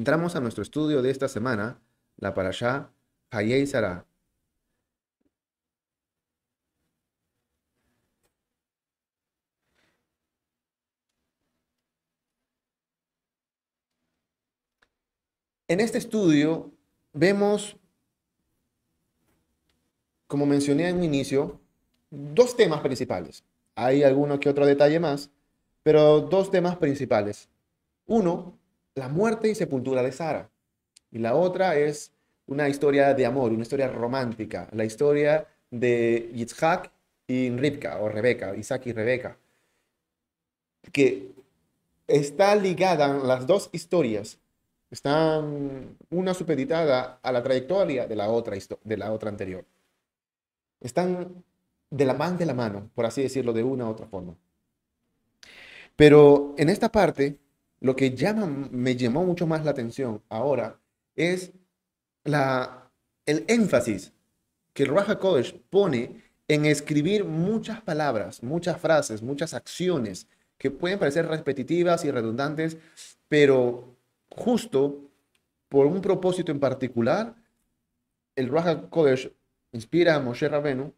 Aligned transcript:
Entramos 0.00 0.34
a 0.34 0.40
nuestro 0.40 0.62
estudio 0.62 1.02
de 1.02 1.10
esta 1.10 1.28
semana, 1.28 1.78
la 2.16 2.32
parashá 2.32 2.90
Hayei 3.30 3.66
Sarah. 3.66 4.06
En 15.68 15.80
este 15.80 15.98
estudio 15.98 16.72
vemos, 17.12 17.76
como 20.26 20.46
mencioné 20.46 20.88
en 20.88 20.96
un 20.96 21.04
inicio, 21.04 21.60
dos 22.08 22.56
temas 22.56 22.80
principales. 22.80 23.44
Hay 23.74 24.02
alguno 24.02 24.40
que 24.40 24.48
otro 24.48 24.64
detalle 24.64 24.98
más, 24.98 25.30
pero 25.82 26.22
dos 26.22 26.50
temas 26.50 26.78
principales. 26.78 27.50
Uno, 28.06 28.59
la 28.94 29.08
muerte 29.08 29.48
y 29.48 29.54
sepultura 29.54 30.02
de 30.02 30.12
Sara. 30.12 30.50
Y 31.10 31.18
la 31.18 31.34
otra 31.34 31.76
es 31.76 32.12
una 32.46 32.68
historia 32.68 33.14
de 33.14 33.26
amor, 33.26 33.52
una 33.52 33.62
historia 33.62 33.88
romántica, 33.88 34.68
la 34.72 34.84
historia 34.84 35.46
de 35.70 36.30
Yitzhak 36.34 36.90
y 37.26 37.50
Rivka, 37.50 38.00
o 38.00 38.08
Rebeca, 38.08 38.56
Isaac 38.56 38.86
y 38.86 38.92
Rebeca, 38.92 39.36
que 40.92 41.30
está 42.08 42.54
ligada, 42.56 43.08
las 43.18 43.46
dos 43.46 43.70
historias 43.72 44.38
están 44.90 45.96
una 46.10 46.34
supeditada 46.34 47.20
a 47.22 47.32
la 47.32 47.42
trayectoria 47.42 48.06
de 48.06 48.16
la 48.16 48.28
otra, 48.28 48.56
de 48.82 48.96
la 48.96 49.12
otra 49.12 49.30
anterior. 49.30 49.64
Están 50.80 51.44
de 51.90 52.04
la 52.04 52.14
mano 52.14 52.38
de 52.38 52.46
la 52.46 52.54
mano, 52.54 52.90
por 52.94 53.06
así 53.06 53.22
decirlo, 53.22 53.52
de 53.52 53.62
una 53.62 53.86
u 53.86 53.90
otra 53.90 54.06
forma. 54.06 54.34
Pero 55.94 56.54
en 56.56 56.68
esta 56.68 56.90
parte, 56.90 57.36
lo 57.80 57.96
que 57.96 58.14
llama, 58.14 58.46
me 58.46 58.94
llamó 58.94 59.24
mucho 59.24 59.46
más 59.46 59.64
la 59.64 59.70
atención 59.70 60.22
ahora 60.28 60.78
es 61.16 61.52
el 62.24 63.44
énfasis 63.48 64.12
que 64.72 64.84
el 64.84 64.90
Raja 64.90 65.18
Kodesh 65.18 65.58
pone 65.70 66.22
en 66.46 66.66
escribir 66.66 67.24
muchas 67.24 67.80
palabras, 67.80 68.42
muchas 68.42 68.80
frases, 68.80 69.22
muchas 69.22 69.54
acciones 69.54 70.26
que 70.58 70.70
pueden 70.70 70.98
parecer 70.98 71.26
repetitivas 71.26 72.04
y 72.04 72.10
redundantes, 72.10 72.76
pero 73.28 73.96
justo 74.28 75.10
por 75.68 75.86
un 75.86 76.00
propósito 76.00 76.52
en 76.52 76.60
particular, 76.60 77.34
el 78.36 78.48
Raja 78.48 78.90
Kodesh 78.90 79.32
inspira 79.72 80.16
a 80.16 80.20
Moshe 80.20 80.48
Rabenu 80.48 80.92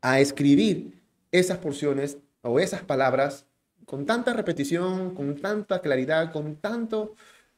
a 0.00 0.20
escribir 0.20 1.02
esas 1.30 1.58
porciones 1.58 2.18
o 2.42 2.58
esas 2.58 2.82
palabras 2.82 3.46
con 3.84 4.06
tanta 4.06 4.32
repetición, 4.32 5.14
con 5.14 5.40
tanta 5.40 5.80
claridad, 5.80 6.32
con 6.32 6.56
tanto 6.56 7.14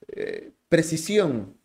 eh, 0.09 0.53
precisión. 0.69 1.57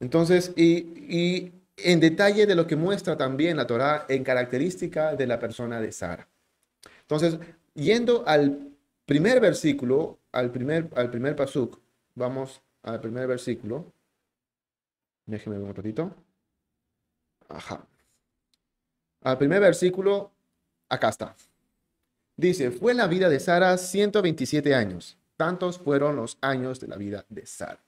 Entonces, 0.00 0.52
y, 0.56 1.52
en 1.76 1.98
detalle 1.98 2.46
de 2.46 2.54
lo 2.54 2.66
que 2.66 2.76
muestra 2.76 3.16
también 3.16 3.56
la 3.56 3.66
Torah 3.66 4.06
en 4.08 4.22
característica 4.22 5.16
de 5.16 5.26
la 5.26 5.40
persona 5.40 5.80
de 5.80 5.90
Sara. 5.90 6.28
Entonces, 7.00 7.38
yendo 7.74 8.22
al 8.26 8.70
primer 9.06 9.40
versículo, 9.40 10.18
al 10.30 10.52
primer, 10.52 10.88
al 10.94 11.10
primer 11.10 11.34
pasuk, 11.34 11.80
vamos 12.14 12.62
al 12.82 13.00
primer 13.00 13.26
versículo. 13.26 13.92
Déjenme 15.26 15.58
un 15.58 15.74
ratito. 15.74 16.14
Ajá. 17.48 17.84
Al 19.22 19.38
primer 19.38 19.60
versículo, 19.60 20.30
acá 20.88 21.08
está. 21.08 21.34
Dice, 22.36 22.70
fue 22.70 22.94
la 22.94 23.06
vida 23.06 23.28
de 23.28 23.38
Sara 23.38 23.76
127 23.78 24.74
años. 24.74 25.16
Tantos 25.36 25.78
fueron 25.78 26.16
los 26.16 26.38
años 26.40 26.80
de 26.80 26.88
la 26.88 26.96
vida 26.96 27.24
de 27.28 27.46
Sara. 27.46 27.80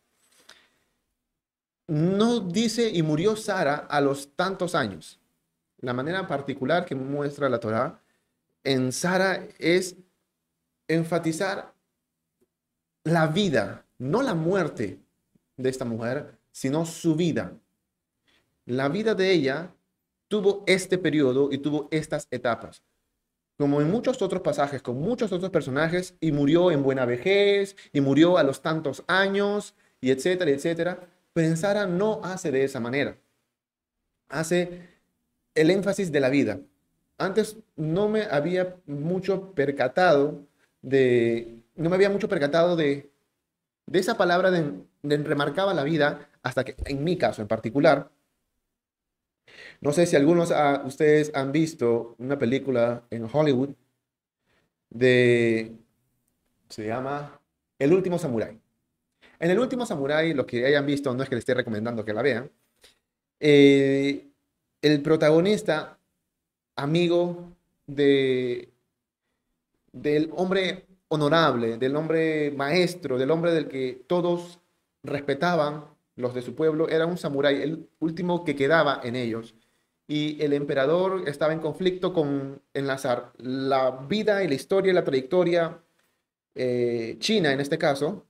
No 1.89 2.41
dice 2.41 2.91
y 2.91 3.03
murió 3.03 3.37
Sara 3.37 3.77
a 3.77 4.01
los 4.01 4.35
tantos 4.35 4.75
años. 4.75 5.21
La 5.81 5.93
manera 5.93 6.27
particular 6.27 6.85
que 6.85 6.95
muestra 6.95 7.49
la 7.49 7.61
Torah 7.61 8.01
en 8.65 8.93
Sara 8.93 9.47
es 9.59 9.97
enfatizar 10.89 11.73
la 13.05 13.29
vida, 13.29 13.85
no 13.99 14.23
la 14.23 14.35
muerte 14.35 15.01
de 15.57 15.69
esta 15.69 15.85
mujer, 15.85 16.37
sino 16.51 16.85
su 16.87 17.15
vida. 17.15 17.53
La 18.65 18.89
vida 18.89 19.15
de 19.15 19.31
ella 19.31 19.73
tuvo 20.27 20.65
este 20.67 20.99
periodo 20.99 21.53
y 21.53 21.59
tuvo 21.59 21.87
estas 21.93 22.27
etapas. 22.33 22.83
Como 23.59 23.81
en 23.81 23.91
muchos 23.91 24.21
otros 24.21 24.43
pasajes, 24.43 24.83
con 24.83 25.01
muchos 25.01 25.33
otros 25.33 25.51
personajes, 25.51 26.15
y 26.21 26.33
murió 26.33 26.71
en 26.71 26.83
buena 26.83 27.05
vejez, 27.07 27.77
y 27.93 28.01
murió 28.01 28.37
a 28.39 28.43
los 28.43 28.61
tantos 28.61 29.05
años, 29.07 29.75
y 30.01 30.11
etcétera, 30.11 30.51
etcétera. 30.51 31.01
Pero 31.33 31.87
no 31.87 32.21
hace 32.23 32.51
de 32.51 32.65
esa 32.65 32.81
manera. 32.81 33.19
Hace 34.29 34.89
el 35.55 35.71
énfasis 35.71 36.13
de 36.13 36.21
la 36.21 36.29
vida. 36.29 36.61
Antes 37.19 37.57
no 37.77 38.09
me 38.09 38.25
había 38.25 38.77
mucho 38.87 39.53
percatado 39.55 40.47
de, 40.83 41.63
no 41.75 41.89
me 41.91 41.97
había 41.97 42.11
mucho 42.11 42.29
percatado 42.29 42.77
de, 42.77 43.11
de 43.87 43.99
esa 43.99 44.17
palabra 44.17 44.51
de, 44.51 44.73
remarcaba 45.03 45.75
la 45.75 45.85
vida, 45.85 46.29
hasta 46.43 46.65
que 46.65 46.77
en 46.85 47.05
mi 47.05 47.17
caso 47.17 47.43
en 47.43 47.49
particular, 47.49 48.11
no 49.81 49.93
sé 49.93 50.07
si 50.07 50.17
algunos 50.17 50.51
ah, 50.51 50.83
ustedes 50.87 51.31
han 51.35 51.53
visto 51.53 52.15
una 52.19 52.39
película 52.39 53.03
en 53.11 53.29
Hollywood 53.31 53.71
de, 54.91 55.73
se 56.69 56.87
llama 56.87 57.41
El 57.79 57.93
último 57.93 58.19
samurái. 58.19 58.61
En 59.39 59.51
El 59.51 59.59
último 59.59 59.85
samurái, 59.85 60.35
lo 60.35 60.47
que 60.47 60.65
hayan 60.67 60.87
visto, 60.87 61.13
no 61.15 61.23
es 61.23 61.29
que 61.29 61.35
les 61.35 61.43
esté 61.43 61.55
recomendando 61.55 62.05
que 62.05 62.15
la 62.15 62.23
vean, 62.23 62.51
eh, 63.41 64.27
el 64.83 65.03
protagonista, 65.03 65.99
amigo 66.77 67.53
de, 67.87 68.71
del 69.93 70.31
hombre 70.35 70.87
honorable, 71.09 71.77
del 71.79 71.97
hombre 71.97 72.51
maestro, 72.51 73.19
del 73.19 73.31
hombre 73.31 73.53
del 73.53 73.69
que 73.69 74.05
todos 74.07 74.61
respetaban 75.03 75.85
los 76.17 76.35
de 76.35 76.43
su 76.43 76.55
pueblo, 76.55 76.89
era 76.89 77.07
un 77.07 77.19
samurái, 77.19 77.63
el 77.63 77.89
último 77.99 78.45
que 78.45 78.57
quedaba 78.57 79.01
en 79.05 79.17
ellos. 79.17 79.55
Y 80.09 80.43
el 80.43 80.53
emperador 80.53 81.29
estaba 81.29 81.53
en 81.53 81.61
conflicto 81.61 82.13
con 82.13 82.63
enlazar 82.75 83.33
la 83.39 83.91
vida 84.09 84.45
y 84.45 84.49
la 84.49 84.55
historia 84.55 84.93
y 84.93 84.95
la 84.95 85.05
trayectoria 85.05 85.81
eh, 86.55 87.17
china 87.19 87.53
en 87.53 87.61
este 87.61 87.77
caso, 87.77 88.27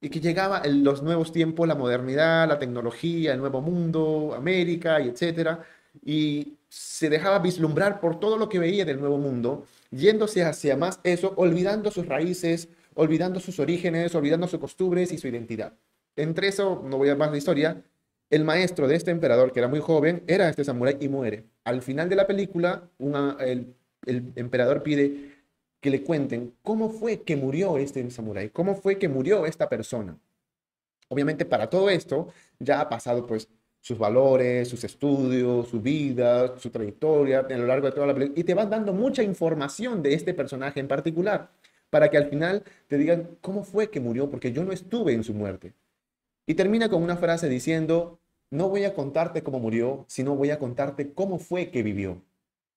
y 0.00 0.08
que 0.10 0.20
llegaba 0.20 0.62
en 0.64 0.82
los 0.82 1.02
nuevos 1.02 1.30
tiempos, 1.30 1.68
la 1.68 1.76
modernidad, 1.76 2.48
la 2.48 2.58
tecnología, 2.58 3.32
el 3.34 3.38
nuevo 3.38 3.60
mundo, 3.60 4.34
América 4.36 5.00
y 5.00 5.08
etcétera, 5.08 5.62
y 6.04 6.58
se 6.68 7.08
dejaba 7.08 7.38
vislumbrar 7.38 8.00
por 8.00 8.18
todo 8.18 8.36
lo 8.36 8.48
que 8.48 8.58
veía 8.58 8.84
del 8.84 8.98
nuevo 8.98 9.18
mundo 9.18 9.66
yéndose 9.92 10.42
hacia 10.44 10.76
más 10.76 10.98
eso, 11.04 11.34
olvidando 11.36 11.90
sus 11.92 12.06
raíces, 12.06 12.68
olvidando 12.94 13.38
sus 13.38 13.60
orígenes, 13.60 14.14
olvidando 14.14 14.48
sus 14.48 14.58
costumbres 14.58 15.12
y 15.12 15.18
su 15.18 15.28
identidad. 15.28 15.74
Entre 16.16 16.48
eso, 16.48 16.82
no 16.84 16.98
voy 16.98 17.10
a 17.10 17.14
más 17.16 17.30
la 17.30 17.38
historia, 17.38 17.84
el 18.32 18.44
maestro 18.44 18.88
de 18.88 18.96
este 18.96 19.10
emperador, 19.10 19.52
que 19.52 19.60
era 19.60 19.68
muy 19.68 19.80
joven, 19.80 20.24
era 20.26 20.48
este 20.48 20.64
samurái 20.64 20.96
y 21.00 21.08
muere. 21.08 21.44
Al 21.64 21.82
final 21.82 22.08
de 22.08 22.16
la 22.16 22.26
película, 22.26 22.88
el, 23.38 23.76
emperador 24.06 24.82
pide 24.82 25.32
que 25.80 25.90
le 25.90 26.02
cuenten 26.02 26.54
cómo 26.62 26.88
fue 26.88 27.20
que 27.20 27.36
murió 27.36 27.76
este 27.76 28.10
samurái, 28.10 28.48
cómo 28.48 28.74
fue 28.74 28.98
que 28.98 29.06
murió 29.06 29.44
esta 29.44 29.68
persona. 29.68 30.18
Obviamente 31.08 31.44
para 31.44 31.68
todo 31.68 31.90
esto 31.90 32.28
ya 32.58 32.80
ha 32.80 32.88
pasado 32.88 33.26
pues 33.26 33.48
sus 33.82 33.98
valores, 33.98 34.66
sus 34.66 34.82
estudios, 34.82 35.68
su 35.68 35.82
vida, 35.82 36.56
su 36.58 36.70
trayectoria 36.70 37.40
a 37.40 37.58
lo 37.58 37.66
largo 37.66 37.86
de 37.88 37.92
toda 37.92 38.06
la 38.06 38.14
película. 38.14 38.40
Y 38.40 38.44
te 38.44 38.54
van 38.54 38.70
dando 38.70 38.94
mucha 38.94 39.22
información 39.22 40.02
de 40.02 40.14
este 40.14 40.32
personaje 40.32 40.80
en 40.80 40.88
particular 40.88 41.50
para 41.90 42.08
que 42.08 42.16
al 42.16 42.30
final 42.30 42.64
te 42.88 42.96
digan 42.96 43.36
cómo 43.42 43.62
fue 43.62 43.90
que 43.90 44.00
murió, 44.00 44.30
porque 44.30 44.52
yo 44.52 44.64
no 44.64 44.72
estuve 44.72 45.12
en 45.12 45.22
su 45.22 45.34
muerte. 45.34 45.74
Y 46.46 46.54
termina 46.54 46.88
con 46.88 47.02
una 47.02 47.16
frase 47.16 47.48
diciendo, 47.48 48.18
no 48.52 48.68
voy 48.68 48.84
a 48.84 48.92
contarte 48.94 49.42
cómo 49.42 49.58
murió, 49.58 50.04
sino 50.08 50.36
voy 50.36 50.50
a 50.50 50.58
contarte 50.58 51.14
cómo 51.14 51.38
fue 51.38 51.70
que 51.70 51.82
vivió. 51.82 52.22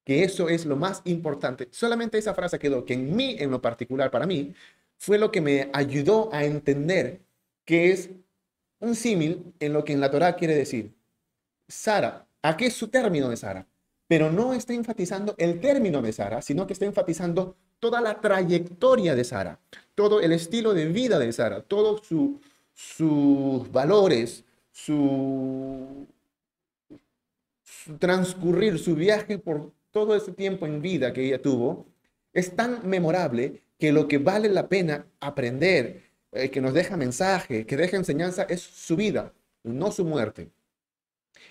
Que 0.05 0.23
eso 0.23 0.47
es 0.47 0.65
lo 0.65 0.77
más 0.77 1.01
importante. 1.03 1.67
Solamente 1.69 2.17
esa 2.17 2.33
frase 2.33 2.59
quedó, 2.59 2.85
que 2.85 2.93
en 2.93 3.13
mí, 3.13 3.35
en 3.37 3.51
lo 3.51 3.61
particular, 3.61 4.09
para 4.09 4.25
mí, 4.25 4.53
fue 4.97 5.17
lo 5.17 5.31
que 5.31 5.41
me 5.41 5.69
ayudó 5.73 6.29
a 6.31 6.45
entender 6.45 7.19
que 7.65 7.91
es 7.91 8.09
un 8.79 8.95
símil 8.95 9.53
en 9.59 9.73
lo 9.73 9.83
que 9.83 9.91
en 9.91 9.99
la 9.99 10.09
Torah 10.09 10.37
quiere 10.37 10.55
decir. 10.55 10.93
Sara, 11.67 12.25
aquí 12.41 12.65
es 12.65 12.73
su 12.73 12.87
término 12.87 13.27
de 13.27 13.35
Sara, 13.35 13.67
pero 14.07 14.31
no 14.31 14.53
está 14.53 14.73
enfatizando 14.73 15.35
el 15.37 15.59
término 15.59 16.01
de 16.01 16.13
Sara, 16.13 16.41
sino 16.41 16.65
que 16.67 16.73
está 16.73 16.85
enfatizando 16.85 17.57
toda 17.81 17.99
la 17.99 18.21
trayectoria 18.21 19.13
de 19.13 19.25
Sara, 19.25 19.59
todo 19.93 20.21
el 20.21 20.31
estilo 20.31 20.73
de 20.73 20.85
vida 20.85 21.19
de 21.19 21.33
Sara, 21.33 21.63
todos 21.63 22.07
su, 22.07 22.39
sus 22.73 23.69
valores, 23.73 24.44
su, 24.75 26.05
transcurrir, 27.97 28.77
su 28.77 28.95
viaje 28.95 29.37
por 29.39 29.71
todo 29.91 30.15
ese 30.15 30.33
tiempo 30.33 30.65
en 30.65 30.81
vida 30.81 31.13
que 31.13 31.25
ella 31.25 31.41
tuvo, 31.41 31.87
es 32.33 32.57
tan 32.57 32.87
memorable 32.87 33.61
que 33.79 33.93
lo 33.93 34.09
que 34.09 34.17
vale 34.17 34.49
la 34.49 34.67
pena 34.67 35.07
aprender, 35.21 36.03
eh, 36.33 36.51
que 36.51 36.59
nos 36.59 36.73
deja 36.73 36.97
mensaje, 36.97 37.65
que 37.65 37.77
deja 37.77 37.95
enseñanza, 37.95 38.43
es 38.43 38.61
su 38.61 38.97
vida, 38.97 39.33
no 39.63 39.93
su 39.93 40.03
muerte. 40.03 40.51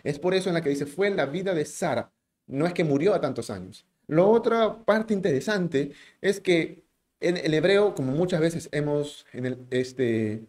Es 0.03 0.19
por 0.19 0.35
eso 0.35 0.51
en 0.51 0.55
la 0.55 0.61
que 0.61 0.69
dice, 0.69 0.85
fue 0.85 1.09
la 1.09 1.25
vida 1.25 1.55
de 1.55 1.65
Sara, 1.65 2.13
no 2.47 2.67
es 2.67 2.75
que 2.75 2.85
murió 2.85 3.15
a 3.15 3.23
tantos 3.23 3.49
años. 3.49 3.87
La 4.07 4.25
otra 4.25 4.85
parte 4.85 5.15
interesante 5.15 5.93
es 6.21 6.41
que 6.41 6.85
en 7.21 7.39
el 7.39 7.55
hebreo, 7.55 7.95
como 7.95 8.13
muchas 8.13 8.41
veces 8.41 8.69
hemos, 8.71 9.25
en 9.33 9.67
este, 9.71 10.45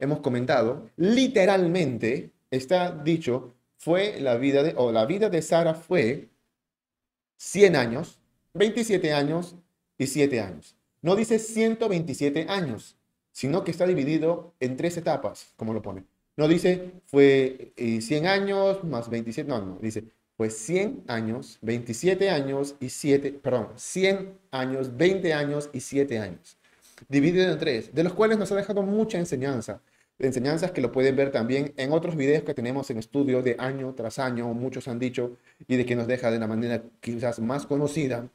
hemos 0.00 0.20
comentado, 0.20 0.90
literalmente 0.96 2.30
está 2.50 2.90
dicho, 2.90 3.54
fue 3.76 4.20
la 4.20 4.36
vida 4.36 4.62
de, 4.62 4.74
o 4.76 4.92
la 4.92 5.06
vida 5.06 5.30
de 5.30 5.42
Sara 5.42 5.74
fue 5.74 6.28
100 7.36 7.76
años, 7.76 8.18
27 8.54 9.12
años 9.12 9.56
y 9.96 10.06
7 10.06 10.40
años. 10.40 10.76
No 11.02 11.16
dice 11.16 11.38
127 11.38 12.46
años, 12.48 12.96
sino 13.32 13.64
que 13.64 13.70
está 13.70 13.86
dividido 13.86 14.54
en 14.60 14.76
tres 14.76 14.96
etapas, 14.96 15.52
como 15.56 15.72
lo 15.72 15.80
pone. 15.80 16.04
No 16.36 16.48
dice 16.48 16.92
fue 17.06 17.72
100 17.76 18.24
eh, 18.24 18.28
años 18.28 18.84
más 18.84 19.08
27, 19.08 19.48
no, 19.48 19.60
no, 19.64 19.78
dice 19.80 20.04
fue 20.36 20.48
100 20.48 21.04
años, 21.06 21.58
27 21.60 22.30
años 22.30 22.74
y 22.80 22.88
7, 22.88 23.40
perdón, 23.42 23.68
100 23.76 24.38
años, 24.50 24.96
20 24.96 25.34
años 25.34 25.68
y 25.74 25.80
7 25.80 26.18
años. 26.18 26.56
Dividido 27.10 27.52
en 27.52 27.58
tres, 27.58 27.94
de 27.94 28.04
los 28.04 28.14
cuales 28.14 28.38
nos 28.38 28.50
ha 28.50 28.56
dejado 28.56 28.82
mucha 28.82 29.18
enseñanza. 29.18 29.82
Enseñanzas 30.20 30.72
que 30.72 30.82
lo 30.82 30.92
pueden 30.92 31.16
ver 31.16 31.30
también 31.32 31.72
en 31.78 31.92
otros 31.92 32.14
videos 32.14 32.42
que 32.42 32.52
tenemos 32.52 32.90
en 32.90 32.98
estudio 32.98 33.42
de 33.42 33.56
año 33.58 33.94
tras 33.94 34.18
año, 34.18 34.52
muchos 34.52 34.86
han 34.86 34.98
dicho, 34.98 35.38
y 35.66 35.76
de 35.76 35.86
que 35.86 35.96
nos 35.96 36.06
deja 36.06 36.30
de 36.30 36.36
una 36.36 36.46
manera 36.46 36.82
quizás 37.00 37.40
más 37.40 37.66
conocida 37.66 38.28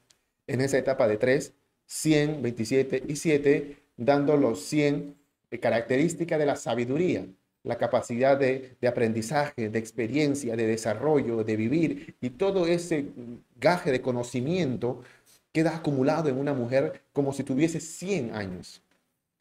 en 0.48 0.62
esa 0.62 0.80
etapa 0.80 1.08
de 1.08 1.18
3, 1.18 1.54
100, 1.86 2.42
27 2.42 3.04
y 3.08 3.16
7, 3.16 3.78
dando 3.98 4.36
los 4.36 4.62
100 4.66 5.16
características 5.62 6.40
de 6.40 6.46
la 6.48 6.56
sabiduría, 6.56 7.28
la 7.62 7.78
capacidad 7.78 8.36
de, 8.38 8.78
aprendizaje, 8.88 9.70
de 9.70 9.80
experiencia, 9.80 10.56
de 10.56 10.66
desarrollo, 10.66 11.44
de 11.44 11.56
vivir, 11.56 12.16
y 12.20 12.32
todo 12.32 12.66
ese 12.66 13.06
gaje 13.60 13.92
de 13.92 14.02
conocimiento 14.02 15.04
queda 15.52 15.76
acumulado 15.76 16.30
en 16.30 16.38
una 16.38 16.54
mujer 16.54 17.04
como 17.14 17.32
si 17.32 17.44
tuviese 17.44 17.80
100 17.80 18.34
años. 18.34 18.82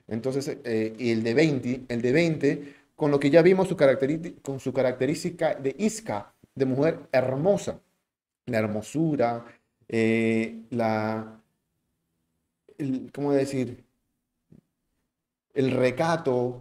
Entonces, 0.09 0.59
eh, 0.65 0.95
y 0.99 1.11
el 1.11 1.23
de 1.23 1.35
20, 1.35 1.85
el 1.89 2.03
de 2.03 2.13
20, 2.13 2.75
con 2.95 3.11
lo 3.11 3.19
que 3.19 3.31
ya 3.31 3.43
vimos 3.43 3.69
su 3.69 3.77
con 4.43 4.61
su 4.61 4.73
característica 4.73 5.55
de 5.55 5.75
isca, 5.79 6.35
de 6.55 6.67
mujer 6.67 7.01
hermosa, 7.13 7.81
la 8.47 8.59
hermosura, 8.59 9.45
eh, 9.89 10.63
la, 10.71 11.41
¿cómo 13.13 13.33
decir? 13.33 13.85
El 15.55 15.71
recato 15.71 16.61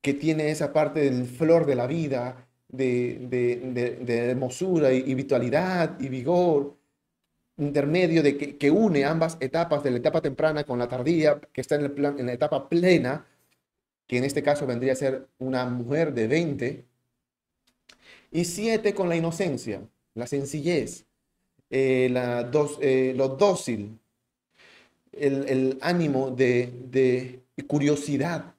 que 0.00 0.14
tiene 0.14 0.50
esa 0.50 0.72
parte 0.72 1.00
del 1.00 1.26
flor 1.26 1.66
de 1.66 1.74
la 1.74 1.86
vida, 1.86 2.46
de, 2.68 4.28
hermosura 4.30 4.92
y, 4.92 5.14
vitalidad 5.14 5.98
y 6.00 6.08
vigor 6.08 6.76
intermedio 7.60 8.22
de 8.22 8.36
que, 8.36 8.70
une 8.70 9.04
ambas 9.04 9.36
etapas 9.40 9.82
de 9.82 9.90
la 9.90 9.98
etapa 9.98 10.20
temprana 10.20 10.64
con 10.64 10.78
la 10.78 10.88
tardía, 10.88 11.40
que 11.52 11.60
está 11.60 11.76
en, 11.76 12.26
la 12.26 12.32
etapa 12.32 12.68
plena, 12.68 13.26
que 14.06 14.18
en 14.18 14.24
este 14.24 14.42
caso 14.42 14.66
vendría 14.66 14.94
a 14.94 14.96
ser 14.96 15.28
una 15.38 15.64
mujer 15.66 16.12
de 16.14 16.26
20, 16.26 16.84
y 18.32 18.44
7 18.44 18.94
con 18.94 19.08
la 19.08 19.16
inocencia, 19.16 19.82
la 20.14 20.26
sencillez, 20.26 21.04
eh, 21.70 22.08
la 22.10 22.44
dos, 22.44 22.78
eh, 22.80 23.12
lo 23.16 23.28
dócil, 23.28 23.98
el, 25.12 25.78
ánimo 25.80 26.30
de, 26.30 27.40
curiosidad 27.66 28.54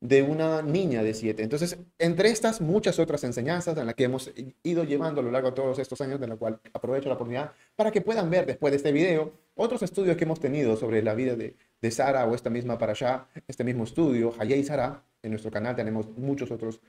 de 0.00 0.22
una 0.22 0.62
niña 0.62 1.02
de 1.02 1.12
siete. 1.12 1.42
Entonces, 1.42 1.76
entre 1.98 2.30
estas 2.30 2.60
muchas 2.60 2.98
otras 2.98 3.24
enseñanzas 3.24 3.76
en 3.76 3.86
las 3.86 3.94
que 3.94 4.04
hemos 4.04 4.30
ido 4.62 4.84
llevando 4.84 5.20
a 5.20 5.24
lo 5.24 5.30
largo 5.30 5.50
de 5.50 5.56
todos 5.56 5.78
estos 5.78 6.00
años, 6.00 6.20
de 6.20 6.28
la 6.28 6.36
cual 6.36 6.60
aprovecho 6.72 7.08
la 7.08 7.16
oportunidad 7.16 7.52
para 7.74 7.90
que 7.90 8.00
puedan 8.00 8.30
ver 8.30 8.46
después 8.46 8.70
de 8.70 8.76
este 8.76 8.92
video 8.92 9.32
otros 9.56 9.82
estudios 9.82 10.16
que 10.16 10.24
hemos 10.24 10.38
tenido 10.38 10.76
sobre 10.76 11.02
la 11.02 11.14
vida 11.14 11.34
de, 11.34 11.56
de 11.80 11.90
Sara 11.90 12.26
o 12.26 12.34
esta 12.34 12.48
misma 12.48 12.78
para 12.78 12.92
allá, 12.92 13.26
este 13.48 13.64
mismo 13.64 13.84
estudio, 13.84 14.32
Hayei 14.38 14.62
Sara. 14.62 15.02
En 15.22 15.30
nuestro 15.30 15.50
canal 15.50 15.74
tenemos 15.74 16.06
muchos 16.16 16.52
otros 16.52 16.80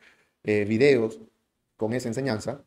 eh, 0.44 0.66
videos 0.66 1.20
con 1.78 1.94
esa 1.94 2.10
enseñanza. 2.10 2.62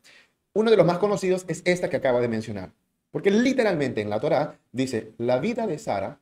Uno 0.53 0.71
de 0.71 0.77
los 0.77 0.85
más 0.85 0.97
conocidos 0.97 1.45
es 1.47 1.61
esta 1.65 1.89
que 1.89 1.95
acaba 1.95 2.19
de 2.19 2.27
mencionar, 2.27 2.73
porque 3.11 3.31
literalmente 3.31 4.01
en 4.01 4.09
la 4.09 4.19
Torá 4.19 4.59
dice 4.73 5.13
la 5.17 5.39
vida 5.39 5.67
de 5.67 5.79
Sara 5.79 6.19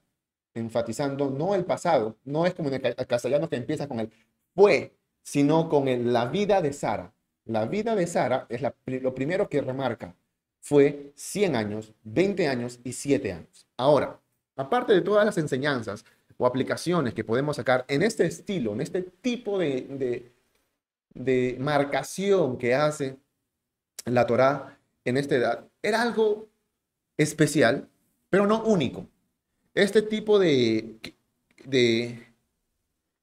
enfatizando 0.53 1.30
no 1.30 1.56
el 1.56 1.65
pasado, 1.65 2.18
no 2.24 2.45
es 2.45 2.53
como 2.53 2.69
en 2.69 2.86
el 2.86 3.07
castellano 3.07 3.50
que 3.50 3.56
empieza 3.56 3.88
con 3.88 4.00
el 4.00 4.12
fue, 4.56 4.94
sino 5.21 5.69
con 5.69 5.88
el, 5.88 6.12
la 6.12 6.25
vida 6.25 6.62
de 6.62 6.74
Sara. 6.74 7.13
La 7.45 7.65
vida 7.65 7.95
de 7.95 8.07
Sara 8.07 8.45
es 8.50 8.62
lo 8.62 9.15
primero 9.15 9.50
que 9.50 9.62
remarca. 9.62 10.15
Fue 10.59 11.12
100 11.15 11.56
años, 11.56 11.94
20 12.03 12.48
años 12.48 12.80
y 12.83 12.94
7 12.94 13.33
años. 13.33 13.68
Ahora, 13.77 14.19
aparte 14.56 14.94
de 14.94 15.01
todas 15.01 15.25
las 15.25 15.38
enseñanzas 15.38 16.06
o 16.38 16.45
aplicaciones 16.45 17.13
que 17.13 17.24
podemos 17.24 17.56
sacar 17.56 17.86
en 17.88 18.03
este 18.03 18.25
estilo, 18.25 18.74
en 18.74 18.81
este 18.81 19.01
tipo 19.01 19.57
de, 19.57 19.81
de, 19.89 20.31
de 21.13 21.57
marcación 21.59 22.57
que 22.57 22.75
hace 22.75 23.18
la 24.06 24.27
Torá 24.27 24.77
en 25.03 25.18
esta 25.18 25.36
edad, 25.36 25.68
era 25.81 26.01
algo 26.01 26.48
especial, 27.18 27.89
pero 28.30 28.45
no 28.45 28.63
único. 28.63 29.07
Este 29.73 30.01
tipo 30.01 30.38
de, 30.38 31.00
de 31.65 32.27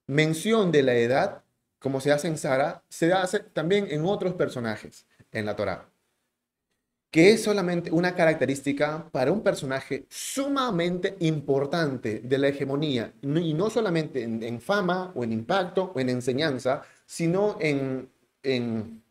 mención 0.06 0.72
de 0.72 0.82
la 0.82 0.94
edad, 0.94 1.44
como 1.78 2.00
se 2.00 2.10
hace 2.10 2.28
en 2.28 2.38
Sara, 2.38 2.82
se 2.88 3.12
hace 3.12 3.40
también 3.40 3.86
en 3.90 4.04
otros 4.04 4.34
personajes 4.34 5.06
en 5.30 5.44
la 5.44 5.56
Torá, 5.56 5.90
que 7.10 7.32
es 7.32 7.42
solamente 7.42 7.90
una 7.90 8.14
característica 8.14 9.08
para 9.12 9.30
un 9.30 9.42
personaje 9.42 10.06
sumamente 10.08 11.16
importante 11.20 12.20
de 12.20 12.38
la 12.38 12.48
hegemonía, 12.48 13.12
y 13.22 13.54
no 13.54 13.68
solamente 13.68 14.22
en, 14.22 14.60
fama 14.60 15.12
o 15.14 15.24
en 15.24 15.32
impacto 15.32 15.92
o 15.94 16.00
en 16.00 16.08
enseñanza, 16.08 16.82
sino 17.04 17.58
en, 17.60 18.10
en 18.42 19.02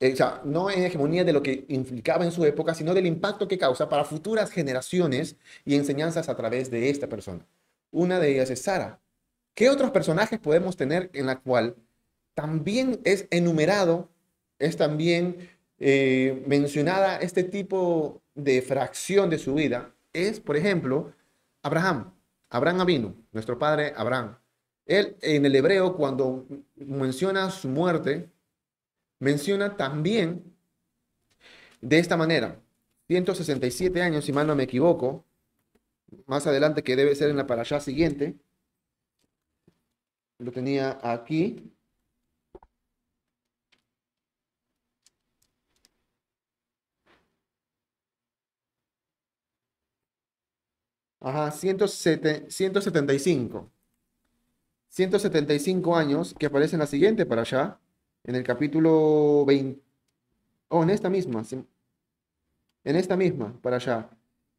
eh, 0.00 0.14
no 0.44 0.70
en 0.70 0.82
hegemonía 0.82 1.24
de 1.24 1.32
lo 1.32 1.42
que 1.42 1.64
implicaba 1.68 2.24
en 2.24 2.32
su 2.32 2.44
época, 2.44 2.74
sino 2.74 2.92
del 2.94 3.06
impacto 3.06 3.48
que 3.48 3.58
causa 3.58 3.88
para 3.88 4.04
futuras 4.04 4.50
generaciones 4.50 5.36
y 5.64 5.74
enseñanzas 5.74 6.28
a 6.28 6.36
través 6.36 6.70
de 6.70 6.90
esta 6.90 7.08
persona. 7.08 7.46
Una 7.90 8.18
de 8.20 8.32
ellas 8.32 8.50
es 8.50 8.62
Sara. 8.62 9.00
¿Qué 9.54 9.70
otros 9.70 9.90
personajes 9.90 10.38
podemos 10.38 10.76
tener 10.76 11.10
en 11.14 11.26
la 11.26 11.40
cual 11.40 11.76
también 12.34 13.00
es 13.04 13.26
enumerado, 13.30 14.10
es 14.58 14.76
también 14.76 15.48
eh, 15.78 16.42
mencionada 16.46 17.16
este 17.18 17.42
tipo 17.42 18.20
de 18.34 18.60
fracción 18.60 19.30
de 19.30 19.38
su 19.38 19.54
vida? 19.54 19.94
Es, 20.12 20.40
por 20.40 20.56
ejemplo, 20.56 21.12
Abraham. 21.62 22.12
Abraham 22.50 22.82
Avinu, 22.82 23.14
nuestro 23.32 23.58
padre 23.58 23.92
Abraham. 23.96 24.36
Él 24.84 25.16
en 25.22 25.46
el 25.46 25.56
hebreo, 25.56 25.96
cuando 25.96 26.46
menciona 26.76 27.50
su 27.50 27.68
muerte, 27.68 28.30
menciona 29.18 29.76
también 29.76 30.56
de 31.80 31.98
esta 31.98 32.16
manera, 32.16 32.60
167 33.08 34.02
años, 34.02 34.24
si 34.24 34.32
mal 34.32 34.46
no 34.46 34.56
me 34.56 34.64
equivoco, 34.64 35.24
más 36.26 36.46
adelante 36.46 36.82
que 36.82 36.96
debe 36.96 37.14
ser 37.14 37.30
en 37.30 37.36
la 37.36 37.46
para 37.46 37.62
allá 37.62 37.80
siguiente, 37.80 38.36
lo 40.38 40.52
tenía 40.52 40.98
aquí. 41.02 41.72
Ajá, 51.20 51.50
175. 51.50 53.70
175 54.88 55.96
años 55.96 56.34
que 56.38 56.46
aparece 56.46 56.76
en 56.76 56.80
la 56.80 56.86
siguiente 56.86 57.26
para 57.26 57.42
allá 57.42 57.78
en 58.26 58.34
el 58.34 58.44
capítulo 58.44 59.44
20, 59.46 59.80
o 60.68 60.82
en 60.82 60.90
esta 60.90 61.08
misma, 61.08 61.42
en 62.84 62.96
esta 62.96 63.16
misma, 63.16 63.54
para 63.62 63.76
allá, 63.76 64.10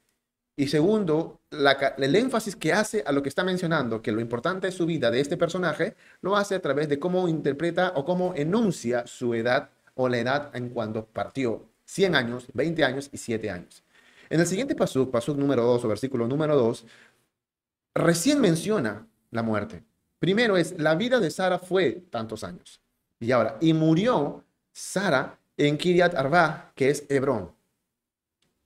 Y 0.54 0.68
segundo, 0.68 1.40
el 1.50 2.14
énfasis 2.14 2.56
que 2.56 2.72
hace 2.72 3.02
a 3.06 3.12
lo 3.12 3.22
que 3.22 3.28
está 3.30 3.42
mencionando, 3.42 4.02
que 4.02 4.12
lo 4.12 4.20
importante 4.20 4.68
es 4.68 4.74
su 4.74 4.84
vida 4.84 5.10
de 5.10 5.20
este 5.20 5.36
personaje, 5.36 5.96
lo 6.20 6.36
hace 6.36 6.54
a 6.54 6.62
través 6.62 6.88
de 6.88 6.98
cómo 6.98 7.26
interpreta 7.26 7.92
o 7.96 8.04
cómo 8.04 8.34
enuncia 8.36 9.06
su 9.06 9.34
edad 9.34 9.70
o 9.94 10.08
la 10.08 10.18
edad 10.18 10.50
en 10.54 10.68
cuando 10.68 11.06
partió. 11.06 11.68
100 11.86 12.14
años, 12.14 12.46
20 12.52 12.84
años 12.84 13.08
y 13.12 13.18
7 13.18 13.50
años. 13.50 13.82
En 14.28 14.40
el 14.40 14.46
siguiente 14.46 14.74
pasuk, 14.74 15.10
pasuk 15.10 15.36
número 15.36 15.62
2 15.64 15.84
o 15.84 15.88
versículo 15.88 16.28
número 16.28 16.54
2, 16.56 16.84
recién 17.94 18.40
menciona 18.40 19.06
la 19.30 19.42
muerte. 19.42 19.84
Primero 20.18 20.56
es, 20.56 20.78
la 20.78 20.94
vida 20.94 21.18
de 21.18 21.30
Sara 21.30 21.58
fue 21.58 21.92
tantos 22.10 22.44
años. 22.44 22.81
Y 23.22 23.30
ahora, 23.30 23.56
y 23.60 23.72
murió 23.72 24.42
Sara 24.72 25.38
en 25.56 25.78
Kiriat 25.78 26.12
Arba, 26.16 26.72
que 26.74 26.90
es 26.90 27.06
Hebrón. 27.08 27.52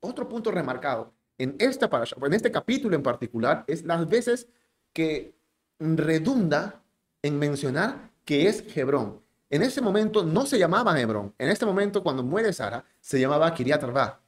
Otro 0.00 0.26
punto 0.26 0.50
remarcado 0.50 1.12
en, 1.36 1.56
esta 1.58 1.90
en 2.22 2.32
este 2.32 2.50
capítulo 2.50 2.96
en 2.96 3.02
particular 3.02 3.64
es 3.66 3.84
las 3.84 4.08
veces 4.08 4.48
que 4.94 5.34
redunda 5.78 6.82
en 7.20 7.38
mencionar 7.38 8.10
que 8.25 8.48
es 8.48 8.75
Hebrón. 8.75 9.20
En 9.50 9.60
ese 9.60 9.82
momento 9.82 10.25
no 10.25 10.46
se 10.46 10.58
llamaba 10.58 10.98
Hebrón. 10.98 11.34
En 11.36 11.50
este 11.50 11.66
momento, 11.66 12.02
cuando 12.02 12.22
muere 12.22 12.50
Sara, 12.54 12.82
se 12.98 13.20
llamaba 13.20 13.52
Kiriat 13.52 13.84
Arba. 13.84 14.22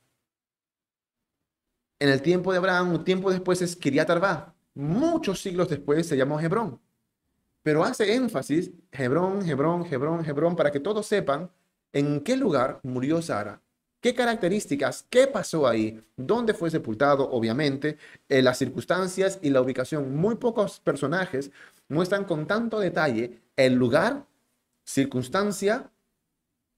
En 1.99 2.11
el 2.11 2.21
tiempo 2.21 2.53
de 2.53 2.59
Abraham, 2.59 2.93
un 2.93 3.05
tiempo 3.05 3.31
después 3.31 3.63
es 3.63 3.75
Kiriat 3.75 4.11
Arba. 4.11 4.55
Muchos 4.75 5.41
siglos 5.41 5.71
después 5.71 6.07
se 6.07 6.19
llamó 6.19 6.39
Hebrón. 6.39 6.79
Pero 7.69 7.85
hace 7.85 8.15
énfasis 8.15 8.71
Hebrón, 8.91 9.47
Hebrón, 9.47 9.85
Hebrón, 9.85 10.25
Hebrón, 10.25 10.57
para 10.57 10.71
que 10.71 10.81
todos 10.81 11.05
sepan 11.05 11.51
en 11.93 12.21
qué 12.23 12.35
lugar 12.35 12.81
murió 12.83 13.21
Sara. 13.21 13.61
¿Qué 14.01 14.15
características? 14.15 15.05
¿Qué 15.11 15.27
pasó 15.27 15.69
ahí? 15.69 16.03
¿Dónde 16.17 16.55
fue 16.55 16.71
sepultado? 16.71 17.31
Obviamente, 17.31 17.99
eh, 18.31 18.41
las 18.41 18.57
circunstancias 18.57 19.39
y 19.43 19.51
la 19.51 19.61
ubicación. 19.61 20.17
Muy 20.17 20.37
pocos 20.37 20.81
personajes 20.81 21.51
muestran 21.91 22.25
con 22.25 22.47
tanto 22.47 22.81
detalle 22.81 23.39
el 23.55 23.75
lugar 23.75 24.25
circunstancia 24.83 25.91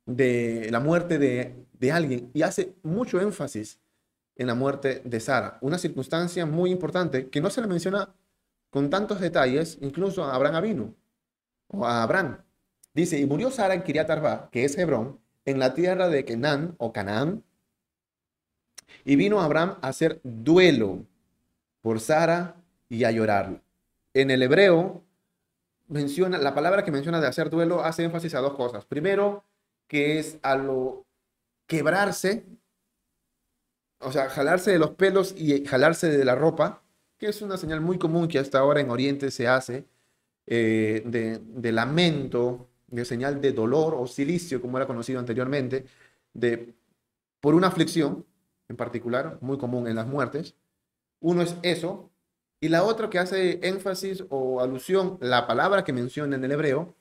de 0.07 0.71
la 0.73 0.81
muerte 0.81 1.21
de, 1.21 1.93
alguien 1.93 2.33
y 2.35 2.43
hace 2.43 2.75
mucho 2.83 3.21
énfasis 3.21 3.79
en 4.35 4.49
la 4.49 4.57
muerte 4.57 5.03
de 5.05 5.21
Sara, 5.21 5.57
una 5.61 5.79
circunstancia 5.79 6.47
muy 6.47 6.73
importante 6.73 7.29
que 7.29 7.41
no 7.41 7.49
se 7.49 7.61
le 7.61 7.69
menciona 7.69 8.13
con 8.71 8.89
tantos 8.91 9.21
detalles, 9.21 9.79
incluso 9.81 10.25
a 10.25 10.35
Abraham 10.35 10.57
Avinu 10.57 10.95
o 11.69 11.87
a 11.87 12.03
Abraham. 12.03 12.43
Dice, 12.95 13.19
y 13.19 13.27
murió 13.27 13.51
Sara 13.51 13.75
en 13.75 13.83
Kiriat 13.83 14.11
Arba, 14.11 14.49
que 14.51 14.65
es 14.65 14.77
Hebrón, 14.79 15.21
en 15.45 15.59
la 15.59 15.75
tierra 15.75 16.09
de 16.09 16.25
Kenan 16.25 16.75
o 16.79 16.93
Canaán, 16.93 17.45
y 19.05 19.17
vino 19.17 19.41
Abraham 19.41 19.77
a 19.83 19.89
hacer 19.89 20.21
duelo 20.25 21.05
por 21.81 22.01
Sara 22.01 22.57
y 22.89 23.05
a 23.05 23.11
llorar. 23.11 23.63
En 24.15 24.31
el 24.31 24.43
hebreo, 24.43 25.05
menciona, 25.87 26.39
la 26.39 26.55
palabra 26.55 26.85
que 26.85 26.91
menciona 26.91 27.21
de 27.21 27.29
hacer 27.29 27.51
duelo 27.51 27.85
hace 27.85 28.05
énfasis 28.05 28.35
a 28.35 28.41
dos 28.41 28.55
cosas. 28.55 28.85
Primero, 28.85 29.45
que 29.87 30.19
es 30.19 30.39
a 30.43 30.57
lo 30.57 31.07
quebrarse, 31.67 32.45
o 34.01 34.11
sea, 34.13 34.29
jalarse 34.29 34.73
de 34.73 34.79
los 34.79 34.91
pelos 34.91 35.35
y 35.37 35.65
jalarse 35.67 36.11
de 36.11 36.25
la 36.25 36.35
ropa, 36.35 36.83
que 37.21 37.29
es 37.29 37.43
una 37.43 37.59
señal 37.59 37.83
muy 37.83 37.99
común 37.99 38.27
que 38.29 38.39
hasta 38.39 38.59
ahora 38.59 38.81
en 38.81 38.91
Oriente 38.91 39.31
se 39.31 39.47
hace, 39.47 39.87
eh, 40.47 41.03
de, 41.05 41.73
lamento, 41.73 42.71
de 42.89 43.05
señal 43.05 43.43
de 43.43 43.53
dolor 43.53 43.95
o 43.95 44.07
silicio, 44.07 44.61
como 44.63 44.79
era 44.79 44.87
conocido 44.87 45.21
anteriormente, 45.21 45.85
de, 46.33 46.75
por 47.41 47.55
una 47.55 47.69
aflicción 47.69 48.27
en 48.69 48.77
particular, 48.77 49.39
muy 49.43 49.59
común 49.59 49.87
en 49.87 49.97
las 49.97 50.07
muertes. 50.07 50.55
Uno 51.21 51.43
es 51.43 51.57
eso, 51.63 52.11
y 52.59 52.69
la 52.69 52.85
otra 52.85 53.11
que 53.11 53.19
hace 53.19 53.61
énfasis 53.69 54.25
o 54.31 54.63
alusión, 54.63 55.19
la 55.21 55.47
palabra 55.47 55.85
que 55.85 55.93
menciona 55.93 56.37
en 56.37 56.45
el 56.45 56.53
hebreo, 56.53 56.97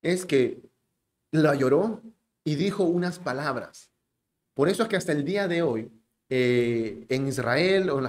es 0.00 0.24
que 0.24 0.62
la 1.30 1.54
lloró 1.54 2.02
y 2.42 2.54
dijo 2.54 2.84
unas 2.84 3.18
palabras. 3.18 3.90
Por 4.54 4.70
eso 4.70 4.84
es 4.84 4.88
que 4.88 4.96
hasta 4.96 5.12
el 5.12 5.26
día 5.26 5.46
de 5.46 5.60
hoy, 5.60 5.90
eh, 6.28 7.06
en 7.08 7.28
Israel 7.28 7.90
o 7.90 8.00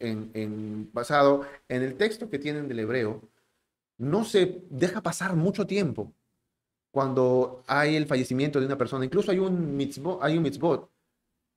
en, 0.00 0.30
en, 0.34 0.90
basado 0.92 1.42
en 1.68 1.82
el 1.82 1.96
texto 1.96 2.28
que 2.28 2.38
tienen 2.38 2.68
del 2.68 2.80
hebreo, 2.80 3.22
no 3.98 4.24
se 4.24 4.62
deja 4.70 5.00
pasar 5.02 5.36
mucho 5.36 5.66
tiempo 5.66 6.12
cuando 6.90 7.62
hay 7.66 7.96
el 7.96 8.06
fallecimiento 8.06 8.60
de 8.60 8.66
una 8.66 8.78
persona. 8.78 9.04
Incluso 9.04 9.30
hay 9.30 9.38
un 9.38 9.76
mitzvot, 9.76 10.18
hay 10.22 10.36
un 10.36 10.42
mitzvot 10.42 10.90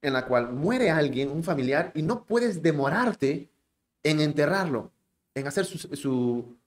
en 0.02 0.14
la 0.14 0.26
cual 0.26 0.52
muere 0.52 0.90
alguien, 0.90 1.30
un 1.30 1.44
familiar, 1.44 1.92
y 1.96 2.02
no 2.02 2.24
puedes 2.26 2.62
demorarte 2.62 3.50
en 4.04 4.22
enterrarlo, 4.22 4.92
en 5.36 5.48
hacer 5.48 5.66
su, 5.66 6.58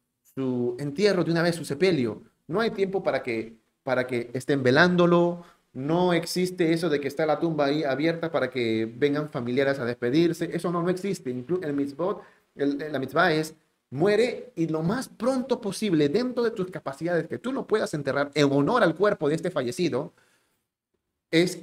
entierro 0.79 1.25
de 1.25 1.31
una 1.31 1.43
vez, 1.43 1.57
su 1.57 1.65
sepelio. 1.65 2.23
No 2.47 2.61
hay 2.61 2.71
tiempo 2.71 3.03
para 3.03 3.23
que, 3.23 3.57
para 3.83 4.07
que 4.07 4.31
estén 4.35 4.63
velándolo, 4.63 5.45
no 5.73 6.13
existe 6.13 6.73
eso 6.73 6.89
de 6.89 7.01
que 7.01 7.09
está 7.09 7.25
la 7.27 7.39
tumba 7.39 7.67
ahí 7.67 7.85
abierta 7.85 8.31
para 8.31 8.51
que 8.51 8.93
vengan 8.95 9.31
familiares 9.31 9.79
a 9.79 9.85
despedirse, 9.85 10.51
eso 10.53 10.71
no, 10.71 10.83
no 10.83 10.91
existe. 10.91 11.31
El 11.31 11.73
mitzvot, 11.73 12.23
la 12.55 12.99
mitzvah 12.99 13.33
es 13.33 13.55
muere 13.91 14.53
y 14.57 14.69
lo 14.69 14.83
más 14.83 15.09
pronto 15.09 15.61
posible, 15.61 16.09
dentro 16.09 16.43
de 16.43 16.51
tus 16.51 16.71
capacidades, 16.71 17.29
que 17.29 17.39
tú 17.39 17.53
lo 17.53 17.67
puedas 17.67 17.95
enterrar 17.95 18.31
en 18.35 18.51
honor 18.53 18.83
al 18.83 18.95
cuerpo 18.95 19.29
de 19.29 19.35
este 19.35 19.51
fallecido, 19.51 20.13
es 21.31 21.63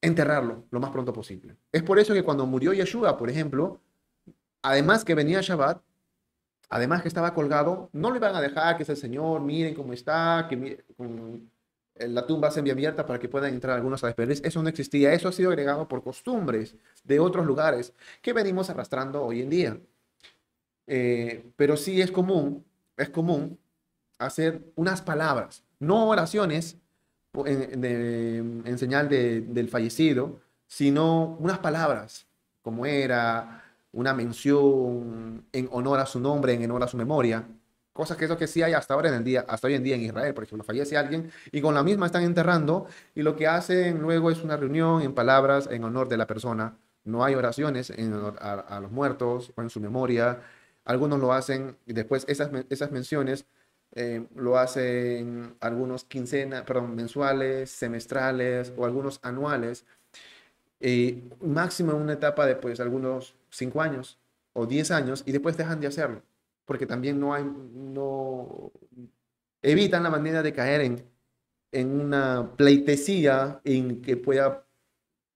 enterrarlo 0.00 0.64
lo 0.70 0.80
más 0.80 0.90
pronto 0.90 1.12
posible. 1.12 1.56
Es 1.72 1.82
por 1.82 1.98
eso 1.98 2.14
que 2.14 2.22
cuando 2.22 2.46
murió 2.46 2.72
Yeshua, 2.72 3.16
por 3.16 3.30
ejemplo, 3.30 3.80
además 4.62 5.04
que 5.04 5.14
venía 5.14 5.40
Shabbat, 5.40 5.82
además 6.68 7.02
que 7.02 7.08
estaba 7.08 7.34
colgado, 7.34 7.88
no 7.92 8.10
le 8.10 8.18
iban 8.18 8.34
a 8.34 8.40
dejar 8.40 8.76
que 8.76 8.82
es 8.82 8.88
el 8.88 8.96
Señor, 8.96 9.40
miren 9.40 9.74
cómo 9.74 9.92
está, 9.92 10.46
que 10.48 10.54
eh, 10.54 10.84
la 12.00 12.26
tumba 12.26 12.50
se 12.50 12.60
abierta 12.60 13.06
para 13.06 13.18
que 13.18 13.28
puedan 13.28 13.54
entrar 13.54 13.76
algunos 13.76 14.04
a 14.04 14.08
despedirse. 14.08 14.46
Eso 14.46 14.62
no 14.62 14.68
existía, 14.68 15.12
eso 15.12 15.28
ha 15.28 15.32
sido 15.32 15.50
agregado 15.50 15.88
por 15.88 16.02
costumbres 16.02 16.76
de 17.04 17.20
otros 17.20 17.46
lugares 17.46 17.92
que 18.22 18.32
venimos 18.32 18.70
arrastrando 18.70 19.24
hoy 19.24 19.42
en 19.42 19.50
día. 19.50 19.80
Eh, 20.86 21.44
pero 21.56 21.76
sí 21.76 22.00
es 22.00 22.10
común, 22.10 22.64
es 22.96 23.10
común 23.10 23.58
hacer 24.18 24.62
unas 24.74 25.02
palabras, 25.02 25.62
no 25.78 26.08
oraciones 26.08 26.76
en, 27.44 28.78
señal 28.78 29.08
del 29.08 29.68
fallecido, 29.68 30.40
sino 30.66 31.36
unas 31.38 31.58
palabras, 31.58 32.26
como 32.62 32.86
era, 32.86 33.64
una 33.92 34.14
mención 34.14 35.44
en 35.52 35.68
honor 35.72 36.00
a 36.00 36.06
su 36.06 36.20
nombre, 36.20 36.54
en 36.54 36.64
honor 36.64 36.84
a 36.84 36.88
su 36.88 36.96
memoria. 36.96 37.46
Cosas 37.98 38.16
que 38.16 38.26
eso 38.26 38.38
que 38.38 38.46
sí 38.46 38.62
hay 38.62 38.74
hasta 38.74 38.94
ahora 38.94 39.08
en 39.08 39.16
el 39.16 39.24
día, 39.24 39.44
hasta 39.48 39.66
hoy 39.66 39.74
en 39.74 39.82
día 39.82 39.96
en 39.96 40.02
Israel, 40.02 40.32
por 40.32 40.44
ejemplo, 40.44 40.62
fallece 40.62 40.96
alguien 40.96 41.32
y 41.50 41.60
con 41.60 41.74
la 41.74 41.82
misma 41.82 42.06
están 42.06 42.22
enterrando 42.22 42.86
y 43.12 43.22
lo 43.22 43.34
que 43.34 43.48
hacen 43.48 43.98
luego 44.00 44.30
es 44.30 44.44
una 44.44 44.56
reunión 44.56 45.02
en 45.02 45.14
palabras 45.14 45.68
en 45.68 45.82
honor 45.82 46.08
de 46.08 46.16
la 46.16 46.24
persona. 46.28 46.78
No 47.02 47.24
hay 47.24 47.34
oraciones 47.34 47.90
en 47.90 48.12
honor 48.12 48.36
a, 48.40 48.78
los 48.78 48.92
muertos 48.92 49.52
o 49.56 49.62
en 49.62 49.68
su 49.68 49.80
memoria. 49.80 50.42
Algunos 50.84 51.18
lo 51.18 51.32
hacen 51.32 51.76
y 51.86 51.92
después 51.92 52.24
esas, 52.28 52.50
esas 52.70 52.92
menciones 52.92 53.46
eh, 53.96 54.24
lo 54.36 54.58
hacen 54.58 55.56
algunos 55.58 56.04
quincenas, 56.04 56.62
perdón, 56.62 56.94
mensuales, 56.94 57.68
semestrales 57.68 58.72
o 58.76 58.84
algunos 58.84 59.18
anuales. 59.24 59.84
y 60.80 61.24
máximo 61.40 61.90
en 61.92 61.98
una 61.98 62.12
etapa 62.12 62.46
de 62.46 62.54
pues 62.54 62.78
algunos 62.78 63.34
cinco 63.50 63.82
años 63.82 64.20
o 64.52 64.66
10 64.66 64.90
años 64.92 65.22
y 65.26 65.32
después 65.32 65.56
dejan 65.56 65.80
de 65.80 65.88
hacerlo, 65.88 66.22
porque 66.68 66.84
también 66.84 67.18
no 67.18 67.32
hay, 67.32 67.44
no, 67.44 68.70
evitan 69.62 70.02
la 70.02 70.10
manera 70.10 70.42
de 70.42 70.52
caer 70.52 70.82
en, 71.72 72.00
una 72.00 72.52
pleitesía 72.56 73.62
en 73.64 74.02
que 74.02 74.18
pueda 74.18 74.66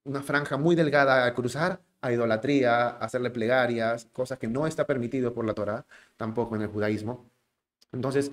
una 0.05 0.23
franja 0.23 0.59
muy 0.59 0.77
delgada 0.77 1.25
a 1.25 1.33
cruzar 1.33 1.81
a 2.03 2.13
idolatría, 2.13 2.89
hacerle 2.89 3.31
plegarias, 3.31 4.07
cosas 4.13 4.39
que 4.39 4.47
no 4.47 4.67
está 4.67 4.87
permitido 4.87 5.33
por 5.33 5.47
la 5.47 5.55
Torah, 5.55 5.87
tampoco 6.19 6.55
en 6.55 6.63
el 6.63 6.69
judaísmo. 6.69 7.31
Entonces, 7.93 8.31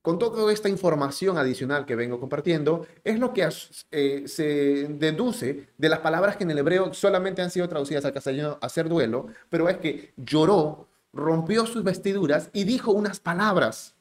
con 0.00 0.18
toda 0.18 0.50
esta 0.50 0.70
información 0.70 1.36
adicional 1.36 1.84
que 1.84 1.96
vengo 1.96 2.18
compartiendo, 2.20 2.86
es 3.04 3.18
lo 3.18 3.34
que 3.34 3.46
eh, 3.90 4.22
se 4.26 4.44
deduce 4.88 5.68
de 5.76 5.88
las 5.90 5.98
palabras 5.98 6.36
que 6.36 6.44
en 6.44 6.52
el 6.52 6.58
hebreo 6.58 6.94
solamente 6.94 7.42
han 7.42 7.50
sido 7.50 7.68
traducidas 7.68 8.06
al 8.06 8.14
castellano 8.14 8.58
hacer 8.62 8.88
duelo, 8.88 9.26
pero 9.50 9.68
es 9.68 9.76
que 9.76 10.14
lloró, 10.16 10.89
rompió 11.12 11.66
sus 11.66 11.82
vestiduras 11.82 12.50
y 12.52 12.64
dijo 12.64 12.92
unas 12.92 13.20
palabras 13.20 13.94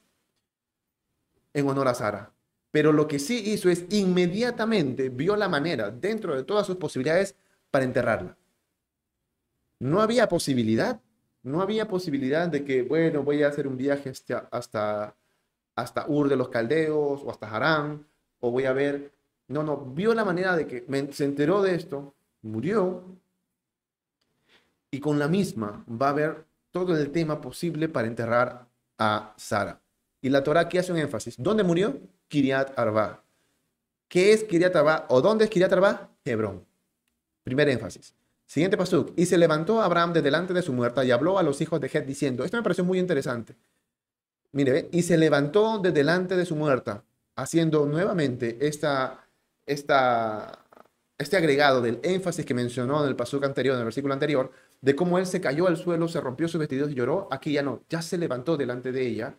en 1.54 1.68
honor 1.68 1.88
a 1.88 1.96
Sara. 1.96 2.32
Pero 2.72 2.92
lo 2.92 3.08
que 3.08 3.20
sí 3.20 3.52
hizo 3.52 3.70
es 3.70 3.86
inmediatamente 3.90 5.10
vio 5.10 5.36
la 5.36 5.50
manera, 5.50 5.90
dentro 5.90 6.36
de 6.36 6.44
todas 6.44 6.68
sus 6.68 6.76
posibilidades, 6.76 7.36
para 7.72 7.86
enterrarla. 7.86 8.38
No 9.80 10.02
había 10.02 10.28
posibilidad, 10.28 11.02
no 11.42 11.62
había 11.62 11.88
posibilidad 11.88 12.48
de 12.48 12.64
que, 12.64 12.84
bueno, 12.84 13.24
voy 13.24 13.44
a 13.44 13.48
hacer 13.48 13.68
un 13.68 13.78
viaje 13.78 14.10
hasta, 14.10 14.48
hasta 14.52 15.16
hasta 15.80 16.06
Ur 16.08 16.30
de 16.30 16.36
los 16.36 16.50
Caldeos 16.50 17.22
o 17.24 17.32
hasta 17.32 17.50
Harán, 17.50 18.06
o 18.40 18.52
voy 18.52 18.66
a 18.66 18.74
ver. 18.74 19.12
No, 19.48 19.64
no, 19.64 19.78
vio 19.78 20.14
la 20.14 20.26
manera 20.26 20.56
de 20.56 20.68
que 20.68 20.86
se 21.12 21.26
enteró 21.26 21.62
de 21.62 21.76
esto, 21.76 22.14
murió, 22.44 23.04
y 24.92 25.00
con 25.00 25.18
la 25.18 25.28
misma 25.28 25.84
va 25.90 26.10
a 26.10 26.14
ver 26.14 26.46
todo 26.72 26.98
el 26.98 27.12
tema 27.12 27.42
posible 27.42 27.90
para 27.90 28.08
enterrar 28.08 28.68
a 28.98 29.34
Sara. 29.38 29.82
Y 30.22 30.30
la 30.30 30.44
Torah 30.44 30.62
aquí 30.62 30.78
hace 30.78 30.92
un 30.92 30.98
énfasis. 30.98 31.36
¿Dónde 31.38 31.64
murió? 31.64 32.00
Kiriat 32.28 32.78
Arba. 32.78 33.24
¿Qué 34.08 34.34
es 34.34 34.44
Kiriat 34.44 34.76
Arba 34.76 35.06
o 35.10 35.22
dónde 35.22 35.46
es 35.46 35.50
Kiriat 35.50 35.72
Arba? 35.72 36.10
Hebrón. 36.26 36.66
Primer 37.44 37.70
énfasis. 37.70 38.14
Siguiente 38.46 38.78
pasuk. 38.78 39.14
Y 39.16 39.26
se 39.26 39.38
levantó 39.38 39.82
Abraham 39.82 40.14
de 40.14 40.22
delante 40.22 40.54
de 40.54 40.62
su 40.62 40.74
muerta 40.74 41.06
y 41.06 41.12
habló 41.12 41.38
a 41.38 41.44
los 41.44 41.62
hijos 41.62 41.80
de 41.80 41.88
Het 41.88 42.06
diciendo, 42.06 42.44
esto 42.44 42.58
me 42.58 42.64
pareció 42.64 42.84
muy 42.84 43.00
interesante. 43.00 43.56
Mire, 44.52 44.90
y 44.92 45.04
se 45.04 45.18
levantó 45.18 45.78
de 45.78 45.92
delante 45.92 46.36
de 46.36 46.46
su 46.46 46.56
muerta, 46.56 47.04
haciendo 47.36 47.86
nuevamente 47.86 48.58
esta, 48.68 49.28
esta, 49.68 50.66
este 51.18 51.38
agregado 51.38 51.82
del 51.82 52.00
énfasis 52.02 52.44
que 52.46 52.56
mencionó 52.56 53.04
en 53.04 53.10
el 53.10 53.16
pasaje 53.16 53.46
anterior, 53.46 53.76
en 53.76 53.82
el 53.82 53.86
versículo 53.86 54.16
anterior, 54.16 54.52
de 54.82 54.96
cómo 54.96 55.18
él 55.18 55.26
se 55.26 55.42
cayó 55.42 55.68
al 55.68 55.78
suelo, 55.78 56.08
se 56.08 56.22
rompió 56.22 56.48
sus 56.48 56.60
vestidos 56.60 56.92
y 56.92 56.96
lloró. 56.96 57.28
Aquí 57.32 57.54
ya 57.54 57.64
no, 57.64 57.84
ya 57.90 58.02
se 58.02 58.18
levantó 58.18 58.58
delante 58.58 58.92
de 58.92 59.08
ella, 59.08 59.38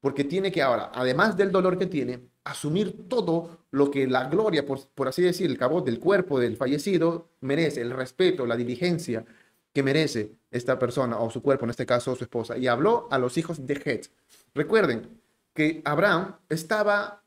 porque 0.00 0.24
tiene 0.24 0.50
que 0.50 0.62
ahora, 0.62 0.90
además 0.94 1.36
del 1.36 1.52
dolor 1.52 1.78
que 1.78 1.86
tiene, 1.86 2.28
asumir 2.44 3.08
todo 3.08 3.66
lo 3.70 3.90
que 3.90 4.06
la 4.06 4.28
gloria, 4.28 4.66
por, 4.66 4.80
por 4.94 5.08
así 5.08 5.22
decir, 5.22 5.50
el 5.50 5.58
cabo 5.58 5.80
del 5.80 6.00
cuerpo 6.00 6.40
del 6.40 6.56
fallecido 6.56 7.28
merece, 7.40 7.80
el 7.82 7.90
respeto, 7.90 8.46
la 8.46 8.56
diligencia 8.56 9.24
que 9.72 9.82
merece 9.82 10.32
esta 10.50 10.78
persona 10.78 11.18
o 11.18 11.30
su 11.30 11.42
cuerpo, 11.42 11.64
en 11.64 11.70
este 11.70 11.86
caso 11.86 12.14
su 12.16 12.24
esposa. 12.24 12.58
Y 12.58 12.66
habló 12.66 13.08
a 13.10 13.18
los 13.18 13.38
hijos 13.38 13.66
de 13.66 13.74
Het 13.74 14.10
Recuerden 14.54 15.20
que 15.54 15.82
Abraham 15.84 16.36
estaba 16.48 17.22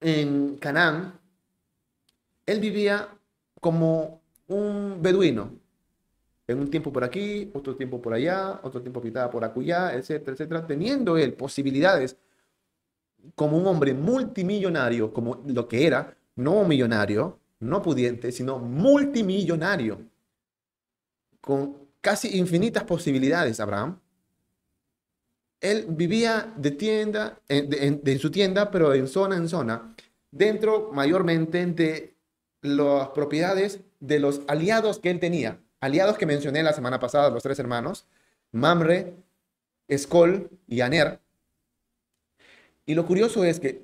en 0.00 0.56
Canaán, 0.56 1.18
él 2.46 2.60
vivía 2.60 3.08
como 3.60 4.22
un 4.46 4.98
beduino, 5.02 5.59
en 6.50 6.58
un 6.58 6.70
tiempo 6.70 6.92
por 6.92 7.04
aquí, 7.04 7.50
otro 7.54 7.76
tiempo 7.76 8.02
por 8.02 8.12
allá, 8.12 8.60
otro 8.62 8.82
tiempo 8.82 9.00
pitaba 9.00 9.30
por 9.30 9.44
acullá, 9.44 9.94
etcétera, 9.94 10.32
etcétera, 10.32 10.66
teniendo 10.66 11.16
él 11.16 11.34
posibilidades 11.34 12.16
como 13.34 13.56
un 13.56 13.66
hombre 13.66 13.94
multimillonario, 13.94 15.12
como 15.12 15.42
lo 15.46 15.68
que 15.68 15.86
era, 15.86 16.16
no 16.36 16.64
millonario, 16.64 17.38
no 17.60 17.82
pudiente, 17.82 18.32
sino 18.32 18.58
multimillonario, 18.58 20.00
con 21.40 21.76
casi 22.00 22.36
infinitas 22.38 22.84
posibilidades, 22.84 23.60
Abraham, 23.60 23.98
él 25.60 25.86
vivía 25.88 26.52
de 26.56 26.70
tienda, 26.70 27.38
en, 27.48 28.18
su 28.18 28.30
tienda, 28.30 28.70
pero 28.70 28.94
en 28.94 29.06
zona 29.06 29.36
en 29.36 29.48
zona, 29.48 29.94
dentro 30.30 30.90
mayormente 30.92 31.66
de 31.66 32.14
las 32.62 33.10
propiedades 33.10 33.80
de 34.00 34.18
los 34.18 34.40
aliados 34.48 34.98
que 34.98 35.10
él 35.10 35.20
tenía. 35.20 35.60
Aliados 35.80 36.18
que 36.18 36.26
mencioné 36.26 36.62
la 36.62 36.74
semana 36.74 37.00
pasada, 37.00 37.30
los 37.30 37.42
tres 37.42 37.58
hermanos, 37.58 38.06
Mamre, 38.52 39.16
Escol 39.88 40.50
y 40.66 40.82
Aner. 40.82 41.20
Y 42.84 42.94
lo 42.94 43.06
curioso 43.06 43.44
es 43.44 43.60
que 43.60 43.82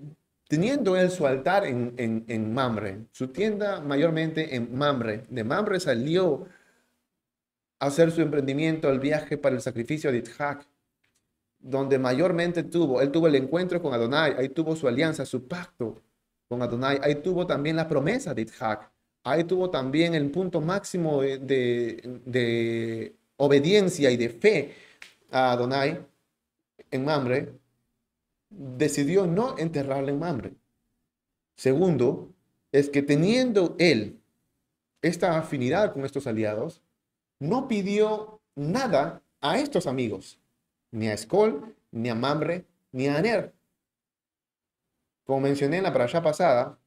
teniendo 0.49 0.97
él 0.97 1.11
su 1.11 1.27
altar 1.27 1.65
en, 1.65 2.55
Mamre, 2.55 3.07
su 3.13 3.29
tienda 3.29 3.81
mayormente 3.81 4.57
en 4.57 4.77
Mamre, 4.77 5.25
de 5.31 5.45
Mamre 5.45 5.81
salió 5.81 6.47
a 7.79 7.87
hacer 7.87 8.11
su 8.11 8.21
emprendimiento, 8.21 8.91
el 8.91 9.01
viaje 9.01 9.39
para 9.39 9.55
el 9.55 9.63
sacrificio 9.63 10.13
de 10.13 10.19
Itzhak, 10.19 10.67
donde 11.59 11.99
mayormente 11.99 12.63
tuvo, 12.63 13.01
él 13.01 13.11
tuvo 13.11 13.27
el 13.27 13.35
encuentro 13.35 13.81
con 13.81 13.95
Adonai, 13.95 14.35
ahí 14.39 14.51
tuvo 14.51 14.77
su 14.77 14.87
alianza, 14.87 15.25
su 15.25 15.49
pacto 15.49 16.03
con 16.49 16.63
Adonai, 16.63 17.01
ahí 17.03 17.17
tuvo 17.17 17.47
también 17.47 17.77
la 17.77 17.89
promesa 17.89 18.35
de 18.35 18.43
Itzhak, 18.43 18.91
ahí 19.27 19.43
tuvo 19.43 19.71
también 19.71 20.15
el 20.15 20.31
punto 20.31 20.61
máximo 20.61 21.21
de, 21.21 23.15
obediencia 23.37 24.11
y 24.11 24.17
de 24.17 24.29
fe 24.31 24.75
a 25.31 25.51
Adonai 25.51 26.01
en 26.93 27.05
Mamre, 27.05 27.53
decidió 28.49 29.27
no 29.27 29.59
enterrarle 29.59 30.13
en 30.13 30.19
Mamre. 30.21 30.55
Segundo, 31.57 32.31
es 32.71 32.89
que 32.89 33.03
teniendo 33.03 33.75
él 33.79 34.21
esta 35.03 35.37
afinidad 35.37 35.93
con 35.93 36.05
estos 36.05 36.29
aliados, 36.29 36.81
no 37.41 37.67
pidió 37.67 38.41
nada 38.55 39.23
a 39.41 39.59
estos 39.59 39.89
amigos 39.89 40.39
ni 40.93 41.09
a 41.09 41.15
Escol, 41.15 41.75
ni 41.91 42.09
a 42.09 42.15
Mamre, 42.15 42.65
ni 42.93 43.09
a 43.09 43.17
Aner. 43.17 43.53
Como 45.25 45.41
mencioné 45.41 45.79
en 45.79 45.83
la 45.83 45.93
parasha 45.93 46.23
pasada, 46.23 46.79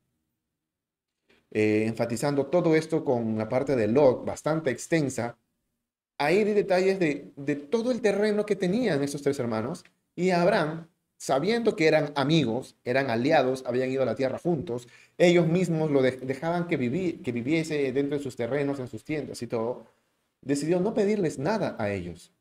eh, 1.51 1.85
enfatizando 1.87 2.47
todo 2.47 2.75
esto 2.75 3.03
con 3.03 3.37
la 3.37 3.49
parte 3.49 3.75
de 3.75 3.87
Lot 3.87 4.25
bastante 4.25 4.71
extensa, 4.71 5.37
hay 6.17 6.43
detalles 6.43 6.99
de, 6.99 7.55
todo 7.69 7.91
el 7.91 8.01
terreno 8.01 8.45
que 8.45 8.55
tenían 8.55 9.03
esos 9.03 9.21
tres 9.21 9.39
hermanos 9.39 9.85
y 10.15 10.31
Abraham, 10.31 10.87
sabiendo 11.17 11.75
que 11.75 11.87
eran 11.87 12.11
amigos, 12.15 12.75
eran 12.83 13.09
aliados, 13.09 13.63
habían 13.65 13.89
ido 13.89 14.03
a 14.03 14.05
la 14.05 14.15
tierra 14.15 14.37
juntos, 14.37 14.87
ellos 15.17 15.47
mismos 15.47 15.91
lo 15.91 16.01
dejaban 16.01 16.67
que, 16.67 16.77
que 17.23 17.31
viviese 17.31 17.91
dentro 17.93 18.17
de 18.17 18.23
sus 18.23 18.35
terrenos, 18.35 18.79
en 18.79 18.87
sus 18.87 19.03
tiendas 19.03 19.41
y 19.41 19.47
todo, 19.47 19.85
decidió 20.41 20.79
no 20.79 20.93
pedirles 20.93 21.39
nada 21.39 21.75
a 21.79 21.91
ellos 21.91 22.33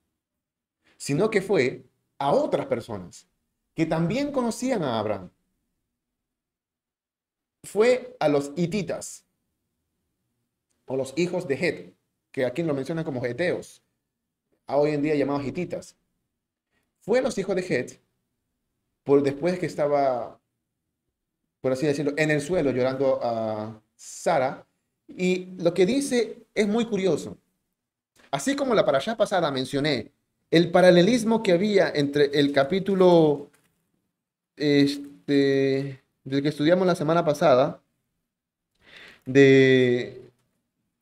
sino 0.98 1.30
que 1.30 1.40
fue 1.40 1.84
a 2.18 2.32
otras 2.32 2.66
personas 2.66 3.26
que 3.74 3.86
también 3.86 4.32
conocían 4.32 4.82
a 4.82 4.98
Abraham. 4.98 5.30
Fue 7.68 8.16
a 8.18 8.30
los 8.30 8.52
hititas, 8.56 9.26
o 10.86 10.96
los 10.96 11.12
hijos 11.18 11.46
de 11.46 11.54
Het, 11.54 11.92
que 12.32 12.46
aquí 12.46 12.62
lo 12.62 12.72
mencionan 12.72 13.04
como 13.04 13.22
heteos, 13.22 13.82
hoy 14.64 14.92
en 14.92 15.02
día 15.02 15.14
llamados 15.14 15.46
hititas. 15.46 15.94
Fue 17.00 17.18
a 17.18 17.22
los 17.22 17.36
hijos 17.36 17.54
de 17.56 17.60
Het, 17.62 18.00
por 19.04 19.22
después 19.22 19.58
que 19.58 19.66
estaba, 19.66 20.40
por 21.60 21.72
así 21.72 21.86
decirlo, 21.86 22.14
en 22.16 22.30
el 22.30 22.40
suelo 22.40 22.70
llorando 22.70 23.20
a 23.22 23.78
Sara, 23.94 24.66
y 25.06 25.48
lo 25.58 25.74
que 25.74 25.84
dice 25.84 26.46
es 26.54 26.66
muy 26.66 26.86
curioso. 26.86 27.36
Así 28.30 28.56
como 28.56 28.74
la 28.74 28.86
para 28.86 28.96
allá 28.96 29.14
pasada 29.14 29.50
mencioné 29.50 30.10
el 30.50 30.70
paralelismo 30.70 31.42
que 31.42 31.52
había 31.52 31.90
entre 31.90 32.30
el 32.32 32.50
capítulo 32.50 33.50
este, 34.56 36.02
del 36.28 36.42
que 36.42 36.48
estudiamos 36.48 36.86
la 36.86 36.94
semana 36.94 37.24
pasada, 37.24 37.82
de, 39.24 40.30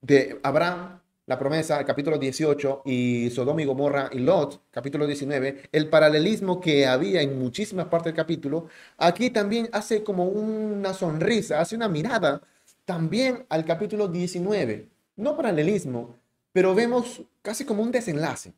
de 0.00 0.38
Abraham, 0.42 1.00
la 1.26 1.38
promesa, 1.38 1.80
el 1.80 1.86
capítulo 1.86 2.18
18, 2.18 2.82
y 2.84 3.30
Sodoma 3.30 3.62
y 3.62 3.64
Gomorra 3.64 4.08
y 4.12 4.20
Lot, 4.20 4.62
capítulo 4.70 5.06
19, 5.06 5.68
el 5.72 5.88
paralelismo 5.88 6.60
que 6.60 6.86
había 6.86 7.20
en 7.22 7.38
muchísimas 7.38 7.86
partes 7.86 8.12
del 8.12 8.16
capítulo, 8.16 8.68
aquí 8.96 9.30
también 9.30 9.68
hace 9.72 10.04
como 10.04 10.26
una 10.26 10.94
sonrisa, 10.94 11.60
hace 11.60 11.74
una 11.74 11.88
mirada 11.88 12.42
también 12.84 13.44
al 13.48 13.64
capítulo 13.64 14.06
19. 14.06 14.88
No 15.16 15.36
paralelismo, 15.36 16.16
pero 16.52 16.74
vemos 16.74 17.22
casi 17.42 17.64
como 17.64 17.82
un 17.82 17.90
desenlace 17.90 18.54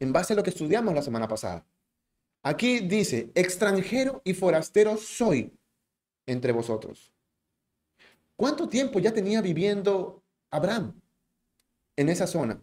en 0.00 0.12
base 0.12 0.32
a 0.32 0.36
lo 0.36 0.42
que 0.42 0.50
estudiamos 0.50 0.94
la 0.94 1.02
semana 1.02 1.28
pasada. 1.28 1.64
Aquí 2.42 2.80
dice, 2.80 3.30
extranjero 3.34 4.22
y 4.24 4.32
forastero 4.32 4.96
soy 4.96 5.52
entre 6.26 6.52
vosotros. 6.52 7.12
¿Cuánto 8.36 8.68
tiempo 8.68 8.98
ya 8.98 9.12
tenía 9.12 9.40
viviendo 9.40 10.22
Abraham 10.50 11.00
en 11.96 12.08
esa 12.08 12.26
zona? 12.26 12.60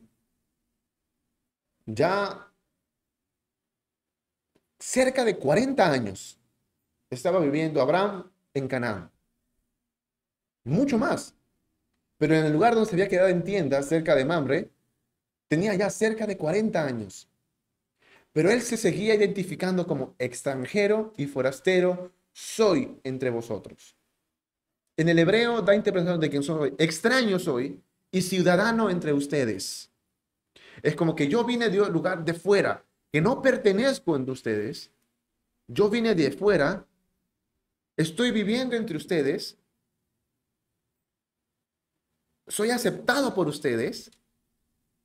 ya 1.85 2.51
cerca 4.79 5.23
de 5.25 5.37
40 5.37 5.91
años 5.91 6.39
estaba 7.09 7.39
viviendo 7.39 7.81
Abraham 7.81 8.31
en 8.53 8.67
Canaán. 8.67 9.11
Mucho 10.63 10.97
más. 10.97 11.35
Pero 12.17 12.35
en 12.35 12.45
el 12.45 12.53
lugar 12.53 12.73
donde 12.73 12.89
se 12.89 12.95
había 12.95 13.09
quedado 13.09 13.27
en 13.27 13.43
tienda, 13.43 13.81
cerca 13.83 14.15
de 14.15 14.25
Mamre, 14.25 14.71
tenía 15.47 15.73
ya 15.75 15.89
cerca 15.89 16.25
de 16.25 16.37
40 16.37 16.85
años. 16.85 17.27
Pero 18.31 18.49
él 18.49 18.61
se 18.61 18.77
seguía 18.77 19.13
identificando 19.13 19.85
como 19.85 20.15
extranjero 20.17 21.13
y 21.17 21.27
forastero, 21.27 22.13
soy 22.33 22.99
entre 23.03 23.29
vosotros. 23.29 23.95
En 24.97 25.09
el 25.09 25.19
hebreo 25.19 25.61
da 25.61 25.75
interpretación 25.75 26.19
de 26.19 26.29
que 26.29 26.43
soy 26.43 26.73
extraño 26.77 27.39
soy 27.39 27.81
y 28.11 28.21
ciudadano 28.21 28.89
entre 28.89 29.13
ustedes. 29.13 29.91
Es 30.81 30.95
como 30.95 31.15
que 31.15 31.27
yo 31.27 31.43
vine 31.43 31.69
de 31.69 31.81
un 31.81 31.93
lugar 31.93 32.25
de 32.25 32.33
fuera, 32.33 32.83
que 33.11 33.21
no 33.21 33.41
pertenezco 33.41 34.15
entre 34.15 34.33
ustedes. 34.33 34.91
Yo 35.67 35.89
vine 35.89 36.13
de 36.13 36.31
fuera, 36.31 36.85
estoy 37.95 38.31
viviendo 38.31 38.75
entre 38.75 38.97
ustedes, 38.97 39.57
soy 42.47 42.71
aceptado 42.71 43.33
por 43.33 43.47
ustedes, 43.47 44.11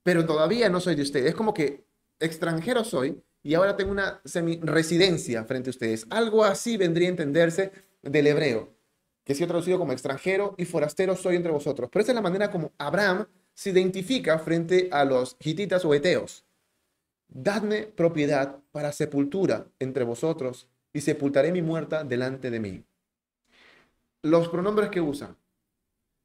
pero 0.03 0.25
todavía 0.25 0.69
no 0.69 0.79
soy 0.79 0.95
de 0.95 1.03
ustedes. 1.03 1.29
Es 1.29 1.35
como 1.35 1.53
que 1.53 1.85
extranjero 2.19 2.83
soy 2.83 3.23
y 3.41 3.53
ahora 3.53 3.75
tengo 3.75 3.91
una 3.91 4.21
semi-residencia 4.25 5.45
frente 5.45 5.69
a 5.69 5.71
ustedes. 5.71 6.05
Algo 6.09 6.43
así 6.43 6.77
vendría 6.77 7.07
a 7.07 7.11
entenderse 7.11 7.71
del 8.01 8.27
hebreo, 8.27 8.75
que 9.23 9.33
ha 9.33 9.35
sido 9.35 9.47
traducido 9.47 9.77
como 9.77 9.93
extranjero 9.93 10.55
y 10.57 10.65
forastero 10.65 11.15
soy 11.15 11.35
entre 11.35 11.51
vosotros. 11.51 11.89
Pero 11.91 12.03
esa 12.03 12.11
es 12.11 12.15
la 12.15 12.21
manera 12.21 12.51
como 12.51 12.73
Abraham 12.77 13.27
se 13.53 13.71
identifica 13.71 14.39
frente 14.39 14.89
a 14.91 15.05
los 15.05 15.37
hititas 15.39 15.83
o 15.85 15.93
eteos. 15.93 16.45
Dadme 17.27 17.83
propiedad 17.83 18.59
para 18.71 18.91
sepultura 18.91 19.67
entre 19.79 20.03
vosotros 20.03 20.67
y 20.93 21.01
sepultaré 21.01 21.51
mi 21.51 21.61
muerta 21.61 22.03
delante 22.03 22.49
de 22.49 22.59
mí. 22.59 22.83
Los 24.23 24.49
pronombres 24.49 24.89
que 24.89 25.01
usa. 25.01 25.35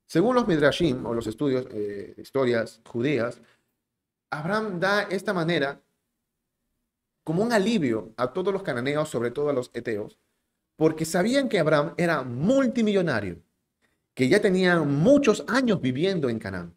Según 0.07 0.35
los 0.35 0.47
Midrashim 0.47 1.05
o 1.07 1.15
los 1.15 1.27
estudios, 1.27 1.67
eh, 1.71 2.15
historias 2.19 2.81
judías, 2.87 3.41
Abraham 4.31 4.81
da 4.81 5.03
esta 5.03 5.33
manera 5.33 5.81
como 7.25 7.43
un 7.43 7.53
alivio 7.53 8.13
a 8.17 8.33
todos 8.33 8.53
los 8.53 8.63
cananeos, 8.63 9.09
sobre 9.09 9.31
todo 9.31 9.49
a 9.49 9.53
los 9.53 9.71
eteos, 9.75 10.19
porque 10.77 11.05
sabían 11.05 11.49
que 11.49 11.59
Abraham 11.59 11.95
era 11.97 12.23
multimillonario, 12.23 13.43
que 14.15 14.29
ya 14.29 14.41
tenía 14.41 14.81
muchos 14.81 15.45
años 15.49 15.81
viviendo 15.81 16.29
en 16.29 16.39
Canaán, 16.39 16.75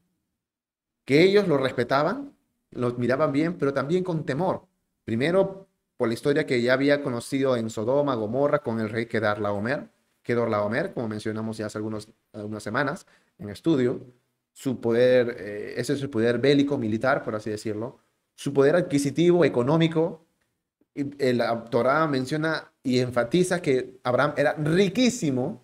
que 1.05 1.23
ellos 1.23 1.47
lo 1.47 1.57
respetaban, 1.57 2.33
lo 2.71 2.93
miraban 2.95 3.31
bien, 3.31 3.57
pero 3.57 3.73
también 3.73 4.03
con 4.03 4.25
temor. 4.25 4.65
Primero, 5.03 5.67
por 5.97 6.07
la 6.07 6.13
historia 6.13 6.45
que 6.45 6.61
ya 6.61 6.73
había 6.73 7.01
conocido 7.01 7.55
en 7.55 7.69
Sodoma, 7.69 8.15
Gomorra, 8.15 8.59
con 8.59 8.79
el 8.79 8.89
rey 8.89 9.05
Kedar 9.05 9.39
Laomer, 9.39 9.89
Kedor 10.21 10.49
Laomer, 10.49 10.93
como 10.93 11.07
mencionamos 11.07 11.57
ya 11.57 11.67
hace 11.67 11.77
algunos, 11.77 12.09
algunas 12.33 12.61
semanas 12.61 13.07
en 13.37 13.49
estudio, 13.49 14.01
su 14.51 14.81
poder, 14.81 15.35
eh, 15.39 15.73
ese 15.77 15.93
es 15.93 15.99
su 15.99 16.09
poder 16.09 16.39
bélico, 16.39 16.77
militar, 16.77 17.23
por 17.23 17.35
así 17.35 17.49
decirlo, 17.49 17.99
su 18.35 18.53
poder 18.53 18.75
adquisitivo, 18.75 19.45
económico. 19.45 20.26
La 21.19 21.65
Torah 21.65 22.07
menciona 22.07 22.71
y 22.83 22.99
enfatiza 22.99 23.61
que 23.61 23.99
Abraham 24.03 24.33
era 24.37 24.53
riquísimo, 24.53 25.63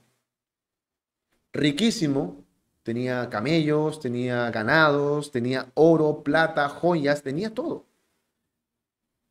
riquísimo, 1.52 2.46
tenía 2.84 3.30
camellos, 3.30 4.00
tenía 4.00 4.52
ganados, 4.52 5.32
tenía 5.32 5.72
oro, 5.74 6.24
plata, 6.24 6.70
joyas, 6.70 7.24
tenía 7.24 7.54
todo. 7.54 7.86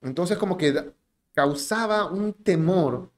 Entonces 0.01 0.39
como 0.39 0.57
que 0.57 0.93
causaba 1.35 2.11
un 2.11 2.33
temor 2.33 3.11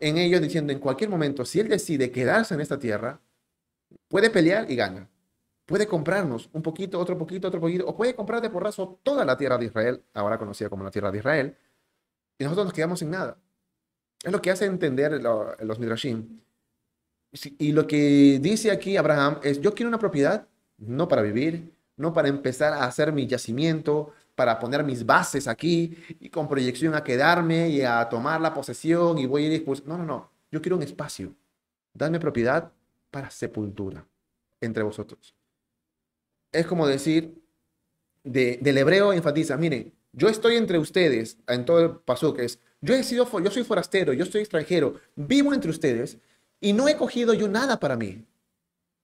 en 0.00 0.18
ellos 0.18 0.40
diciendo 0.40 0.72
en 0.72 0.78
cualquier 0.78 1.10
momento, 1.10 1.44
si 1.44 1.60
él 1.60 1.68
decide 1.68 2.10
quedarse 2.10 2.54
en 2.54 2.60
esta 2.60 2.78
tierra, 2.78 3.20
puede 4.08 4.30
pelear 4.30 4.70
y 4.70 4.76
gana 4.76 5.08
puede 5.68 5.86
comprarnos 5.86 6.48
un 6.54 6.62
poquito, 6.62 6.98
otro 6.98 7.18
poquito, 7.18 7.48
otro 7.48 7.60
poquito, 7.60 7.86
o 7.86 7.94
puede 7.94 8.14
comprar 8.14 8.40
de 8.40 8.48
porrazo 8.48 8.98
toda 9.02 9.22
la 9.26 9.36
tierra 9.36 9.58
de 9.58 9.66
Israel, 9.66 10.02
ahora 10.14 10.38
conocida 10.38 10.70
como 10.70 10.82
la 10.82 10.90
tierra 10.90 11.12
de 11.12 11.18
Israel, 11.18 11.56
y 12.38 12.44
nosotros 12.44 12.66
nos 12.66 12.74
quedamos 12.74 12.98
sin 13.00 13.10
nada. 13.10 13.36
Es 14.22 14.32
lo 14.32 14.40
que 14.40 14.50
hace 14.50 14.64
entender 14.64 15.20
los 15.22 15.78
Midrashim. 15.78 16.40
Y 17.58 17.72
lo 17.72 17.86
que 17.86 18.38
dice 18.40 18.70
aquí 18.70 18.96
Abraham 18.96 19.38
es, 19.42 19.60
yo 19.60 19.74
quiero 19.74 19.88
una 19.88 19.98
propiedad, 19.98 20.46
no 20.78 21.08
para 21.08 21.22
vivir, 21.22 21.72
no 21.96 22.12
para 22.12 22.28
empezar 22.28 22.72
a 22.72 22.84
hacer 22.84 23.12
mi 23.12 23.26
yacimiento, 23.26 24.12
para 24.34 24.58
poner 24.58 24.84
mis 24.84 25.04
bases 25.04 25.48
aquí 25.48 25.96
y 26.20 26.30
con 26.30 26.48
proyección 26.48 26.94
a 26.94 27.04
quedarme 27.04 27.68
y 27.68 27.82
a 27.82 28.08
tomar 28.08 28.40
la 28.40 28.54
posesión 28.54 29.18
y 29.18 29.26
voy 29.26 29.44
a 29.44 29.54
ir 29.54 29.64
No, 29.84 29.98
no, 29.98 30.04
no. 30.04 30.30
Yo 30.50 30.62
quiero 30.62 30.76
un 30.76 30.82
espacio. 30.82 31.34
Dame 31.92 32.20
propiedad 32.20 32.70
para 33.10 33.30
sepultura 33.30 34.04
entre 34.60 34.82
vosotros 34.82 35.34
es 36.52 36.66
como 36.66 36.86
decir, 36.86 37.42
del 38.24 38.78
hebreo 38.78 39.12
enfatiza, 39.12 39.56
miren, 39.56 39.92
yo 40.18 40.28
estoy 40.28 40.56
entre 40.56 40.78
ustedes, 40.78 41.38
en 41.46 41.64
todo 41.64 41.78
el 41.78 41.90
paso 42.00 42.34
que 42.34 42.44
es, 42.44 42.58
yo 42.80 42.92
he 42.92 43.04
sido, 43.04 43.24
yo 43.40 43.50
soy 43.52 43.62
forastero, 43.62 44.12
yo 44.12 44.26
soy 44.26 44.40
extranjero, 44.40 45.00
vivo 45.14 45.54
entre 45.54 45.70
ustedes 45.70 46.18
y 46.60 46.72
no 46.72 46.88
he 46.88 46.96
cogido 46.96 47.34
yo 47.34 47.46
nada 47.46 47.78
para 47.78 47.96
mí. 47.96 48.26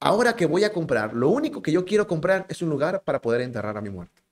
Ahora 0.00 0.34
que 0.34 0.46
voy 0.46 0.64
a 0.64 0.72
comprar, 0.72 1.14
lo 1.14 1.28
único 1.28 1.62
que 1.62 1.70
yo 1.70 1.84
quiero 1.84 2.08
comprar 2.08 2.46
es 2.48 2.62
un 2.62 2.68
lugar 2.68 3.04
para 3.04 3.20
poder 3.20 3.42
enterrar 3.42 3.76
a 3.76 3.80
mi 3.80 3.90
muerte. 3.90 4.22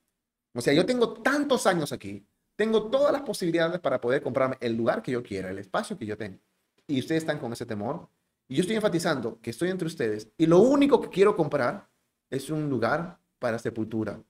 O 0.53 0.59
sea, 0.59 0.73
yo 0.73 0.85
tengo 0.85 1.13
tantos 1.13 1.65
años 1.67 1.93
aquí, 1.93 2.25
tengo 2.57 2.89
todas 2.89 3.13
las 3.13 3.21
posibilidades 3.21 3.79
para 3.79 4.01
poder 4.01 4.21
comprarme 4.21 4.57
el 4.59 4.75
lugar 4.75 5.01
que 5.01 5.13
yo 5.13 5.23
quiera, 5.23 5.49
el 5.49 5.59
espacio 5.59 5.97
que 5.97 6.05
yo 6.05 6.17
tengo. 6.17 6.39
Y 6.85 6.99
ustedes 6.99 7.23
están 7.23 7.39
con 7.39 7.53
ese 7.53 7.65
temor. 7.65 8.09
Y 8.49 8.55
yo 8.55 8.61
estoy 8.61 8.75
enfatizando 8.75 9.39
que 9.41 9.51
estoy 9.51 9.69
entre 9.69 9.87
ustedes 9.87 10.27
y 10.37 10.47
lo 10.47 10.59
único 10.59 10.99
que 10.99 11.09
quiero 11.09 11.33
comprar 11.37 11.87
es 12.29 12.49
un 12.49 12.69
lugar 12.69 13.19
para 13.39 13.57
sepultura. 13.57 14.21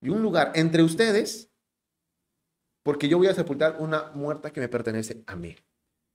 Y 0.00 0.08
un 0.08 0.22
lugar 0.22 0.52
entre 0.54 0.82
ustedes, 0.82 1.49
porque 2.82 3.08
yo 3.08 3.18
voy 3.18 3.26
a 3.26 3.34
sepultar 3.34 3.76
una 3.78 4.10
muerta 4.14 4.50
que 4.50 4.60
me 4.60 4.68
pertenece 4.68 5.22
a 5.26 5.36
mí. 5.36 5.56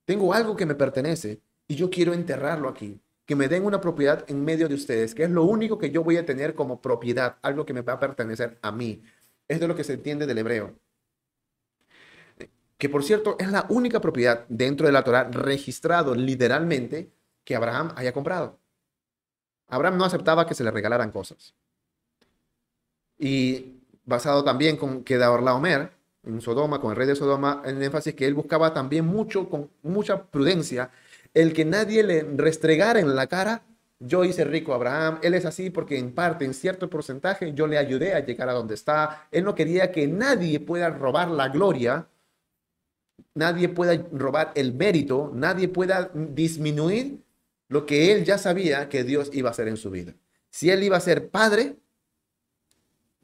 Tengo 0.06 0.34
algo 0.34 0.56
que 0.56 0.65
me 0.65 0.75
pertenece 0.75 1.41
y 1.67 1.75
yo 1.75 1.89
quiero 1.89 2.13
enterrarlo 2.13 2.69
aquí. 2.69 2.99
Que 3.25 3.36
me 3.36 3.47
den 3.47 3.65
una 3.65 3.82
propiedad 3.82 4.23
en 4.28 4.45
medio 4.45 4.67
de 4.67 4.75
ustedes, 4.75 5.15
que 5.15 5.23
es 5.23 5.32
lo 5.32 5.43
único 5.43 5.80
que 5.80 5.89
yo 5.89 6.04
voy 6.04 6.17
a 6.17 6.25
tener 6.25 6.54
como 6.54 6.80
propiedad, 6.82 7.38
algo 7.41 7.65
que 7.65 7.73
me 7.73 7.82
va 7.82 7.93
a 7.93 7.99
pertenecer 7.99 8.60
a 8.62 8.71
mí. 8.71 9.01
Es 9.47 9.60
de 9.60 9.67
lo 9.67 9.75
que 9.75 9.84
se 9.84 9.93
entiende 9.93 10.28
del 10.28 10.38
hebreo. 10.38 10.75
Que 12.78 12.89
por 12.89 13.04
cierto 13.04 13.36
es 13.39 13.49
la 13.51 13.65
única 13.69 13.99
propiedad 13.99 14.45
dentro 14.47 14.86
de 14.86 14.93
la 14.93 15.04
Torah 15.04 15.23
registrado 15.32 16.13
literalmente 16.13 17.12
que 17.43 17.56
Abraham 17.56 17.93
haya 17.95 18.13
comprado. 18.13 18.60
Abraham 19.67 19.97
no 19.97 20.06
aceptaba 20.06 20.45
que 20.45 20.54
se 20.54 20.63
le 20.63 20.71
regalaran 20.71 21.12
cosas. 21.12 21.56
Y 23.17 23.82
basado 24.04 24.43
también 24.43 24.78
con 24.78 25.04
que 25.04 25.17
Laomer, 25.17 25.91
en 26.25 26.41
Sodoma, 26.41 26.81
con 26.81 26.91
el 26.91 26.97
rey 26.97 27.07
de 27.07 27.15
Sodoma, 27.15 27.61
en 27.65 27.81
énfasis 27.81 28.13
que 28.13 28.25
él 28.25 28.33
buscaba 28.33 28.73
también 28.73 29.05
mucho, 29.05 29.49
con 29.49 29.69
mucha 29.83 30.23
prudencia, 30.23 30.91
el 31.33 31.53
que 31.53 31.65
nadie 31.65 32.03
le 32.03 32.23
restregara 32.35 32.99
en 32.99 33.15
la 33.15 33.27
cara, 33.27 33.63
yo 33.99 34.23
hice 34.23 34.43
rico 34.43 34.73
a 34.73 34.75
Abraham, 34.75 35.19
él 35.23 35.33
es 35.33 35.45
así 35.45 35.69
porque 35.69 35.97
en 35.97 36.13
parte, 36.13 36.45
en 36.45 36.53
cierto 36.53 36.89
porcentaje, 36.89 37.53
yo 37.53 37.67
le 37.67 37.77
ayudé 37.77 38.13
a 38.13 38.25
llegar 38.25 38.49
a 38.49 38.53
donde 38.53 38.73
está. 38.73 39.27
Él 39.31 39.43
no 39.43 39.55
quería 39.55 39.91
que 39.91 40.07
nadie 40.07 40.59
pueda 40.59 40.89
robar 40.89 41.29
la 41.29 41.49
gloria, 41.49 42.07
nadie 43.33 43.69
pueda 43.69 43.95
robar 44.11 44.51
el 44.55 44.73
mérito, 44.73 45.31
nadie 45.33 45.69
pueda 45.69 46.11
disminuir 46.13 47.23
lo 47.69 47.85
que 47.85 48.11
él 48.11 48.25
ya 48.25 48.38
sabía 48.38 48.89
que 48.89 49.03
Dios 49.03 49.29
iba 49.33 49.49
a 49.49 49.51
hacer 49.51 49.67
en 49.67 49.77
su 49.77 49.89
vida. 49.89 50.13
Si 50.49 50.69
él 50.69 50.83
iba 50.83 50.97
a 50.97 51.01
ser 51.01 51.29
padre, 51.29 51.77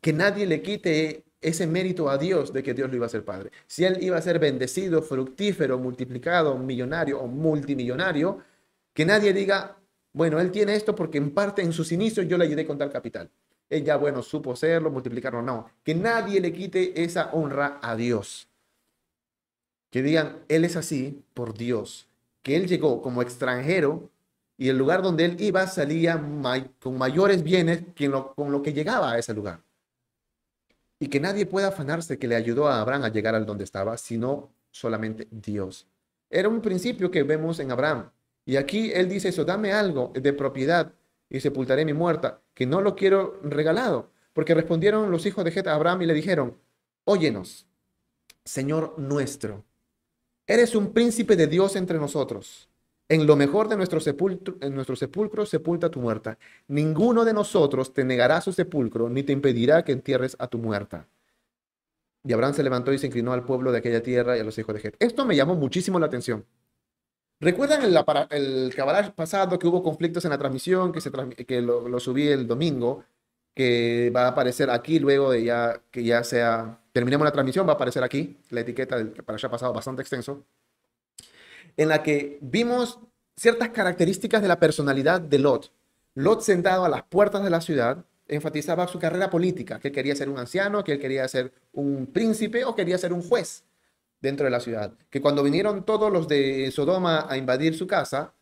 que 0.01 0.13
nadie 0.13 0.45
le 0.45 0.61
quite 0.61 1.23
ese 1.41 1.65
mérito 1.67 2.09
a 2.09 2.17
Dios 2.17 2.53
de 2.53 2.63
que 2.63 2.73
Dios 2.73 2.89
lo 2.89 2.95
iba 2.95 3.05
a 3.07 3.09
ser 3.09 3.25
padre. 3.25 3.51
Si 3.67 3.83
él 3.83 3.97
iba 4.01 4.17
a 4.17 4.21
ser 4.21 4.39
bendecido, 4.39 5.01
fructífero, 5.01 5.77
multiplicado, 5.79 6.57
millonario 6.57 7.19
o 7.19 7.27
multimillonario, 7.27 8.39
que 8.93 9.05
nadie 9.05 9.33
diga, 9.33 9.77
bueno, 10.13 10.39
él 10.39 10.51
tiene 10.51 10.75
esto 10.75 10.95
porque 10.95 11.17
en 11.17 11.31
parte 11.31 11.61
en 11.61 11.73
sus 11.73 11.91
inicios 11.91 12.27
yo 12.27 12.37
le 12.37 12.45
ayudé 12.45 12.65
con 12.65 12.77
tal 12.77 12.91
capital. 12.91 13.29
Ella, 13.69 13.95
bueno, 13.95 14.21
supo 14.21 14.55
serlo, 14.55 14.91
multiplicarlo, 14.91 15.41
no. 15.41 15.69
Que 15.83 15.95
nadie 15.95 16.41
le 16.41 16.51
quite 16.51 17.01
esa 17.03 17.31
honra 17.31 17.79
a 17.81 17.95
Dios. 17.95 18.49
Que 19.89 20.01
digan, 20.03 20.39
él 20.49 20.65
es 20.65 20.75
así 20.75 21.23
por 21.33 21.57
Dios. 21.57 22.07
Que 22.43 22.55
él 22.55 22.67
llegó 22.67 23.01
como 23.01 23.21
extranjero 23.21 24.09
y 24.57 24.69
el 24.69 24.77
lugar 24.77 25.01
donde 25.01 25.25
él 25.25 25.37
iba 25.39 25.65
salía 25.67 26.21
con 26.79 26.97
mayores 26.97 27.43
bienes 27.43 27.83
que 27.95 28.11
con 28.11 28.51
lo 28.51 28.61
que 28.61 28.73
llegaba 28.73 29.13
a 29.13 29.17
ese 29.17 29.33
lugar. 29.33 29.61
Y 31.01 31.07
que 31.07 31.19
nadie 31.19 31.47
pueda 31.47 31.69
afanarse 31.69 32.19
que 32.19 32.27
le 32.27 32.35
ayudó 32.35 32.67
a 32.67 32.79
Abraham 32.79 33.05
a 33.05 33.09
llegar 33.09 33.33
al 33.33 33.47
donde 33.47 33.63
estaba, 33.63 33.97
sino 33.97 34.53
solamente 34.69 35.27
Dios. 35.31 35.87
Era 36.29 36.47
un 36.47 36.61
principio 36.61 37.09
que 37.09 37.23
vemos 37.23 37.59
en 37.59 37.71
Abraham. 37.71 38.11
Y 38.45 38.55
aquí 38.55 38.91
él 38.93 39.09
dice 39.09 39.29
eso, 39.29 39.43
dame 39.43 39.73
algo 39.73 40.13
de 40.13 40.31
propiedad 40.31 40.93
y 41.27 41.39
sepultaré 41.39 41.85
mi 41.85 41.93
muerta, 41.93 42.43
que 42.53 42.67
no 42.67 42.81
lo 42.81 42.95
quiero 42.95 43.39
regalado. 43.41 44.11
Porque 44.33 44.53
respondieron 44.53 45.09
los 45.09 45.25
hijos 45.25 45.43
de 45.43 45.49
Het 45.49 45.65
a 45.65 45.73
Abraham 45.73 46.03
y 46.03 46.05
le 46.05 46.13
dijeron, 46.13 46.59
óyenos, 47.03 47.65
Señor 48.45 48.93
nuestro, 48.99 49.65
eres 50.45 50.75
un 50.75 50.93
príncipe 50.93 51.35
de 51.35 51.47
Dios 51.47 51.75
entre 51.77 51.97
nosotros. 51.97 52.69
En 53.11 53.27
lo 53.27 53.35
mejor 53.35 53.67
de 53.67 53.75
nuestro 53.75 53.99
sepulcro, 53.99 54.55
en 54.61 54.73
nuestro 54.73 54.95
sepulta 54.95 55.91
tu 55.91 55.99
muerta. 55.99 56.37
Ninguno 56.69 57.25
de 57.25 57.33
nosotros 57.33 57.93
te 57.93 58.05
negará 58.05 58.39
su 58.39 58.53
sepulcro, 58.53 59.09
ni 59.09 59.21
te 59.23 59.33
impedirá 59.33 59.83
que 59.83 59.91
entierres 59.91 60.37
a 60.39 60.47
tu 60.47 60.57
muerta. 60.59 61.09
Y 62.23 62.31
Abraham 62.31 62.53
se 62.53 62.63
levantó 62.63 62.93
y 62.93 62.97
se 62.97 63.07
inclinó 63.07 63.33
al 63.33 63.43
pueblo 63.43 63.73
de 63.73 63.79
aquella 63.79 64.01
tierra 64.01 64.37
y 64.37 64.39
a 64.39 64.45
los 64.45 64.57
hijos 64.57 64.73
de 64.75 64.87
Het. 64.87 64.95
Esto 64.99 65.25
me 65.25 65.35
llamó 65.35 65.55
muchísimo 65.55 65.99
la 65.99 66.05
atención. 66.05 66.45
¿Recuerdan 67.41 67.83
el, 67.83 67.97
el 68.29 69.13
pasado 69.13 69.59
que 69.59 69.67
hubo 69.67 69.83
conflictos 69.83 70.23
en 70.23 70.31
la 70.31 70.37
transmisión, 70.37 70.93
que, 70.93 71.01
se, 71.01 71.11
que 71.11 71.61
lo, 71.61 71.99
subí 71.99 72.29
el 72.29 72.47
domingo, 72.47 73.03
que 73.53 74.09
va 74.15 74.27
a 74.27 74.27
aparecer 74.29 74.69
aquí 74.69 74.99
luego 74.99 75.31
de 75.31 75.43
ya 75.43 75.81
que 75.91 76.05
ya 76.05 76.23
sea, 76.23 76.79
terminemos 76.93 77.25
la 77.25 77.33
transmisión, 77.33 77.67
va 77.67 77.73
a 77.73 77.75
aparecer 77.75 78.05
aquí 78.05 78.37
la 78.51 78.61
etiqueta 78.61 78.95
del 78.95 79.13
allá 79.27 79.49
pasado 79.49 79.73
bastante 79.73 80.01
extenso 80.01 80.45
en 81.77 81.89
la 81.89 82.03
que 82.03 82.39
vimos 82.41 82.99
ciertas 83.35 83.69
características 83.69 84.41
de 84.41 84.47
la 84.47 84.59
personalidad 84.59 85.21
de 85.21 85.39
Lot. 85.39 85.71
Lot 86.15 86.41
sentado 86.41 86.85
a 86.85 86.89
las 86.89 87.03
puertas 87.03 87.43
de 87.43 87.49
la 87.49 87.61
ciudad 87.61 88.05
enfatizaba 88.27 88.87
su 88.87 88.99
carrera 88.99 89.29
política, 89.29 89.79
que 89.79 89.91
quería 89.91 90.15
ser 90.15 90.29
un 90.29 90.39
anciano, 90.39 90.83
que 90.83 90.93
él 90.93 90.99
quería 90.99 91.27
ser 91.27 91.51
un 91.73 92.07
príncipe 92.07 92.63
o 92.65 92.75
quería 92.75 92.97
ser 92.97 93.13
un 93.13 93.21
juez 93.21 93.63
dentro 94.21 94.45
de 94.45 94.51
la 94.51 94.59
ciudad. 94.59 94.93
Que 95.09 95.21
cuando 95.21 95.43
vinieron 95.43 95.85
todos 95.85 96.11
los 96.11 96.27
de 96.27 96.71
Sodoma 96.71 97.25
a 97.29 97.37
invadir 97.37 97.75
su 97.75 97.87
casa, 97.87 98.33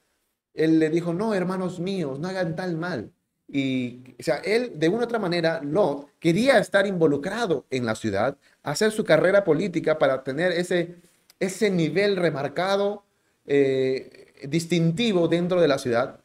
él 0.53 0.79
le 0.79 0.89
dijo, 0.89 1.13
no, 1.13 1.33
hermanos 1.33 1.79
míos, 1.79 2.19
no 2.19 2.27
hagan 2.27 2.55
tal 2.55 2.75
mal. 2.75 3.11
Y, 3.47 4.15
o 4.19 4.23
sea, 4.23 4.37
él, 4.37 4.73
de 4.75 4.89
una 4.89 4.99
u 4.99 5.03
otra 5.03 5.17
manera, 5.17 5.61
Lot 5.63 6.07
quería 6.19 6.59
estar 6.59 6.85
involucrado 6.85 7.65
en 7.71 7.85
la 7.85 7.95
ciudad, 7.95 8.37
hacer 8.61 8.91
su 8.91 9.03
carrera 9.03 9.43
política 9.43 9.97
para 9.97 10.23
tener 10.23 10.51
ese, 10.51 10.97
ese 11.39 11.71
nivel 11.71 12.15
remarcado 12.15 13.03
eh, 13.49 14.47
distintivo 14.47 15.27
dentro 15.27 15.59
de 15.59 15.67
la 15.67 15.79
ciudad. 15.79 16.21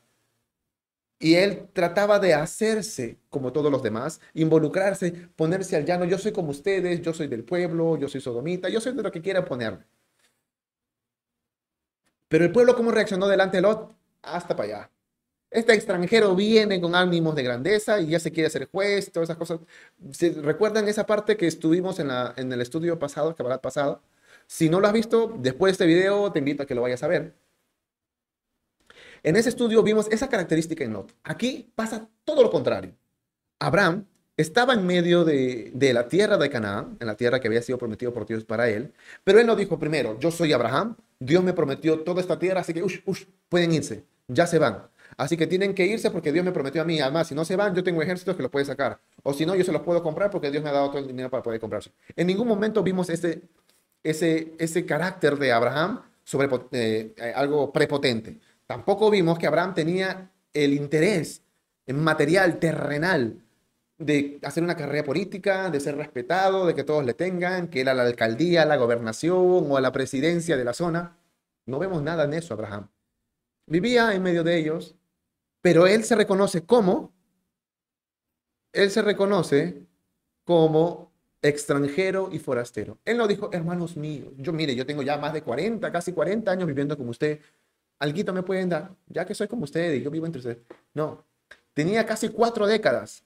Y 1.18 1.36
él 1.36 1.68
trataba 1.72 2.18
de 2.18 2.34
hacerse 2.34 3.18
como 3.30 3.52
todos 3.52 3.72
los 3.72 3.82
demás, 3.82 4.20
involucrarse, 4.34 5.12
ponerse 5.36 5.76
al 5.76 5.86
llano. 5.86 6.04
Yo 6.04 6.18
soy 6.18 6.32
como 6.32 6.50
ustedes, 6.50 7.00
yo 7.02 7.14
soy 7.14 7.28
del 7.28 7.44
pueblo, 7.44 7.96
yo 7.96 8.08
soy 8.08 8.20
sodomita, 8.20 8.68
yo 8.68 8.80
soy 8.80 8.92
de 8.94 9.02
lo 9.02 9.10
que 9.10 9.22
quieran 9.22 9.44
ponerme. 9.46 9.84
Pero 12.28 12.44
el 12.44 12.52
pueblo, 12.52 12.74
¿cómo 12.76 12.90
reaccionó 12.90 13.26
delante 13.28 13.56
de 13.58 13.62
Lot? 13.62 13.94
Hasta 14.22 14.56
para 14.56 14.68
allá. 14.68 14.90
Este 15.50 15.72
extranjero 15.72 16.34
viene 16.34 16.80
con 16.80 16.94
ánimos 16.94 17.34
de 17.36 17.44
grandeza 17.44 18.00
y 18.00 18.08
ya 18.08 18.18
se 18.20 18.32
quiere 18.32 18.50
ser 18.50 18.68
juez, 18.70 19.12
todas 19.12 19.28
esas 19.30 19.38
cosas. 19.38 19.60
¿Recuerdan 20.42 20.88
esa 20.88 21.06
parte 21.06 21.36
que 21.36 21.46
estuvimos 21.46 22.00
en, 22.00 22.08
la, 22.08 22.34
en 22.36 22.52
el 22.52 22.60
estudio 22.60 22.98
pasado, 22.98 23.34
habrá 23.38 23.62
pasado? 23.62 24.02
Si 24.46 24.68
no 24.68 24.80
lo 24.80 24.86
has 24.86 24.92
visto, 24.92 25.34
después 25.38 25.70
de 25.70 25.72
este 25.72 25.86
video 25.86 26.30
te 26.32 26.38
invito 26.38 26.62
a 26.62 26.66
que 26.66 26.74
lo 26.74 26.82
vayas 26.82 27.02
a 27.02 27.08
ver. 27.08 27.34
En 29.22 29.36
ese 29.36 29.48
estudio 29.48 29.82
vimos 29.82 30.06
esa 30.10 30.28
característica 30.28 30.84
en 30.84 30.92
Lot. 30.92 31.14
Aquí 31.24 31.72
pasa 31.74 32.08
todo 32.24 32.42
lo 32.42 32.50
contrario. 32.50 32.92
Abraham 33.58 34.06
estaba 34.36 34.74
en 34.74 34.84
medio 34.84 35.24
de, 35.24 35.72
la 35.94 36.08
tierra 36.08 36.36
de 36.36 36.50
Canaán, 36.50 36.96
en 37.00 37.06
la 37.06 37.16
tierra 37.16 37.40
que 37.40 37.48
había 37.48 37.62
sido 37.62 37.78
prometido 37.78 38.12
por 38.12 38.26
Dios 38.26 38.44
para 38.44 38.68
él, 38.68 38.92
pero 39.22 39.40
él 39.40 39.46
no 39.46 39.56
dijo 39.56 39.78
primero, 39.78 40.18
yo 40.18 40.30
soy 40.30 40.52
Abraham, 40.52 40.96
Dios 41.18 41.42
me 41.42 41.52
prometió 41.52 42.00
toda 42.00 42.20
esta 42.20 42.38
tierra, 42.38 42.60
así 42.60 42.74
que 42.74 42.82
ush, 42.82 43.00
ush, 43.06 43.24
pueden 43.48 43.72
irse, 43.72 44.04
ya 44.28 44.46
se 44.46 44.58
van. 44.58 44.88
Así 45.16 45.36
que 45.36 45.46
tienen 45.46 45.74
que 45.74 45.86
irse 45.86 46.10
porque 46.10 46.32
Dios 46.32 46.44
me 46.44 46.50
prometió 46.50 46.82
a 46.82 46.84
mí. 46.84 47.00
Además, 47.00 47.28
si 47.28 47.34
no 47.34 47.44
se 47.44 47.54
van, 47.54 47.74
yo 47.74 47.84
tengo 47.84 48.02
ejércitos 48.02 48.34
que 48.34 48.42
los 48.42 48.50
pueden 48.50 48.66
sacar. 48.66 48.98
O 49.22 49.32
si 49.32 49.46
no, 49.46 49.54
yo 49.54 49.62
se 49.62 49.70
los 49.70 49.82
puedo 49.82 50.02
comprar 50.02 50.30
porque 50.30 50.50
Dios 50.50 50.62
me 50.62 50.70
ha 50.70 50.72
dado 50.72 50.88
todo 50.88 50.98
el 50.98 51.06
dinero 51.06 51.30
para 51.30 51.42
poder 51.42 51.60
comprarse. 51.60 51.92
En 52.16 52.26
ningún 52.26 52.48
momento 52.48 52.82
vimos 52.82 53.08
ese, 53.10 53.42
ese, 54.04 54.54
ese 54.58 54.86
carácter 54.86 55.36
de 55.38 55.50
Abraham 55.52 56.02
sobre 56.22 56.48
eh, 56.72 57.32
algo 57.34 57.72
prepotente. 57.72 58.38
Tampoco 58.66 59.10
vimos 59.10 59.38
que 59.38 59.46
Abraham 59.46 59.74
tenía 59.74 60.30
el 60.52 60.74
interés 60.74 61.42
en 61.86 62.02
material, 62.02 62.58
terrenal, 62.58 63.40
de 63.98 64.38
hacer 64.42 64.62
una 64.62 64.76
carrera 64.76 65.04
política, 65.04 65.70
de 65.70 65.80
ser 65.80 65.96
respetado, 65.96 66.66
de 66.66 66.74
que 66.74 66.84
todos 66.84 67.04
le 67.04 67.14
tengan, 67.14 67.68
que 67.68 67.80
era 67.80 67.94
la 67.94 68.02
alcaldía, 68.02 68.64
la 68.64 68.76
gobernación 68.76 69.70
o 69.70 69.80
la 69.80 69.92
presidencia 69.92 70.56
de 70.56 70.64
la 70.64 70.72
zona. 70.72 71.16
No 71.66 71.78
vemos 71.78 72.02
nada 72.02 72.24
en 72.24 72.34
eso, 72.34 72.54
Abraham. 72.54 72.88
Vivía 73.66 74.14
en 74.14 74.22
medio 74.22 74.44
de 74.44 74.58
ellos, 74.58 74.94
pero 75.62 75.86
él 75.86 76.04
se 76.04 76.16
reconoce 76.16 76.66
como, 76.66 77.12
él 78.72 78.90
se 78.90 79.02
reconoce 79.02 79.86
como 80.44 81.13
extranjero 81.44 82.30
y 82.32 82.38
forastero. 82.38 82.98
Él 83.04 83.18
no 83.18 83.28
dijo, 83.28 83.50
hermanos 83.52 83.96
míos, 83.96 84.32
yo 84.38 84.52
mire, 84.52 84.74
yo 84.74 84.86
tengo 84.86 85.02
ya 85.02 85.18
más 85.18 85.34
de 85.34 85.42
40, 85.42 85.92
casi 85.92 86.12
40 86.12 86.50
años 86.50 86.66
viviendo 86.66 86.96
como 86.96 87.10
usted. 87.10 87.38
Alguito 87.98 88.32
me 88.32 88.42
pueden 88.42 88.70
dar, 88.70 88.96
ya 89.06 89.26
que 89.26 89.34
soy 89.34 89.46
como 89.46 89.64
usted 89.64 89.92
y 89.92 90.02
yo 90.02 90.10
vivo 90.10 90.24
entre 90.24 90.38
ustedes. 90.38 90.58
No, 90.94 91.26
tenía 91.74 92.06
casi 92.06 92.30
cuatro 92.30 92.66
décadas, 92.66 93.24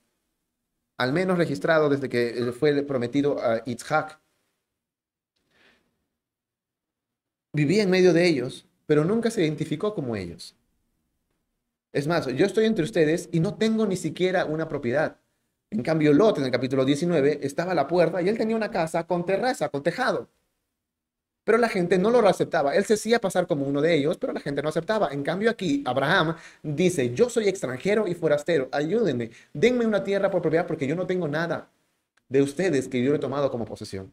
al 0.97 1.13
menos 1.13 1.39
registrado 1.39 1.89
desde 1.89 2.09
que 2.09 2.53
fue 2.59 2.83
prometido 2.83 3.41
a 3.41 3.63
Itzhak. 3.65 4.21
Vivía 7.53 7.85
en 7.85 7.91
medio 7.91 8.13
de 8.13 8.27
ellos, 8.27 8.67
pero 8.87 9.05
nunca 9.05 9.31
se 9.31 9.43
identificó 9.45 9.95
como 9.95 10.17
ellos. 10.17 10.57
Es 11.93 12.09
más, 12.09 12.27
yo 12.27 12.45
estoy 12.45 12.65
entre 12.67 12.85
ustedes 12.85 13.29
y 13.31 13.39
no 13.39 13.55
tengo 13.57 13.87
ni 13.87 13.97
siquiera 13.97 14.45
una 14.45 14.69
propiedad. 14.69 15.21
En 15.71 15.83
cambio, 15.83 16.13
Lot 16.13 16.39
en 16.39 16.45
el 16.45 16.51
capítulo 16.51 16.85
19 16.85 17.41
estaba 17.43 17.73
a 17.73 17.75
la 17.75 17.87
puerta 17.87 18.23
y 18.23 18.29
él 18.29 18.39
tenía 18.39 18.57
una 18.57 18.71
casa 18.71 19.07
con 19.07 19.27
terraza, 19.27 19.69
con 19.69 19.83
tejado. 19.83 20.29
Pero 21.45 21.59
la 21.59 21.69
gente 21.69 21.99
no 21.99 22.11
lo 22.11 22.27
aceptaba. 22.29 22.75
Él 22.75 22.85
se 22.85 22.95
hacía 22.95 23.21
pasar 23.21 23.47
como 23.47 23.67
uno 23.67 23.81
de 23.81 23.95
ellos, 23.95 24.19
pero 24.19 24.33
la 24.33 24.41
gente 24.41 24.63
no 24.63 24.69
aceptaba. 24.69 25.09
En 25.13 25.23
cambio, 25.23 25.51
aquí 25.51 25.83
Abraham 25.87 26.37
dice, 26.63 27.15
yo 27.15 27.31
soy 27.31 27.49
extranjero 27.49 28.07
y 28.07 28.15
forastero, 28.15 28.69
ayúdenme, 28.73 29.31
denme 29.55 29.87
una 29.87 30.05
tierra 30.05 30.31
por 30.31 30.43
propiedad 30.43 30.67
porque 30.67 30.87
yo 30.87 30.95
no 30.95 31.07
tengo 31.07 31.27
nada 31.29 31.71
de 32.29 32.43
ustedes 32.43 32.89
que 32.89 33.03
yo 33.03 33.15
he 33.15 33.19
tomado 33.19 33.51
como 33.51 33.65
posesión. 33.65 34.13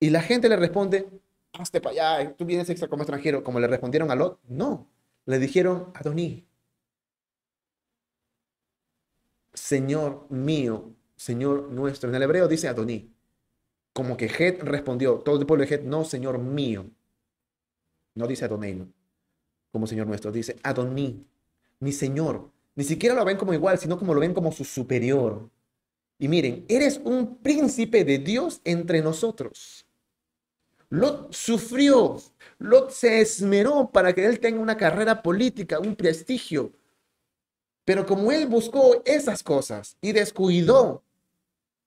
Y 0.00 0.10
la 0.10 0.22
gente 0.22 0.48
le 0.48 0.56
responde, 0.56 1.08
hazte 1.52 1.80
para 1.80 2.16
allá, 2.16 2.34
tú 2.36 2.44
vienes 2.44 2.68
extra 2.70 2.88
como 2.88 3.02
extranjero. 3.02 3.44
Como 3.44 3.60
le 3.60 3.66
respondieron 3.68 4.10
a 4.10 4.14
Lot, 4.14 4.40
no. 4.48 4.88
Le 5.26 5.38
dijeron, 5.38 5.92
Adoní, 5.94 6.46
Señor 9.60 10.26
mío, 10.30 10.94
Señor 11.16 11.70
nuestro. 11.70 12.08
En 12.08 12.14
el 12.16 12.22
hebreo 12.22 12.48
dice 12.48 12.66
Adoní. 12.66 13.12
Como 13.92 14.16
que 14.16 14.26
Het 14.26 14.62
respondió, 14.62 15.18
todo 15.18 15.38
el 15.38 15.46
pueblo 15.46 15.66
de 15.66 15.74
Het, 15.74 15.82
no, 15.82 16.04
Señor 16.04 16.38
mío. 16.38 16.86
No 18.14 18.26
dice 18.26 18.46
Adonai, 18.46 18.86
como 19.70 19.86
Señor 19.86 20.06
nuestro, 20.06 20.32
dice 20.32 20.56
Adoní, 20.62 21.26
mi 21.78 21.92
Señor. 21.92 22.50
Ni 22.74 22.84
siquiera 22.84 23.14
lo 23.14 23.24
ven 23.24 23.36
como 23.36 23.52
igual, 23.52 23.78
sino 23.78 23.98
como 23.98 24.14
lo 24.14 24.20
ven 24.20 24.32
como 24.32 24.50
su 24.50 24.64
superior. 24.64 25.50
Y 26.18 26.28
miren, 26.28 26.64
eres 26.68 26.98
un 27.04 27.36
príncipe 27.38 28.04
de 28.04 28.18
Dios 28.18 28.60
entre 28.64 29.02
nosotros. 29.02 29.86
Lot 30.88 31.32
sufrió, 31.32 32.16
Lot 32.58 32.90
se 32.90 33.20
esmeró 33.20 33.90
para 33.92 34.14
que 34.14 34.24
él 34.24 34.40
tenga 34.40 34.60
una 34.60 34.76
carrera 34.76 35.22
política, 35.22 35.78
un 35.78 35.94
prestigio, 35.94 36.72
pero 37.84 38.06
como 38.06 38.32
él 38.32 38.46
buscó 38.46 39.02
esas 39.04 39.42
cosas 39.42 39.96
y 40.00 40.12
descuidó 40.12 41.02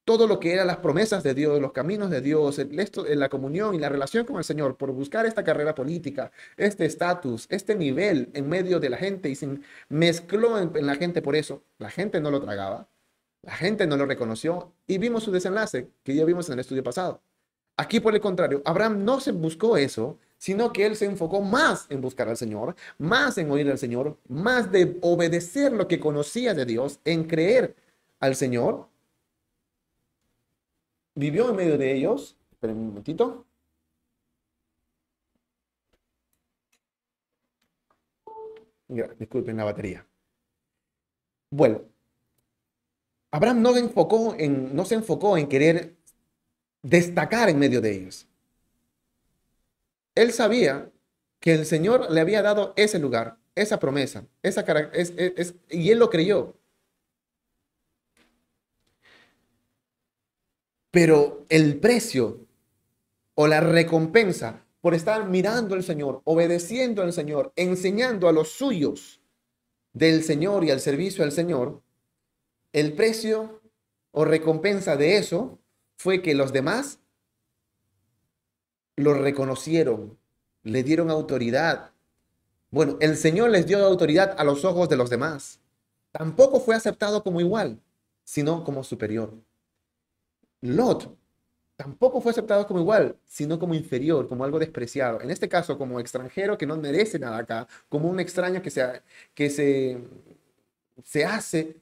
todo 0.05 0.27
lo 0.27 0.39
que 0.39 0.53
eran 0.53 0.67
las 0.67 0.77
promesas 0.77 1.23
de 1.23 1.33
Dios, 1.33 1.61
los 1.61 1.71
caminos 1.71 2.09
de 2.09 2.21
Dios, 2.21 2.59
el, 2.59 2.77
esto, 2.79 3.05
la 3.07 3.29
comunión 3.29 3.73
y 3.73 3.79
la 3.79 3.89
relación 3.89 4.25
con 4.25 4.37
el 4.37 4.43
Señor, 4.43 4.75
por 4.75 4.91
buscar 4.91 5.25
esta 5.25 5.43
carrera 5.43 5.75
política, 5.75 6.31
este 6.57 6.85
estatus, 6.85 7.47
este 7.49 7.75
nivel 7.75 8.29
en 8.33 8.49
medio 8.49 8.79
de 8.79 8.89
la 8.89 8.97
gente 8.97 9.29
y 9.29 9.35
se 9.35 9.59
mezcló 9.89 10.59
en, 10.59 10.75
en 10.75 10.85
la 10.85 10.95
gente 10.95 11.21
por 11.21 11.35
eso, 11.35 11.63
la 11.77 11.89
gente 11.89 12.19
no 12.19 12.31
lo 12.31 12.41
tragaba, 12.41 12.89
la 13.43 13.55
gente 13.55 13.87
no 13.87 13.95
lo 13.97 14.05
reconoció 14.05 14.73
y 14.87 14.97
vimos 14.97 15.23
su 15.23 15.31
desenlace 15.31 15.89
que 16.03 16.15
ya 16.15 16.25
vimos 16.25 16.47
en 16.47 16.53
el 16.53 16.59
estudio 16.59 16.83
pasado. 16.83 17.21
Aquí, 17.77 17.99
por 17.99 18.13
el 18.13 18.21
contrario, 18.21 18.61
Abraham 18.65 19.03
no 19.03 19.19
se 19.19 19.31
buscó 19.31 19.77
eso, 19.77 20.19
sino 20.43 20.73
que 20.73 20.85
él 20.85 20.97
se 20.97 21.05
enfocó 21.05 21.39
más 21.39 21.85
en 21.89 22.01
buscar 22.01 22.27
al 22.27 22.35
Señor, 22.35 22.75
más 22.97 23.37
en 23.37 23.49
oír 23.49 23.71
al 23.71 23.77
Señor, 23.77 24.17
más 24.27 24.69
de 24.73 24.99
obedecer 25.01 25.71
lo 25.71 25.87
que 25.87 26.01
conocía 26.01 26.53
de 26.53 26.65
Dios, 26.65 26.99
en 27.05 27.23
creer 27.23 27.77
al 28.19 28.35
Señor. 28.35 28.89
Vivió 31.15 31.49
en 31.49 31.55
medio 31.55 31.77
de 31.77 31.95
ellos. 31.95 32.35
Esperen 32.51 32.75
un 32.75 32.87
momentito. 32.87 33.45
Disculpen 39.17 39.55
la 39.55 39.63
batería. 39.63 40.05
Bueno, 41.51 41.83
Abraham 43.31 43.61
no, 43.61 43.77
enfocó 43.77 44.35
en, 44.37 44.75
no 44.75 44.83
se 44.83 44.95
enfocó 44.95 45.37
en 45.37 45.47
querer 45.47 45.95
destacar 46.81 47.47
en 47.47 47.59
medio 47.59 47.79
de 47.79 47.95
ellos 47.95 48.27
él 50.15 50.31
sabía 50.31 50.91
que 51.39 51.53
el 51.53 51.65
Señor 51.65 52.11
le 52.11 52.21
había 52.21 52.41
dado 52.41 52.73
ese 52.75 52.99
lugar, 52.99 53.37
esa 53.55 53.79
promesa, 53.79 54.25
esa 54.41 54.61
es, 54.93 55.13
es, 55.17 55.55
y 55.69 55.91
él 55.91 55.99
lo 55.99 56.09
creyó. 56.09 56.55
Pero 60.91 61.45
el 61.49 61.79
precio 61.79 62.45
o 63.35 63.47
la 63.47 63.59
recompensa 63.59 64.63
por 64.79 64.93
estar 64.93 65.27
mirando 65.27 65.75
al 65.75 65.83
Señor, 65.83 66.21
obedeciendo 66.25 67.01
al 67.01 67.13
Señor, 67.13 67.51
enseñando 67.55 68.27
a 68.27 68.33
los 68.33 68.49
suyos 68.51 69.21
del 69.93 70.23
Señor 70.23 70.63
y 70.63 70.71
al 70.71 70.81
servicio 70.81 71.23
al 71.23 71.31
Señor, 71.31 71.81
el 72.73 72.93
precio 72.93 73.61
o 74.11 74.25
recompensa 74.25 74.95
de 74.95 75.17
eso 75.17 75.59
fue 75.97 76.21
que 76.21 76.35
los 76.35 76.53
demás 76.53 76.99
lo 78.95 79.13
reconocieron, 79.13 80.17
le 80.63 80.83
dieron 80.83 81.09
autoridad. 81.09 81.91
Bueno, 82.71 82.97
el 83.01 83.17
Señor 83.17 83.49
les 83.51 83.65
dio 83.67 83.83
autoridad 83.85 84.35
a 84.37 84.43
los 84.43 84.65
ojos 84.65 84.89
de 84.89 84.97
los 84.97 85.09
demás. 85.09 85.59
Tampoco 86.11 86.59
fue 86.59 86.75
aceptado 86.75 87.23
como 87.23 87.41
igual, 87.41 87.81
sino 88.23 88.63
como 88.63 88.83
superior. 88.83 89.33
Lot 90.61 91.17
tampoco 91.75 92.21
fue 92.21 92.31
aceptado 92.31 92.65
como 92.67 92.79
igual, 92.79 93.17
sino 93.25 93.59
como 93.59 93.73
inferior, 93.73 94.27
como 94.27 94.43
algo 94.43 94.59
despreciado. 94.59 95.21
En 95.21 95.31
este 95.31 95.49
caso, 95.49 95.77
como 95.77 95.99
extranjero 95.99 96.57
que 96.57 96.65
no 96.65 96.77
merece 96.77 97.19
nada 97.19 97.37
acá, 97.39 97.67
como 97.89 98.09
un 98.09 98.19
extraño 98.19 98.61
que 98.61 98.69
se, 98.69 99.01
que 99.33 99.49
se, 99.49 99.99
se 101.03 101.25
hace 101.25 101.77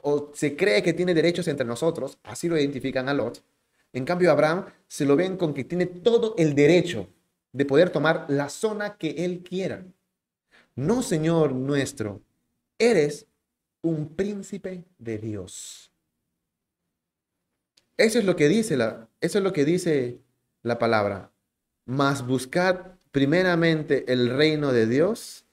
o 0.00 0.30
se 0.34 0.56
cree 0.56 0.82
que 0.82 0.92
tiene 0.92 1.14
derechos 1.14 1.48
entre 1.48 1.66
nosotros, 1.66 2.18
así 2.24 2.48
lo 2.48 2.58
identifican 2.58 3.08
a 3.08 3.14
Lot. 3.14 3.42
En 3.92 4.04
cambio, 4.04 4.30
Abraham 4.30 4.66
se 4.88 5.04
lo 5.04 5.16
ven 5.16 5.36
con 5.36 5.54
que 5.54 5.64
tiene 5.64 5.86
todo 5.86 6.34
el 6.38 6.54
derecho 6.54 7.08
de 7.52 7.64
poder 7.64 7.90
tomar 7.90 8.26
la 8.28 8.48
zona 8.48 8.96
que 8.96 9.24
él 9.24 9.42
quiera. 9.42 9.84
No, 10.74 11.02
Señor 11.02 11.52
nuestro, 11.52 12.22
eres 12.78 13.26
un 13.82 14.14
príncipe 14.14 14.84
de 14.98 15.18
Dios. 15.18 15.92
Eso 17.96 18.18
es 18.18 18.24
lo 18.24 18.36
que 18.36 18.48
dice 18.48 18.76
la, 18.76 19.08
eso 19.20 19.38
es 19.38 19.44
lo 19.44 19.52
que 19.52 19.64
dice 19.64 20.18
la 20.62 20.78
palabra. 20.78 21.30
Mas 21.84 22.26
buscad 22.26 22.92
primeramente 23.10 24.10
el 24.10 24.30
reino 24.30 24.72
de 24.72 24.86
Dios. 24.86 25.44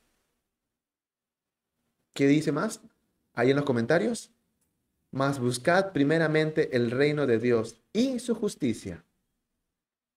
¿Qué 2.13 2.27
dice 2.27 2.51
más? 2.51 2.81
Ahí 3.33 3.49
en 3.49 3.57
los 3.57 3.65
comentarios. 3.65 4.31
Mas 5.11 5.39
buscad 5.39 5.91
primeramente 5.91 6.75
el 6.75 6.91
reino 6.91 7.25
de 7.25 7.39
Dios 7.39 7.81
y 7.93 8.19
su 8.19 8.35
justicia. 8.35 9.03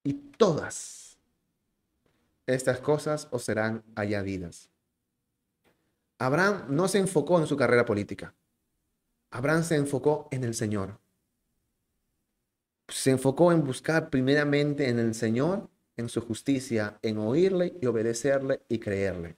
Y 0.04 0.14
todas 0.14 1.16
estas 2.46 2.80
cosas 2.80 3.28
os 3.30 3.44
serán 3.44 3.82
añadidas. 3.94 4.68
Abraham 6.18 6.66
no 6.68 6.88
se 6.88 6.98
enfocó 6.98 7.40
en 7.40 7.46
su 7.46 7.56
carrera 7.56 7.84
política. 7.84 8.34
Abraham 9.30 9.64
se 9.64 9.76
enfocó 9.76 10.28
en 10.30 10.44
el 10.44 10.54
Señor. 10.54 10.98
Se 12.88 13.10
enfocó 13.10 13.50
en 13.50 13.64
buscar 13.64 14.10
primeramente 14.10 14.88
en 14.88 14.98
el 14.98 15.14
Señor, 15.14 15.70
en 15.96 16.08
su 16.08 16.20
justicia, 16.20 16.98
en 17.02 17.18
oírle 17.18 17.76
y 17.80 17.86
obedecerle 17.86 18.60
y 18.68 18.78
creerle. 18.78 19.36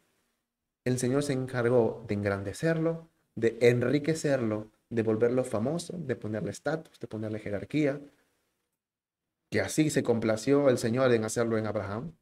El 0.85 0.99
Señor 0.99 1.23
se 1.23 1.33
encargó 1.33 2.05
de 2.09 2.15
engrandecerlo, 2.15 3.09
de 3.37 3.57
enriquecerlo, 3.61 4.71
de 4.91 5.03
volverlo 5.03 5.45
famoso, 5.45 5.97
de 5.99 6.17
ponerle 6.17 6.51
estatus, 6.51 6.99
de 6.99 7.07
ponerle 7.07 7.39
jerarquía. 7.39 8.01
Que 9.51 9.61
así 9.61 9.91
se 9.91 10.03
complació 10.03 10.69
el 10.69 10.79
Señor 10.79 11.13
en 11.13 11.25
hacerlo 11.25 11.59
en 11.59 11.67
Abraham 11.67 12.15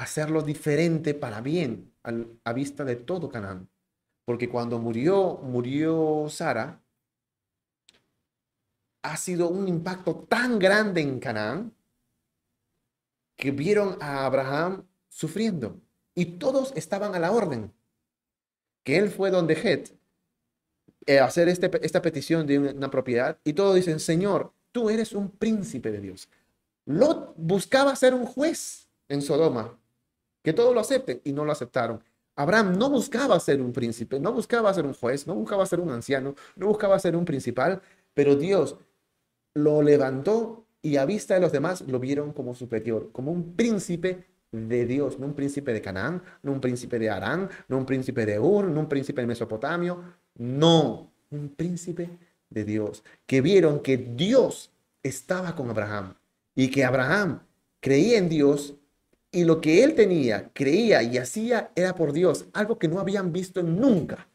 hacerlo 0.00 0.42
diferente 0.42 1.14
para 1.14 1.40
bien 1.42 1.92
a 2.02 2.52
vista 2.52 2.84
de 2.84 2.96
todo 2.96 3.28
Canaán. 3.28 3.68
Porque 4.24 4.48
cuando 4.48 4.78
murió, 4.78 5.38
murió 5.42 6.26
Sara, 6.28 6.82
ha 9.02 9.16
sido 9.16 9.48
un 9.48 9.68
impacto 9.68 10.26
tan 10.28 10.58
grande 10.58 11.00
en 11.02 11.20
Canaán 11.20 11.74
que 13.36 13.50
vieron 13.50 13.98
a 14.00 14.24
Abraham 14.24 14.86
sufriendo 15.08 15.80
y 16.14 16.38
todos 16.38 16.72
estaban 16.76 17.14
a 17.14 17.18
la 17.18 17.32
orden. 17.32 17.72
Que 18.84 18.96
él 18.96 19.10
fue 19.10 19.30
donde 19.30 19.54
Het 19.54 19.99
eh, 21.06 21.18
hacer 21.18 21.48
este, 21.48 21.70
esta 21.84 22.02
petición 22.02 22.46
de 22.46 22.58
una 22.58 22.90
propiedad 22.90 23.38
y 23.44 23.52
todos 23.52 23.74
dicen, 23.74 24.00
Señor, 24.00 24.52
tú 24.72 24.90
eres 24.90 25.12
un 25.12 25.30
príncipe 25.30 25.90
de 25.90 26.00
Dios. 26.00 26.28
Lot 26.86 27.34
buscaba 27.36 27.94
ser 27.96 28.14
un 28.14 28.26
juez 28.26 28.88
en 29.08 29.22
Sodoma 29.22 29.78
que 30.42 30.52
todos 30.52 30.74
lo 30.74 30.80
acepten 30.80 31.20
y 31.24 31.32
no 31.32 31.44
lo 31.44 31.52
aceptaron. 31.52 32.02
Abraham 32.36 32.78
no 32.78 32.88
buscaba 32.88 33.38
ser 33.40 33.60
un 33.60 33.72
príncipe, 33.72 34.18
no 34.18 34.32
buscaba 34.32 34.72
ser 34.72 34.86
un 34.86 34.94
juez, 34.94 35.26
no 35.26 35.34
buscaba 35.34 35.66
ser 35.66 35.80
un 35.80 35.90
anciano, 35.90 36.34
no 36.56 36.68
buscaba 36.68 36.98
ser 36.98 37.14
un 37.16 37.24
principal, 37.24 37.82
pero 38.14 38.36
Dios 38.36 38.78
lo 39.54 39.82
levantó 39.82 40.66
y 40.80 40.96
a 40.96 41.04
vista 41.04 41.34
de 41.34 41.40
los 41.40 41.52
demás 41.52 41.82
lo 41.82 41.98
vieron 41.98 42.32
como 42.32 42.54
superior, 42.54 43.10
como 43.12 43.32
un 43.32 43.56
príncipe 43.56 44.26
de 44.52 44.86
Dios, 44.86 45.18
no 45.18 45.26
un 45.26 45.34
príncipe 45.34 45.72
de 45.72 45.80
Canaán, 45.80 46.22
no 46.42 46.52
un 46.52 46.60
príncipe 46.60 46.98
de 46.98 47.10
Arán, 47.10 47.50
no 47.68 47.78
un 47.78 47.86
príncipe 47.86 48.26
de 48.26 48.38
Ur, 48.38 48.66
no 48.66 48.80
un 48.80 48.88
príncipe 48.88 49.20
de 49.20 49.26
Mesopotamio, 49.26 50.02
no, 50.36 51.12
un 51.30 51.48
príncipe 51.50 52.10
de 52.48 52.64
Dios, 52.64 53.04
que 53.26 53.40
vieron 53.40 53.80
que 53.80 53.96
Dios 53.96 54.70
estaba 55.02 55.54
con 55.54 55.70
Abraham 55.70 56.14
y 56.54 56.70
que 56.70 56.84
Abraham 56.84 57.40
creía 57.80 58.18
en 58.18 58.28
Dios 58.28 58.74
y 59.32 59.44
lo 59.44 59.60
que 59.60 59.84
él 59.84 59.94
tenía, 59.94 60.50
creía 60.52 61.02
y 61.02 61.16
hacía 61.18 61.70
era 61.76 61.94
por 61.94 62.12
Dios, 62.12 62.46
algo 62.52 62.78
que 62.78 62.88
no 62.88 62.98
habían 62.98 63.32
visto 63.32 63.62
nunca. 63.62 64.28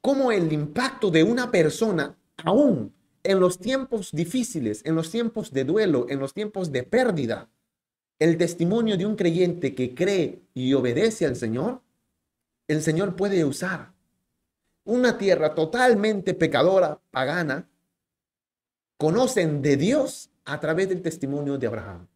Como 0.00 0.32
el 0.32 0.52
impacto 0.52 1.10
de 1.10 1.22
una 1.22 1.50
persona, 1.50 2.16
aún 2.44 2.92
en 3.22 3.40
los 3.40 3.58
tiempos 3.58 4.10
difíciles, 4.12 4.82
en 4.84 4.94
los 4.94 5.10
tiempos 5.10 5.52
de 5.52 5.64
duelo, 5.64 6.06
en 6.08 6.18
los 6.18 6.34
tiempos 6.34 6.72
de 6.72 6.82
pérdida, 6.82 7.48
el 8.18 8.36
testimonio 8.36 8.96
de 8.96 9.06
un 9.06 9.16
creyente 9.16 9.74
que 9.74 9.94
cree 9.94 10.42
y 10.54 10.74
obedece 10.74 11.26
al 11.26 11.36
Señor, 11.36 11.82
el 12.68 12.82
Señor 12.82 13.16
puede 13.16 13.44
usar. 13.44 13.92
Una 14.84 15.18
tierra 15.18 15.54
totalmente 15.54 16.34
pecadora, 16.34 17.00
pagana, 17.10 17.68
conocen 18.96 19.60
de 19.60 19.76
Dios 19.76 20.30
a 20.44 20.60
través 20.60 20.88
del 20.88 21.02
testimonio 21.02 21.58
de 21.58 21.66
Abraham 21.66 22.06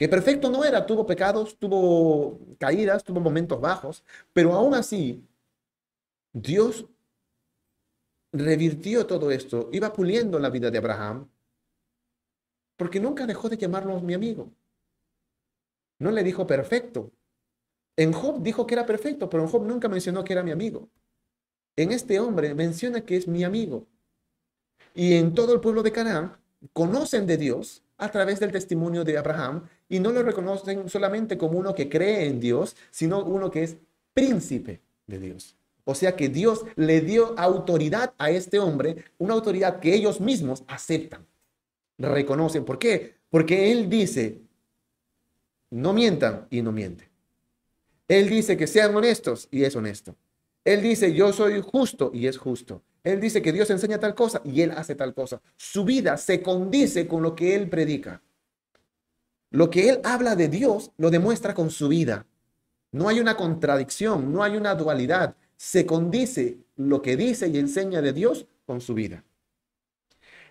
que 0.00 0.08
perfecto 0.08 0.48
no 0.48 0.64
era, 0.64 0.86
tuvo 0.86 1.04
pecados, 1.04 1.58
tuvo 1.58 2.38
caídas, 2.58 3.04
tuvo 3.04 3.20
momentos 3.20 3.60
bajos, 3.60 4.02
pero 4.32 4.54
aún 4.54 4.72
así, 4.72 5.22
Dios 6.32 6.86
revirtió 8.32 9.06
todo 9.06 9.30
esto, 9.30 9.68
iba 9.72 9.92
puliendo 9.92 10.38
la 10.38 10.48
vida 10.48 10.70
de 10.70 10.78
Abraham, 10.78 11.28
porque 12.78 12.98
nunca 12.98 13.26
dejó 13.26 13.50
de 13.50 13.58
llamarlo 13.58 14.00
mi 14.00 14.14
amigo. 14.14 14.50
No 15.98 16.10
le 16.10 16.22
dijo 16.22 16.46
perfecto. 16.46 17.12
En 18.00 18.14
Job 18.14 18.42
dijo 18.42 18.66
que 18.66 18.72
era 18.72 18.86
perfecto, 18.86 19.28
pero 19.28 19.42
en 19.42 19.50
Job 19.50 19.66
nunca 19.66 19.86
mencionó 19.86 20.24
que 20.24 20.32
era 20.32 20.42
mi 20.42 20.52
amigo. 20.52 20.88
En 21.76 21.92
este 21.92 22.18
hombre 22.18 22.54
menciona 22.54 23.02
que 23.02 23.14
es 23.14 23.28
mi 23.28 23.44
amigo. 23.44 23.84
Y 24.94 25.16
en 25.16 25.34
todo 25.34 25.52
el 25.52 25.60
pueblo 25.60 25.82
de 25.82 25.92
Canaán 25.92 26.34
conocen 26.72 27.26
de 27.26 27.36
Dios 27.36 27.82
a 27.98 28.10
través 28.10 28.40
del 28.40 28.52
testimonio 28.52 29.04
de 29.04 29.18
Abraham 29.18 29.68
y 29.86 30.00
no 30.00 30.12
lo 30.12 30.22
reconocen 30.22 30.88
solamente 30.88 31.36
como 31.36 31.58
uno 31.58 31.74
que 31.74 31.90
cree 31.90 32.26
en 32.26 32.40
Dios, 32.40 32.74
sino 32.90 33.22
uno 33.22 33.50
que 33.50 33.64
es 33.64 33.76
príncipe 34.14 34.80
de 35.06 35.18
Dios. 35.18 35.54
O 35.84 35.94
sea 35.94 36.16
que 36.16 36.30
Dios 36.30 36.64
le 36.76 37.02
dio 37.02 37.38
autoridad 37.38 38.14
a 38.16 38.30
este 38.30 38.58
hombre, 38.58 39.04
una 39.18 39.34
autoridad 39.34 39.78
que 39.78 39.94
ellos 39.94 40.22
mismos 40.22 40.64
aceptan, 40.68 41.26
reconocen. 41.98 42.64
¿Por 42.64 42.78
qué? 42.78 43.16
Porque 43.28 43.70
Él 43.70 43.90
dice, 43.90 44.40
no 45.68 45.92
mientan 45.92 46.46
y 46.48 46.62
no 46.62 46.72
miente. 46.72 47.09
Él 48.10 48.28
dice 48.28 48.56
que 48.56 48.66
sean 48.66 48.96
honestos 48.96 49.46
y 49.52 49.62
es 49.62 49.76
honesto. 49.76 50.16
Él 50.64 50.82
dice, 50.82 51.14
yo 51.14 51.32
soy 51.32 51.60
justo 51.60 52.10
y 52.12 52.26
es 52.26 52.38
justo. 52.38 52.82
Él 53.04 53.20
dice 53.20 53.40
que 53.40 53.52
Dios 53.52 53.70
enseña 53.70 54.00
tal 54.00 54.16
cosa 54.16 54.42
y 54.44 54.62
él 54.62 54.72
hace 54.72 54.96
tal 54.96 55.14
cosa. 55.14 55.40
Su 55.56 55.84
vida 55.84 56.16
se 56.16 56.42
condice 56.42 57.06
con 57.06 57.22
lo 57.22 57.36
que 57.36 57.54
él 57.54 57.70
predica. 57.70 58.20
Lo 59.50 59.70
que 59.70 59.90
él 59.90 60.00
habla 60.02 60.34
de 60.34 60.48
Dios 60.48 60.90
lo 60.96 61.08
demuestra 61.10 61.54
con 61.54 61.70
su 61.70 61.86
vida. 61.86 62.26
No 62.90 63.08
hay 63.08 63.20
una 63.20 63.36
contradicción, 63.36 64.32
no 64.32 64.42
hay 64.42 64.56
una 64.56 64.74
dualidad. 64.74 65.36
Se 65.56 65.86
condice 65.86 66.58
lo 66.74 67.02
que 67.02 67.16
dice 67.16 67.46
y 67.46 67.58
enseña 67.58 68.02
de 68.02 68.12
Dios 68.12 68.48
con 68.66 68.80
su 68.80 68.92
vida. 68.92 69.22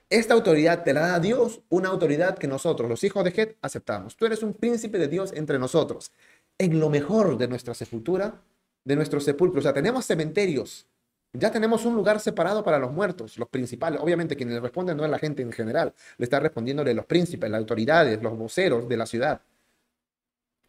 Esta 0.09 0.33
autoridad 0.33 0.83
te 0.83 0.91
la 0.91 1.01
da 1.01 1.19
Dios, 1.19 1.61
una 1.69 1.89
autoridad 1.89 2.35
que 2.35 2.47
nosotros, 2.47 2.89
los 2.89 3.03
hijos 3.03 3.23
de 3.23 3.29
Het, 3.29 3.57
aceptamos. 3.61 4.15
Tú 4.15 4.25
eres 4.25 4.41
un 4.41 4.55
príncipe 4.55 4.97
de 4.97 5.07
Dios 5.07 5.31
entre 5.33 5.59
nosotros. 5.59 6.11
En 6.59 6.79
lo 6.79 6.89
mejor 6.89 7.37
de 7.37 7.47
nuestra 7.47 7.73
sepultura, 7.73 8.43
de 8.83 8.95
nuestros 8.95 9.23
sepulcros. 9.23 9.61
O 9.61 9.65
sea, 9.65 9.73
tenemos 9.73 10.05
cementerios. 10.05 10.87
Ya 11.33 11.51
tenemos 11.51 11.85
un 11.85 11.95
lugar 11.95 12.19
separado 12.19 12.63
para 12.63 12.79
los 12.79 12.91
muertos, 12.91 13.37
los 13.37 13.49
principales. 13.49 14.01
Obviamente, 14.01 14.35
quienes 14.35 14.55
le 14.55 14.61
responden 14.61 14.97
no 14.97 15.05
es 15.05 15.11
la 15.11 15.19
gente 15.19 15.41
en 15.43 15.51
general, 15.51 15.93
le 16.17 16.23
está 16.23 16.39
respondiéndole 16.39 16.93
los 16.93 17.05
príncipes, 17.05 17.49
las 17.49 17.59
autoridades, 17.59 18.21
los 18.21 18.37
voceros 18.37 18.89
de 18.89 18.97
la 18.97 19.05
ciudad. 19.05 19.41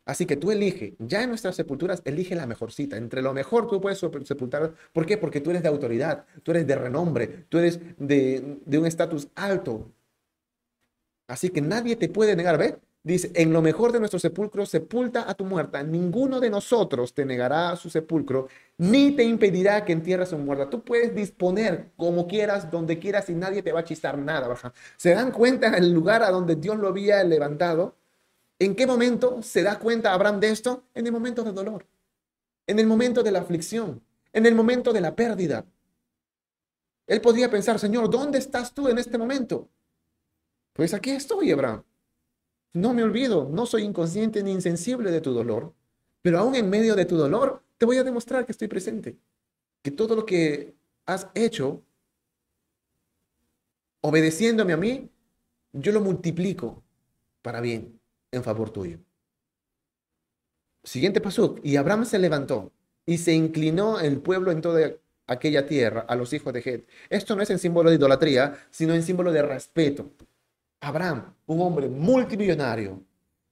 Así 0.04 0.26
que 0.26 0.36
tú 0.36 0.50
elige, 0.50 0.96
ya 0.98 1.22
en 1.22 1.28
nuestras 1.28 1.54
sepulturas, 1.56 2.02
elige 2.04 2.34
la 2.34 2.46
mejor 2.46 2.72
cita. 2.72 2.96
Entre 2.96 3.22
lo 3.22 3.32
mejor 3.32 3.68
tú 3.68 3.80
puedes 3.80 3.98
sepultar. 3.98 4.74
¿Por 4.92 5.06
qué? 5.06 5.16
Porque 5.18 5.40
tú 5.40 5.50
eres 5.50 5.62
de 5.62 5.68
autoridad, 5.68 6.26
tú 6.42 6.50
eres 6.50 6.66
de 6.66 6.74
renombre, 6.74 7.46
tú 7.48 7.58
eres 7.58 7.80
de, 7.98 8.58
de 8.64 8.78
un 8.78 8.86
estatus 8.86 9.28
alto. 9.34 9.92
Así 11.28 11.50
que 11.50 11.60
nadie 11.60 11.96
te 11.96 12.08
puede 12.08 12.36
negar. 12.36 12.58
¿Ve? 12.58 12.76
Dice, 13.02 13.32
en 13.34 13.52
lo 13.52 13.62
mejor 13.62 13.92
de 13.92 13.98
nuestro 13.98 14.18
sepulcro, 14.18 14.66
sepulta 14.66 15.28
a 15.28 15.34
tu 15.34 15.46
muerta. 15.46 15.82
Ninguno 15.82 16.38
de 16.38 16.50
nosotros 16.50 17.14
te 17.14 17.24
negará 17.24 17.74
su 17.76 17.88
sepulcro, 17.88 18.48
ni 18.76 19.12
te 19.12 19.24
impedirá 19.24 19.86
que 19.86 19.92
entierres 19.92 20.28
a 20.28 20.30
su 20.32 20.38
muerta. 20.38 20.68
Tú 20.68 20.82
puedes 20.84 21.14
disponer 21.14 21.92
como 21.96 22.26
quieras, 22.28 22.70
donde 22.70 22.98
quieras, 22.98 23.30
y 23.30 23.34
nadie 23.34 23.62
te 23.62 23.72
va 23.72 23.80
a 23.80 23.84
chistar 23.84 24.18
nada. 24.18 24.54
¿Se 24.98 25.14
dan 25.14 25.32
cuenta 25.32 25.76
el 25.78 25.92
lugar 25.92 26.22
a 26.22 26.30
donde 26.30 26.56
Dios 26.56 26.76
lo 26.76 26.88
había 26.88 27.24
levantado? 27.24 27.96
¿En 28.58 28.74
qué 28.74 28.86
momento 28.86 29.42
se 29.42 29.62
da 29.62 29.78
cuenta 29.78 30.12
Abraham 30.12 30.38
de 30.38 30.50
esto? 30.50 30.84
En 30.92 31.06
el 31.06 31.12
momento 31.12 31.42
de 31.42 31.52
dolor, 31.52 31.86
en 32.66 32.78
el 32.78 32.86
momento 32.86 33.22
de 33.22 33.32
la 33.32 33.38
aflicción, 33.38 34.02
en 34.34 34.44
el 34.44 34.54
momento 34.54 34.92
de 34.92 35.00
la 35.00 35.16
pérdida. 35.16 35.64
Él 37.06 37.22
podría 37.22 37.50
pensar, 37.50 37.78
Señor, 37.78 38.10
¿dónde 38.10 38.38
estás 38.38 38.74
tú 38.74 38.88
en 38.88 38.98
este 38.98 39.16
momento? 39.16 39.70
Pues 40.74 40.92
aquí 40.92 41.10
estoy, 41.10 41.50
Abraham. 41.50 41.82
No 42.72 42.94
me 42.94 43.02
olvido, 43.02 43.48
no 43.50 43.66
soy 43.66 43.82
inconsciente 43.82 44.42
ni 44.42 44.52
insensible 44.52 45.10
de 45.10 45.20
tu 45.20 45.32
dolor, 45.32 45.74
pero 46.22 46.38
aún 46.38 46.54
en 46.54 46.70
medio 46.70 46.94
de 46.94 47.04
tu 47.04 47.16
dolor 47.16 47.64
te 47.78 47.86
voy 47.86 47.96
a 47.96 48.04
demostrar 48.04 48.46
que 48.46 48.52
estoy 48.52 48.68
presente, 48.68 49.18
que 49.82 49.90
todo 49.90 50.14
lo 50.14 50.24
que 50.24 50.74
has 51.06 51.28
hecho, 51.34 51.82
obedeciéndome 54.02 54.72
a 54.72 54.76
mí, 54.76 55.10
yo 55.72 55.92
lo 55.92 56.00
multiplico 56.00 56.82
para 57.42 57.60
bien, 57.60 58.00
en 58.30 58.44
favor 58.44 58.70
tuyo. 58.70 58.98
Siguiente 60.84 61.20
paso, 61.20 61.56
y 61.62 61.76
Abraham 61.76 62.04
se 62.04 62.18
levantó 62.18 62.72
y 63.04 63.18
se 63.18 63.32
inclinó 63.32 63.98
el 63.98 64.20
pueblo 64.20 64.50
en 64.50 64.60
toda 64.60 64.92
aquella 65.26 65.66
tierra 65.66 66.02
a 66.02 66.14
los 66.16 66.32
hijos 66.32 66.52
de 66.52 66.60
Het. 66.60 66.88
Esto 67.08 67.34
no 67.34 67.42
es 67.42 67.50
en 67.50 67.58
símbolo 67.58 67.90
de 67.90 67.96
idolatría, 67.96 68.56
sino 68.70 68.94
en 68.94 69.02
símbolo 69.02 69.32
de 69.32 69.42
respeto. 69.42 70.10
Abraham, 70.80 71.34
un 71.46 71.60
hombre 71.60 71.88
multimillonario, 71.88 73.02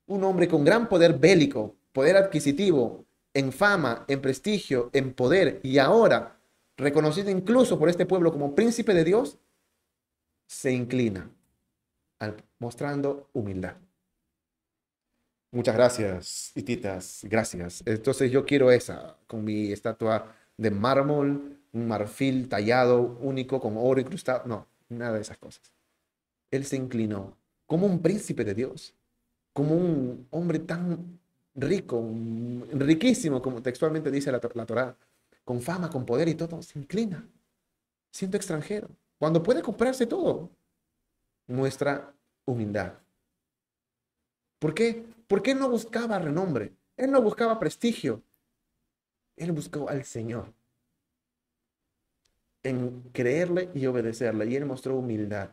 un 0.06 0.24
hombre 0.24 0.48
con 0.48 0.64
gran 0.64 0.88
poder 0.88 1.18
bélico, 1.18 1.76
poder 1.92 2.16
adquisitivo, 2.16 3.04
en 3.34 3.52
fama, 3.52 4.04
en 4.08 4.20
prestigio, 4.20 4.90
en 4.92 5.12
poder, 5.12 5.60
y 5.62 5.78
ahora 5.78 6.38
reconocido 6.76 7.30
incluso 7.30 7.78
por 7.78 7.88
este 7.88 8.06
pueblo 8.06 8.32
como 8.32 8.54
príncipe 8.54 8.94
de 8.94 9.04
Dios, 9.04 9.38
se 10.46 10.72
inclina 10.72 11.30
mostrando 12.58 13.28
humildad. 13.32 13.76
Muchas 15.50 15.74
gracias, 15.74 16.52
hititas, 16.54 17.20
gracias. 17.24 17.82
Entonces 17.86 18.30
yo 18.30 18.44
quiero 18.44 18.70
esa, 18.70 19.16
con 19.26 19.44
mi 19.44 19.72
estatua 19.72 20.34
de 20.56 20.70
mármol, 20.70 21.58
un 21.72 21.88
marfil 21.88 22.48
tallado 22.48 23.00
único 23.20 23.60
con 23.60 23.76
oro 23.76 24.00
incrustado. 24.00 24.46
No, 24.46 24.66
nada 24.88 25.14
de 25.14 25.22
esas 25.22 25.38
cosas. 25.38 25.77
Él 26.50 26.64
se 26.64 26.76
inclinó 26.76 27.36
como 27.66 27.86
un 27.86 28.00
príncipe 28.00 28.44
de 28.44 28.54
Dios, 28.54 28.94
como 29.52 29.74
un 29.74 30.26
hombre 30.30 30.58
tan 30.60 31.20
rico, 31.54 32.02
riquísimo, 32.72 33.42
como 33.42 33.62
textualmente 33.62 34.10
dice 34.10 34.32
la, 34.32 34.40
la 34.54 34.66
Torá, 34.66 34.96
con 35.44 35.60
fama, 35.60 35.90
con 35.90 36.06
poder 36.06 36.28
y 36.28 36.34
todo, 36.34 36.62
se 36.62 36.78
inclina, 36.78 37.28
siendo 38.10 38.36
extranjero, 38.36 38.88
cuando 39.18 39.42
puede 39.42 39.62
comprarse 39.62 40.06
todo, 40.06 40.50
muestra 41.46 42.14
humildad. 42.44 42.94
¿Por 44.58 44.74
qué? 44.74 45.04
Porque 45.26 45.52
él 45.52 45.58
no 45.58 45.68
buscaba 45.68 46.18
renombre, 46.18 46.74
él 46.96 47.10
no 47.10 47.20
buscaba 47.20 47.58
prestigio, 47.58 48.22
él 49.36 49.52
buscó 49.52 49.88
al 49.88 50.04
Señor 50.04 50.52
en 52.62 53.02
creerle 53.12 53.70
y 53.74 53.86
obedecerle, 53.86 54.46
y 54.46 54.56
él 54.56 54.66
mostró 54.66 54.96
humildad. 54.96 55.50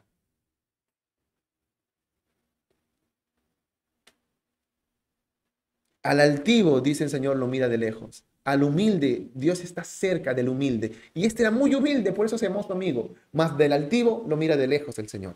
Al 6.05 6.19
altivo, 6.19 6.81
dice 6.81 7.03
el 7.03 7.09
Señor, 7.09 7.35
lo 7.37 7.47
mira 7.47 7.67
de 7.67 7.79
lejos. 7.79 8.23
Al 8.43 8.61
humilde, 8.61 9.31
Dios 9.33 9.61
está 9.61 9.83
cerca 9.83 10.35
del 10.35 10.49
humilde. 10.49 10.91
Y 11.15 11.25
este 11.25 11.41
era 11.41 11.49
muy 11.49 11.73
humilde, 11.73 12.11
por 12.11 12.27
eso 12.27 12.37
se 12.37 12.47
llamó 12.47 12.61
su 12.61 12.73
amigo. 12.73 13.15
Más 13.31 13.57
del 13.57 13.73
altivo 13.73 14.23
lo 14.27 14.37
mira 14.37 14.55
de 14.55 14.67
lejos 14.67 14.99
el 14.99 15.09
Señor. 15.09 15.35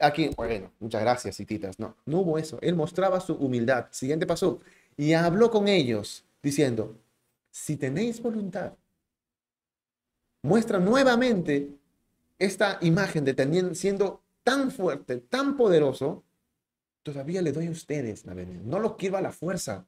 Aquí, 0.00 0.30
bueno, 0.36 0.72
muchas 0.80 1.02
gracias, 1.02 1.36
cititas. 1.36 1.78
No, 1.78 1.96
no 2.04 2.18
hubo 2.18 2.36
eso. 2.36 2.58
Él 2.62 2.74
mostraba 2.74 3.20
su 3.20 3.34
humildad. 3.34 3.86
Siguiente 3.92 4.26
paso. 4.26 4.60
Y 4.96 5.12
habló 5.12 5.52
con 5.52 5.68
ellos 5.68 6.24
diciendo, 6.42 6.98
si 7.52 7.76
tenéis 7.76 8.20
voluntad, 8.20 8.72
muestra 10.42 10.80
nuevamente 10.80 11.68
esta 12.40 12.78
imagen 12.80 13.24
de 13.24 13.74
siendo 13.76 14.20
tan 14.42 14.72
fuerte, 14.72 15.18
tan 15.18 15.56
poderoso, 15.56 16.24
todavía 17.04 17.40
le 17.40 17.52
doy 17.52 17.68
a 17.68 17.70
ustedes 17.70 18.26
la 18.26 18.34
No 18.34 18.80
lo 18.80 18.96
quiero 18.96 19.20
la 19.20 19.30
fuerza. 19.30 19.86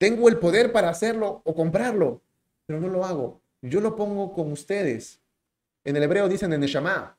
Tengo 0.00 0.30
el 0.30 0.38
poder 0.38 0.72
para 0.72 0.88
hacerlo 0.88 1.42
o 1.44 1.54
comprarlo, 1.54 2.22
pero 2.64 2.80
no 2.80 2.88
lo 2.88 3.04
hago. 3.04 3.42
Yo 3.60 3.82
lo 3.82 3.96
pongo 3.96 4.32
con 4.32 4.50
ustedes. 4.50 5.20
En 5.84 5.94
el 5.94 6.02
hebreo 6.02 6.26
dicen 6.26 6.54
en 6.54 6.60
Neshama, 6.62 7.18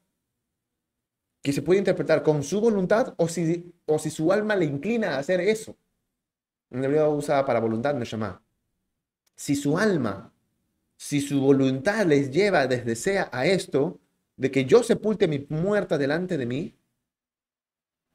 que 1.43 1.53
se 1.53 1.61
puede 1.61 1.77
interpretar 1.77 2.23
con 2.23 2.41
su 2.41 2.59
voluntad 2.59 3.13
o 3.17 3.27
si, 3.27 3.71
o 3.85 3.99
si 3.99 4.09
su 4.09 4.31
alma 4.31 4.55
le 4.55 4.65
inclina 4.65 5.13
a 5.13 5.19
hacer 5.19 5.41
eso. 5.41 5.77
En 6.71 6.83
hebreo 6.83 7.11
usa 7.11 7.45
para 7.45 7.59
voluntad 7.59 7.93
Neshama. 7.93 8.41
Si 9.35 9.55
su 9.55 9.77
alma, 9.77 10.33
si 10.97 11.21
su 11.21 11.39
voluntad 11.39 12.07
les 12.07 12.31
lleva 12.31 12.65
desde 12.65 12.95
sea 12.95 13.29
a 13.31 13.45
esto, 13.45 13.99
de 14.37 14.49
que 14.49 14.65
yo 14.65 14.81
sepulte 14.81 15.27
mi 15.27 15.45
muerta 15.49 15.99
delante 15.99 16.35
de 16.35 16.47
mí, 16.47 16.75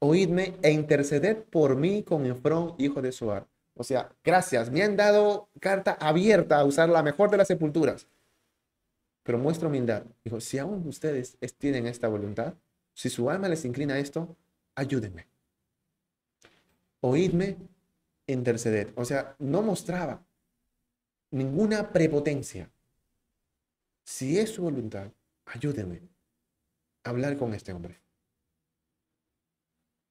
oídme 0.01 0.57
e 0.61 0.73
interceded 0.73 1.45
por 1.45 1.77
mí 1.77 2.03
con 2.03 2.27
Efrón, 2.27 2.75
hijo 2.79 3.01
de 3.01 3.13
Soar. 3.13 3.47
O 3.77 3.85
sea, 3.85 4.11
gracias, 4.25 4.71
me 4.71 4.83
han 4.83 4.97
dado 4.97 5.51
carta 5.61 5.93
abierta 6.01 6.59
a 6.59 6.65
usar 6.65 6.89
la 6.89 7.03
mejor 7.03 7.31
de 7.31 7.37
las 7.37 7.49
sepulturas. 7.49 8.07
Pero 9.23 9.39
muestra 9.39 9.69
humildad. 9.69 10.05
Dijo, 10.25 10.41
si 10.41 10.59
aún 10.59 10.87
ustedes 10.89 11.37
tienen 11.59 11.87
esta 11.87 12.09
voluntad, 12.09 12.55
si 12.95 13.11
su 13.11 13.29
alma 13.29 13.49
les 13.49 13.65
inclina 13.67 13.95
a 13.95 13.99
esto, 13.99 14.35
ayúdenme. 14.75 15.27
Oídme 17.01 17.59
interceder. 18.27 18.93
O 18.97 19.05
sea, 19.05 19.37
no 19.39 19.61
mostraba 19.61 20.25
ninguna 21.31 21.93
prepotencia. 21.93 22.71
Si 24.05 24.39
es 24.39 24.51
su 24.51 24.63
voluntad, 24.63 25.13
ayúdenme 25.45 26.01
a 27.05 27.11
hablar 27.11 27.37
con 27.37 27.53
este 27.53 27.75
hombre. 27.75 28.01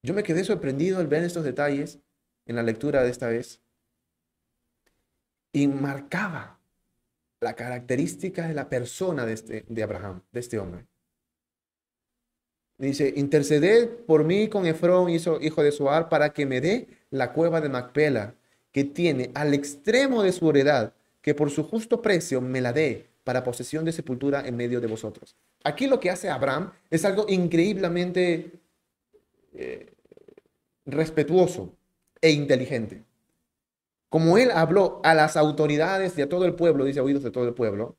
Yo 0.02 0.14
me 0.14 0.22
quedé 0.22 0.44
sorprendido 0.44 1.00
al 1.00 1.08
ver 1.08 1.24
estos 1.24 1.42
detalles 1.42 1.98
en 2.46 2.56
la 2.56 2.62
lectura 2.62 3.02
de 3.02 3.10
esta 3.10 3.28
vez 3.28 3.60
y 5.52 5.68
marcaba 5.68 6.58
la 7.40 7.54
característica 7.54 8.46
de 8.46 8.54
la 8.54 8.68
persona 8.68 9.26
de, 9.26 9.32
este, 9.32 9.64
de 9.68 9.82
Abraham, 9.82 10.22
de 10.32 10.40
este 10.40 10.58
hombre. 10.58 10.86
Dice, 12.78 13.12
interceded 13.16 13.88
por 14.06 14.24
mí 14.24 14.48
con 14.48 14.66
Efrón, 14.66 15.08
hijo 15.10 15.62
de 15.62 15.72
Suar, 15.72 16.08
para 16.08 16.30
que 16.30 16.44
me 16.44 16.60
dé 16.60 16.88
la 17.10 17.32
cueva 17.32 17.60
de 17.60 17.70
Macpela, 17.70 18.34
que 18.70 18.84
tiene 18.84 19.30
al 19.34 19.54
extremo 19.54 20.22
de 20.22 20.32
su 20.32 20.50
heredad, 20.50 20.92
que 21.22 21.34
por 21.34 21.50
su 21.50 21.64
justo 21.64 22.02
precio 22.02 22.42
me 22.42 22.60
la 22.60 22.74
dé 22.74 23.06
para 23.24 23.42
posesión 23.42 23.84
de 23.84 23.92
sepultura 23.92 24.46
en 24.46 24.56
medio 24.56 24.80
de 24.80 24.86
vosotros. 24.86 25.36
Aquí 25.64 25.86
lo 25.86 25.98
que 25.98 26.10
hace 26.10 26.28
Abraham 26.28 26.70
es 26.90 27.04
algo 27.06 27.24
increíblemente 27.28 28.52
eh, 29.54 29.90
respetuoso 30.84 31.72
e 32.20 32.30
inteligente. 32.30 33.04
Como 34.08 34.38
él 34.38 34.50
habló 34.52 35.00
a 35.04 35.14
las 35.14 35.36
autoridades 35.36 36.16
y 36.18 36.22
a 36.22 36.28
todo 36.28 36.44
el 36.46 36.54
pueblo, 36.54 36.84
dice 36.84 37.00
oídos 37.00 37.22
de 37.22 37.30
todo 37.30 37.46
el 37.46 37.54
pueblo, 37.54 37.96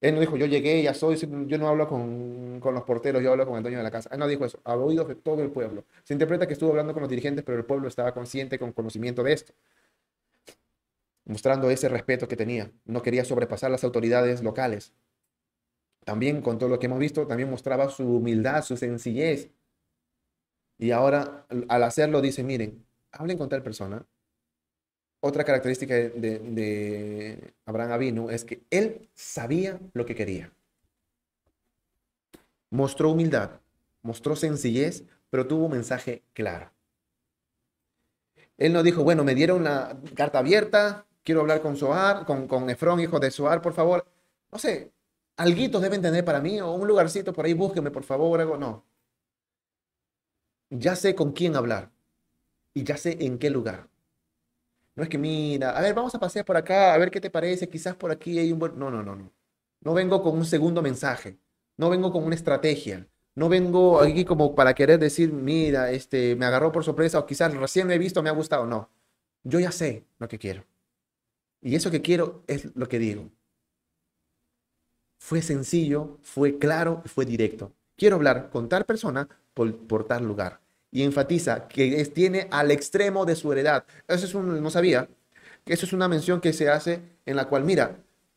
él 0.00 0.14
no 0.14 0.20
dijo, 0.20 0.36
yo 0.36 0.46
llegué, 0.46 0.82
ya 0.82 0.92
soy, 0.92 1.16
yo 1.16 1.58
no 1.58 1.68
hablo 1.68 1.88
con, 1.88 2.60
con, 2.60 2.74
los 2.74 2.84
porteros, 2.84 3.22
yo 3.22 3.32
hablo 3.32 3.46
con 3.46 3.56
el 3.56 3.62
dueño 3.62 3.78
de 3.78 3.84
la 3.84 3.90
casa. 3.90 4.10
Él 4.12 4.18
no 4.18 4.28
dijo 4.28 4.44
eso, 4.44 4.60
a 4.64 4.76
oídos 4.76 5.08
de 5.08 5.14
todo 5.14 5.42
el 5.42 5.50
pueblo. 5.50 5.84
Se 6.04 6.12
interpreta 6.12 6.46
que 6.46 6.52
estuvo 6.52 6.70
hablando 6.70 6.92
con 6.92 7.00
los 7.00 7.08
dirigentes, 7.08 7.44
pero 7.44 7.58
el 7.58 7.64
pueblo 7.64 7.88
estaba 7.88 8.12
consciente, 8.12 8.58
con 8.58 8.72
conocimiento 8.72 9.22
de 9.22 9.32
esto. 9.32 9.54
Mostrando 11.24 11.70
ese 11.70 11.88
respeto 11.88 12.28
que 12.28 12.36
tenía. 12.36 12.70
No 12.84 13.02
quería 13.02 13.24
sobrepasar 13.24 13.70
las 13.70 13.84
autoridades 13.84 14.42
locales. 14.42 14.92
También, 16.04 16.42
con 16.42 16.58
todo 16.58 16.68
lo 16.68 16.78
que 16.78 16.86
hemos 16.86 16.98
visto, 16.98 17.26
también 17.26 17.50
mostraba 17.50 17.88
su 17.88 18.04
humildad, 18.04 18.62
su 18.62 18.76
sencillez. 18.76 19.50
Y 20.78 20.90
ahora, 20.90 21.46
al 21.68 21.82
hacerlo, 21.82 22.20
dice, 22.20 22.44
miren, 22.44 22.84
hablen 23.12 23.38
con 23.38 23.48
tal 23.48 23.62
persona. 23.62 24.06
Otra 25.20 25.44
característica 25.44 25.94
de, 25.94 27.54
Abraham 27.64 27.92
Avinu 27.92 28.30
es 28.30 28.44
que 28.44 28.62
él 28.70 29.08
sabía 29.14 29.80
lo 29.92 30.06
que 30.06 30.14
quería. 30.14 30.52
Mostró 32.70 33.10
humildad, 33.10 33.60
mostró 34.02 34.36
sencillez, 34.36 35.04
pero 35.30 35.46
tuvo 35.46 35.66
un 35.66 35.72
mensaje 35.72 36.22
claro. 36.32 36.70
Él 38.58 38.72
no 38.72 38.82
dijo, 38.82 39.04
bueno, 39.04 39.24
me 39.24 39.34
dieron 39.34 39.64
la 39.64 39.98
carta 40.14 40.38
abierta, 40.38 41.06
quiero 41.24 41.40
hablar 41.40 41.60
con 41.60 41.76
Soar, 41.76 42.24
con, 42.24 42.46
con 42.46 42.70
Efrón, 42.70 43.00
hijo 43.00 43.18
de 43.18 43.30
Soar, 43.30 43.60
por 43.62 43.72
favor. 43.72 44.06
No 44.52 44.58
sé, 44.58 44.92
alguitos 45.36 45.82
deben 45.82 46.02
tener 46.02 46.24
para 46.24 46.40
mí, 46.40 46.60
o 46.60 46.72
un 46.72 46.86
lugarcito 46.86 47.32
por 47.32 47.46
ahí, 47.46 47.54
búsqueme, 47.54 47.90
por 47.90 48.04
favor, 48.04 48.40
algo. 48.40 48.56
No. 48.56 48.84
Ya 50.70 50.96
sé 50.96 51.14
con 51.14 51.32
quién 51.32 51.56
hablar 51.56 51.95
y 52.76 52.84
ya 52.84 52.98
sé 52.98 53.16
en 53.20 53.38
qué 53.38 53.48
lugar. 53.48 53.88
No 54.94 55.02
es 55.02 55.08
que 55.08 55.16
mira, 55.16 55.70
a 55.70 55.80
ver, 55.80 55.94
vamos 55.94 56.14
a 56.14 56.20
pasear 56.20 56.44
por 56.44 56.58
acá, 56.58 56.92
a 56.92 56.98
ver 56.98 57.10
qué 57.10 57.22
te 57.22 57.30
parece, 57.30 57.70
quizás 57.70 57.96
por 57.96 58.10
aquí 58.10 58.38
hay 58.38 58.52
un 58.52 58.58
buen... 58.58 58.78
No, 58.78 58.90
no, 58.90 59.02
no, 59.02 59.16
no. 59.16 59.32
No 59.80 59.94
vengo 59.94 60.22
con 60.22 60.36
un 60.36 60.44
segundo 60.44 60.82
mensaje, 60.82 61.38
no 61.78 61.88
vengo 61.88 62.12
con 62.12 62.24
una 62.24 62.34
estrategia, 62.34 63.08
no 63.34 63.48
vengo 63.48 64.00
aquí 64.00 64.26
como 64.26 64.54
para 64.54 64.74
querer 64.74 64.98
decir, 64.98 65.32
mira, 65.32 65.90
este, 65.90 66.36
me 66.36 66.44
agarró 66.44 66.70
por 66.70 66.84
sorpresa 66.84 67.18
o 67.18 67.26
quizás 67.26 67.54
recién 67.54 67.88
lo 67.88 67.94
he 67.94 67.98
visto, 67.98 68.22
me 68.22 68.28
ha 68.28 68.32
gustado. 68.32 68.66
No, 68.66 68.90
yo 69.42 69.58
ya 69.58 69.72
sé 69.72 70.04
lo 70.18 70.28
que 70.28 70.38
quiero. 70.38 70.66
Y 71.62 71.76
eso 71.76 71.90
que 71.90 72.02
quiero 72.02 72.44
es 72.46 72.76
lo 72.76 72.88
que 72.88 72.98
digo. 72.98 73.30
Fue 75.18 75.40
sencillo, 75.40 76.18
fue 76.22 76.58
claro, 76.58 77.02
fue 77.06 77.24
directo. 77.24 77.72
Quiero 77.96 78.16
hablar 78.16 78.50
con 78.50 78.68
tal 78.68 78.84
persona 78.84 79.28
por, 79.54 79.74
por 79.86 80.04
tal 80.04 80.24
lugar 80.26 80.65
y 80.90 81.02
enfatiza 81.02 81.68
que 81.68 82.04
tiene 82.06 82.48
al 82.50 82.70
extremo 82.70 83.24
de 83.24 83.36
su 83.36 83.52
heredad. 83.52 83.84
Eso 84.08 84.26
es 84.26 84.34
un, 84.34 84.62
no 84.62 84.70
sabía, 84.70 85.08
que 85.64 85.74
eso 85.74 85.86
es 85.86 85.92
una 85.92 86.08
mención 86.08 86.40
que 86.40 86.52
se 86.52 86.68
hace 86.68 87.00
en 87.26 87.36
la 87.36 87.46
cual, 87.48 87.64
mira, 87.64 87.96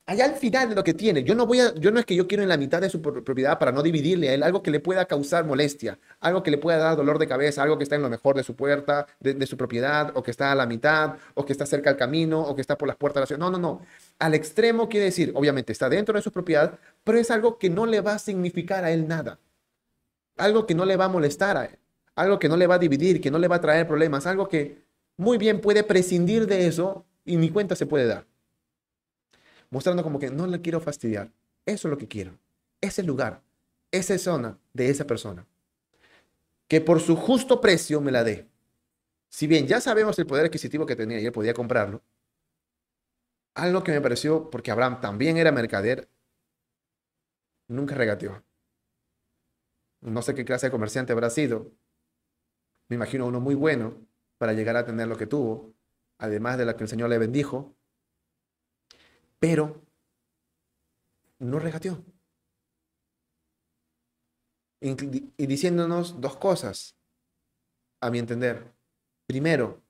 allá 0.10 0.26
al 0.26 0.36
final 0.36 0.70
de 0.70 0.76
lo 0.76 0.84
que 0.84 0.95
tiene, 0.95 1.24
yo 1.24 1.36
no 1.36 1.45
voy 1.45 1.60
a, 1.60 1.76
yo 1.76 1.91
no 1.91 2.00
es 2.00 2.06
que 2.06 2.16
yo 2.16 2.28
quiero 2.28 2.41
en 2.41 2.50
la 2.50 2.58
mitad 2.58 2.82
de 2.82 2.89
su 2.89 3.00
propiedad 3.00 3.60
para 3.60 3.72
no 3.72 3.84
dividirle 3.84 4.30
a 4.30 4.34
él 4.34 4.41
algo 4.41 4.64
que 4.64 4.72
le 4.72 4.80
pueda 4.80 5.06
causar 5.06 5.45
molestia, 5.45 6.00
algo 6.20 6.41
que 6.41 6.50
le 6.50 6.58
pueda 6.58 6.80
dar 6.80 6.97
dolor 6.97 7.20
de 7.20 7.28
cabeza, 7.28 7.62
algo 7.62 7.78
que 7.78 7.84
está 7.84 7.95
en 7.95 8.02
lo 8.02 8.10
mejor 8.10 8.36
de 8.36 8.43
su 8.43 8.56
puerta, 8.56 9.06
de, 9.20 9.45
su 9.45 9.56
propiedad, 9.56 10.12
o 10.16 10.24
que 10.24 10.32
está 10.32 10.52
a 10.52 10.56
la 10.56 10.66
mitad, 10.66 11.18
o 11.36 11.45
que 11.45 11.54
está 11.54 11.68
cerca 11.68 11.91
del 11.91 12.00
camino, 12.00 12.41
o 12.41 12.56
que 12.56 12.62
está 12.62 12.76
por 12.76 12.88
las 12.88 12.97
puertas 12.97 13.22
de 13.22 13.22
la 13.22 13.28
ciudad. 13.28 13.39
No, 13.39 13.52
no, 13.52 13.60
no. 13.60 13.82
Al 14.18 14.34
extremo 14.34 14.89
quiere 14.89 15.06
decir, 15.06 15.32
obviamente 15.36 15.72
está 15.72 15.88
dentro 15.88 16.16
de 16.16 16.24
su 16.24 16.32
propiedad, 16.32 16.80
pero 17.04 17.20
es 17.20 17.30
algo 17.30 17.60
que 17.60 17.70
no 17.70 17.86
le 17.86 18.02
va 18.02 18.16
a 18.16 18.20
significar 18.20 18.84
a 18.84 18.91
él 18.91 19.08
nada. 19.08 19.39
Algo 20.38 20.66
que 20.66 20.74
no 20.74 20.86
le 20.86 20.97
va 20.97 21.06
a 21.06 21.10
molestar 21.10 21.56
a 21.56 21.66
él 21.66 21.78
algo 22.20 22.38
que 22.38 22.49
no 22.49 22.57
le 22.57 22.67
va 22.67 22.76
a 22.76 22.80
dividir, 22.80 23.22
que 23.22 23.32
no 23.32 23.39
le 23.39 23.47
va 23.47 23.55
a 23.55 23.61
traer 23.61 23.88
problemas, 23.88 24.28
algo 24.28 24.49
que 24.49 24.84
muy 25.15 25.38
bien 25.38 25.61
puede 25.61 25.86
prescindir 25.86 26.47
de 26.47 26.67
eso 26.67 27.05
y 27.24 27.38
mi 27.38 27.49
cuenta 27.49 27.78
se 27.78 27.86
puede 27.86 28.07
dar. 28.07 28.26
Mostrando 29.70 30.03
como 30.03 30.20
que 30.20 30.30
no 30.30 30.45
le 30.45 30.59
quiero 30.59 30.82
fastidiar. 30.82 31.32
Eso 31.65 31.88
es 31.88 31.91
lo 31.91 31.97
que 31.97 32.09
quiero. 32.09 32.38
Ese 32.82 33.03
lugar, 33.03 33.41
esa 33.91 34.17
zona 34.17 34.57
de 34.74 34.89
esa 34.89 35.05
persona. 35.05 35.47
Que 36.67 36.82
por 36.82 36.99
su 36.99 37.15
justo 37.15 37.61
precio 37.61 38.01
me 38.01 38.11
la 38.11 38.26
dé. 38.26 38.47
Si 39.30 39.47
bien 39.47 39.65
ya 39.65 39.80
sabemos 39.80 40.20
el 40.20 40.26
poder 40.26 40.45
adquisitivo 40.45 40.86
que 40.86 40.97
tenía 40.97 41.22
y 41.22 41.26
él 41.26 41.32
podía 41.32 41.53
comprarlo, 41.53 42.01
algo 43.53 43.82
que 43.84 43.93
me 43.93 44.01
pareció, 44.01 44.49
porque 44.49 44.72
Abraham 44.72 44.99
también 44.99 45.38
era 45.38 45.53
mercader, 45.53 46.09
nunca 47.67 47.95
regateó. 47.95 48.43
No 50.01 50.22
sé 50.22 50.36
qué 50.36 50.43
clase 50.43 50.67
de 50.67 50.72
comerciante 50.72 51.13
habrá 51.13 51.30
sido, 51.30 51.72
me 52.90 52.96
imagino 52.96 53.26
uno 53.26 53.40
muy 53.40 53.56
bueno 53.56 53.96
para 54.38 54.54
llegar 54.54 54.76
a 54.76 54.86
tener 54.86 55.08
lo 55.08 55.18
que 55.18 55.28
tuvo, 55.28 55.74
además 56.18 56.58
de 56.58 56.66
la 56.66 56.76
que 56.76 56.84
el 56.84 56.90
Señor 56.90 57.10
le 57.10 57.18
bendijo, 57.18 57.76
pero 59.40 59.82
no 61.40 61.60
regateó. 61.60 62.04
Y 64.82 65.46
diciéndonos 65.46 66.20
dos 66.20 66.38
cosas, 66.38 66.96
a 68.02 68.10
mi 68.10 68.20
entender. 68.20 68.74
Primero, 69.28 69.82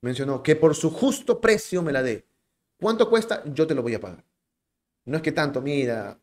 mencionó 0.00 0.42
que 0.42 0.56
por 0.56 0.74
su 0.74 0.90
justo 0.90 1.40
precio 1.40 1.82
me 1.82 1.92
la 1.92 2.02
dé. 2.02 2.26
¿Cuánto 2.80 3.08
cuesta? 3.08 3.44
Yo 3.52 3.66
te 3.66 3.74
lo 3.74 3.82
voy 3.82 3.94
a 3.94 4.00
pagar. 4.00 4.24
No 5.04 5.16
es 5.16 5.22
que 5.22 5.32
tanto, 5.32 5.60
mira, 5.60 6.18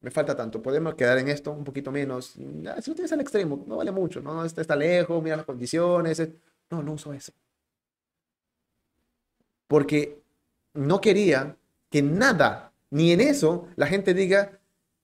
me 0.00 0.10
falta 0.10 0.34
tanto, 0.34 0.62
podemos 0.62 0.94
quedar 0.94 1.18
en 1.18 1.28
esto 1.28 1.52
un 1.52 1.64
poquito 1.64 1.92
menos. 1.92 2.34
Ah, 2.66 2.80
si 2.80 2.90
lo 2.90 2.94
tienes 2.94 3.12
al 3.12 3.20
extremo, 3.20 3.64
no 3.66 3.76
vale 3.76 3.90
mucho, 3.90 4.20
no, 4.20 4.44
este 4.44 4.62
está 4.62 4.76
lejos, 4.76 5.22
mira 5.22 5.36
las 5.36 5.44
condiciones. 5.44 6.22
No, 6.70 6.82
no 6.82 6.92
uso 6.92 7.12
eso. 7.12 7.32
Porque 9.66 10.20
no 10.74 11.00
quería 11.00 11.56
que 11.90 12.02
nada, 12.02 12.72
ni 12.90 13.12
en 13.12 13.20
eso, 13.20 13.68
la 13.76 13.86
gente 13.86 14.14
diga 14.14 14.58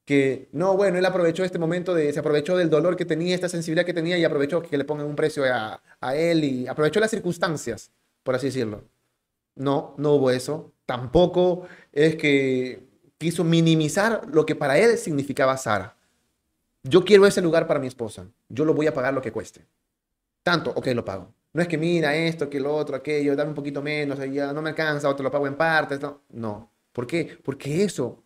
que 0.04 0.48
no, 0.52 0.76
bueno, 0.76 0.98
él 0.98 1.04
aprovechó 1.04 1.44
este 1.44 1.58
momento 1.58 1.92
de, 1.94 2.12
se 2.12 2.20
aprovechó 2.20 2.56
del 2.56 2.70
dolor 2.70 2.96
que 2.96 3.04
tenía, 3.04 3.34
esta 3.34 3.48
sensibilidad 3.48 3.84
que 3.84 3.92
tenía 3.92 4.16
y 4.16 4.24
aprovechó 4.24 4.62
que 4.62 4.78
le 4.78 4.84
pongan 4.84 5.06
un 5.06 5.16
precio 5.16 5.44
a, 5.52 5.82
a 6.00 6.16
él 6.16 6.44
y 6.44 6.66
aprovechó 6.68 7.00
las 7.00 7.10
circunstancias, 7.10 7.90
por 8.22 8.36
así 8.36 8.46
decirlo. 8.46 8.84
No, 9.56 9.94
no 9.98 10.12
hubo 10.12 10.30
eso. 10.30 10.72
Tampoco 10.86 11.66
es 11.92 12.16
que 12.16 12.86
quiso 13.18 13.44
minimizar 13.44 14.22
lo 14.28 14.46
que 14.46 14.54
para 14.54 14.78
él 14.78 14.98
significaba 14.98 15.56
Sara. 15.56 15.96
Yo 16.82 17.04
quiero 17.04 17.26
ese 17.26 17.42
lugar 17.42 17.66
para 17.66 17.80
mi 17.80 17.86
esposa. 17.86 18.26
Yo 18.48 18.64
lo 18.64 18.74
voy 18.74 18.86
a 18.86 18.94
pagar 18.94 19.12
lo 19.12 19.22
que 19.22 19.32
cueste. 19.32 19.66
Tanto, 20.42 20.70
ok, 20.70 20.86
lo 20.88 21.04
pago. 21.04 21.32
No 21.52 21.62
es 21.62 21.68
que 21.68 21.78
mira 21.78 22.14
esto, 22.14 22.48
que 22.48 22.60
lo 22.60 22.74
otro, 22.74 22.94
aquello, 22.94 23.34
dame 23.34 23.50
un 23.50 23.54
poquito 23.54 23.82
menos, 23.82 24.18
ya 24.30 24.52
no 24.52 24.62
me 24.62 24.70
alcanza 24.70 25.08
o 25.08 25.16
te 25.16 25.22
lo 25.22 25.30
pago 25.30 25.46
en 25.46 25.56
partes. 25.56 26.00
No. 26.00 26.22
no. 26.30 26.70
¿Por 26.92 27.06
qué? 27.06 27.38
Porque 27.42 27.82
eso 27.82 28.22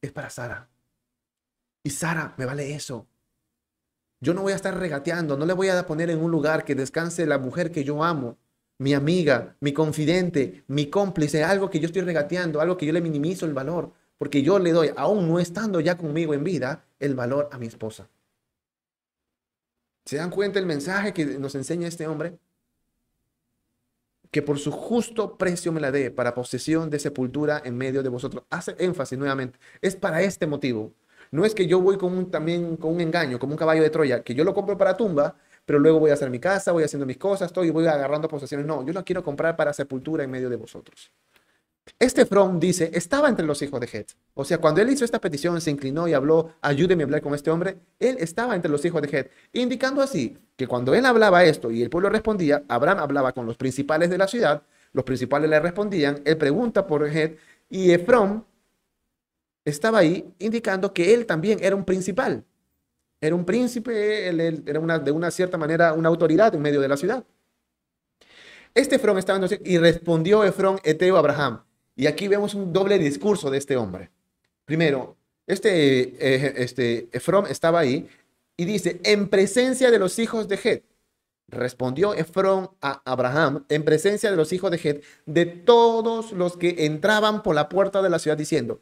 es 0.00 0.12
para 0.12 0.30
Sara. 0.30 0.68
Y 1.82 1.90
Sara 1.90 2.34
me 2.38 2.46
vale 2.46 2.74
eso. 2.74 3.06
Yo 4.20 4.34
no 4.34 4.42
voy 4.42 4.52
a 4.52 4.56
estar 4.56 4.76
regateando, 4.76 5.36
no 5.36 5.46
le 5.46 5.52
voy 5.52 5.68
a 5.68 5.86
poner 5.86 6.10
en 6.10 6.22
un 6.22 6.30
lugar 6.30 6.64
que 6.64 6.74
descanse 6.74 7.26
la 7.26 7.38
mujer 7.38 7.70
que 7.70 7.84
yo 7.84 8.02
amo, 8.02 8.36
mi 8.78 8.94
amiga, 8.94 9.56
mi 9.60 9.72
confidente, 9.72 10.64
mi 10.66 10.86
cómplice, 10.86 11.44
algo 11.44 11.70
que 11.70 11.78
yo 11.78 11.86
estoy 11.86 12.02
regateando, 12.02 12.60
algo 12.60 12.76
que 12.76 12.86
yo 12.86 12.92
le 12.92 13.00
minimizo 13.00 13.46
el 13.46 13.54
valor 13.54 13.92
porque 14.18 14.42
yo 14.42 14.58
le 14.58 14.72
doy, 14.72 14.90
aún 14.96 15.28
no 15.28 15.38
estando 15.38 15.80
ya 15.80 15.96
conmigo 15.96 16.34
en 16.34 16.44
vida, 16.44 16.84
el 16.98 17.14
valor 17.14 17.48
a 17.52 17.58
mi 17.58 17.66
esposa. 17.66 18.08
¿Se 20.04 20.16
dan 20.16 20.30
cuenta 20.30 20.58
el 20.58 20.66
mensaje 20.66 21.12
que 21.12 21.24
nos 21.24 21.54
enseña 21.54 21.86
este 21.86 22.06
hombre? 22.06 22.38
Que 24.30 24.42
por 24.42 24.58
su 24.58 24.72
justo 24.72 25.38
precio 25.38 25.70
me 25.70 25.80
la 25.80 25.92
dé 25.92 26.10
para 26.10 26.34
posesión 26.34 26.90
de 26.90 26.98
sepultura 26.98 27.62
en 27.64 27.76
medio 27.76 28.02
de 28.02 28.08
vosotros. 28.08 28.44
Hace 28.50 28.74
énfasis 28.78 29.18
nuevamente. 29.18 29.58
Es 29.80 29.96
para 29.96 30.22
este 30.22 30.46
motivo. 30.46 30.92
No 31.30 31.44
es 31.44 31.54
que 31.54 31.66
yo 31.66 31.80
voy 31.80 31.98
con 31.98 32.16
un, 32.16 32.30
también 32.30 32.76
con 32.76 32.94
un 32.94 33.00
engaño, 33.00 33.38
como 33.38 33.52
un 33.52 33.58
caballo 33.58 33.82
de 33.82 33.90
Troya, 33.90 34.22
que 34.22 34.34
yo 34.34 34.44
lo 34.44 34.54
compro 34.54 34.78
para 34.78 34.96
tumba, 34.96 35.36
pero 35.66 35.78
luego 35.78 36.00
voy 36.00 36.10
a 36.10 36.14
hacer 36.14 36.30
mi 36.30 36.40
casa, 36.40 36.72
voy 36.72 36.84
haciendo 36.84 37.04
mis 37.04 37.18
cosas, 37.18 37.48
estoy 37.48 37.68
y 37.68 37.70
voy 37.70 37.86
agarrando 37.86 38.28
posesiones. 38.28 38.66
No, 38.66 38.84
yo 38.84 38.92
lo 38.94 39.04
quiero 39.04 39.22
comprar 39.22 39.56
para 39.56 39.72
sepultura 39.74 40.24
en 40.24 40.30
medio 40.30 40.48
de 40.48 40.56
vosotros. 40.56 41.12
Este 42.00 42.26
From 42.26 42.60
dice, 42.60 42.92
estaba 42.94 43.28
entre 43.28 43.44
los 43.44 43.60
hijos 43.60 43.80
de 43.80 43.88
Het. 43.92 44.12
O 44.34 44.44
sea, 44.44 44.58
cuando 44.58 44.80
él 44.80 44.88
hizo 44.88 45.04
esta 45.04 45.20
petición, 45.20 45.60
se 45.60 45.72
inclinó 45.72 46.06
y 46.06 46.14
habló, 46.14 46.52
ayúdeme 46.60 47.02
a 47.02 47.06
hablar 47.06 47.22
con 47.22 47.34
este 47.34 47.50
hombre, 47.50 47.78
él 47.98 48.18
estaba 48.20 48.54
entre 48.54 48.70
los 48.70 48.84
hijos 48.84 49.02
de 49.02 49.08
Het, 49.08 49.30
indicando 49.52 50.00
así 50.00 50.38
que 50.56 50.68
cuando 50.68 50.94
él 50.94 51.04
hablaba 51.06 51.42
esto 51.44 51.72
y 51.72 51.82
el 51.82 51.90
pueblo 51.90 52.08
respondía, 52.08 52.62
Abraham 52.68 53.00
hablaba 53.00 53.32
con 53.32 53.46
los 53.46 53.56
principales 53.56 54.10
de 54.10 54.18
la 54.18 54.28
ciudad, 54.28 54.62
los 54.92 55.04
principales 55.04 55.50
le 55.50 55.58
respondían, 55.58 56.22
él 56.24 56.36
pregunta 56.36 56.86
por 56.86 57.04
Het 57.04 57.36
y 57.68 57.90
Efrom 57.90 58.44
estaba 59.64 59.98
ahí 59.98 60.32
indicando 60.38 60.92
que 60.92 61.12
él 61.14 61.26
también 61.26 61.58
era 61.60 61.74
un 61.74 61.84
principal. 61.84 62.44
Era 63.20 63.34
un 63.34 63.44
príncipe, 63.44 64.28
él, 64.28 64.62
era 64.66 64.78
una, 64.78 65.00
de 65.00 65.10
una 65.10 65.32
cierta 65.32 65.58
manera 65.58 65.92
una 65.92 66.08
autoridad 66.08 66.54
en 66.54 66.62
medio 66.62 66.80
de 66.80 66.88
la 66.88 66.96
ciudad. 66.96 67.24
Este 68.74 68.96
Efrón 68.96 69.18
estaba 69.18 69.44
en 69.44 69.60
y 69.64 69.78
respondió 69.78 70.44
Efrón 70.44 70.78
Eteo 70.84 71.16
Abraham, 71.16 71.64
y 71.98 72.06
aquí 72.06 72.28
vemos 72.28 72.54
un 72.54 72.72
doble 72.72 72.96
discurso 72.96 73.50
de 73.50 73.58
este 73.58 73.76
hombre. 73.76 74.08
Primero, 74.64 75.16
este, 75.48 76.14
eh, 76.20 76.54
este 76.58 77.08
estaba 77.50 77.80
ahí 77.80 78.08
y 78.56 78.64
dice, 78.64 79.00
en 79.02 79.28
presencia 79.28 79.90
de 79.90 79.98
los 79.98 80.20
hijos 80.20 80.46
de 80.46 80.60
Het. 80.62 80.84
Respondió 81.48 82.14
Efrón 82.14 82.70
a 82.80 83.02
Abraham 83.04 83.64
en 83.68 83.84
presencia 83.84 84.30
de 84.30 84.36
los 84.36 84.52
hijos 84.52 84.70
de 84.70 84.76
Het, 84.76 85.02
de 85.26 85.44
todos 85.44 86.30
los 86.30 86.56
que 86.56 86.86
entraban 86.86 87.42
por 87.42 87.56
la 87.56 87.68
puerta 87.68 88.00
de 88.00 88.10
la 88.10 88.20
ciudad, 88.20 88.36
diciendo, 88.36 88.80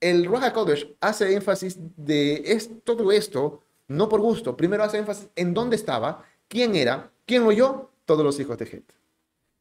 el 0.00 0.24
Ruach 0.24 0.54
Kodesh 0.54 0.96
hace 1.02 1.34
énfasis 1.34 1.76
de 1.98 2.58
todo 2.84 3.12
esto, 3.12 3.60
no 3.86 4.08
por 4.08 4.22
gusto. 4.22 4.56
Primero 4.56 4.82
hace 4.82 4.96
énfasis 4.96 5.28
en 5.36 5.52
dónde 5.52 5.76
estaba, 5.76 6.24
quién 6.48 6.74
era, 6.74 7.10
quién 7.26 7.42
oyó, 7.42 7.90
todos 8.06 8.24
los 8.24 8.40
hijos 8.40 8.56
de 8.56 8.64
Het. 8.64 8.92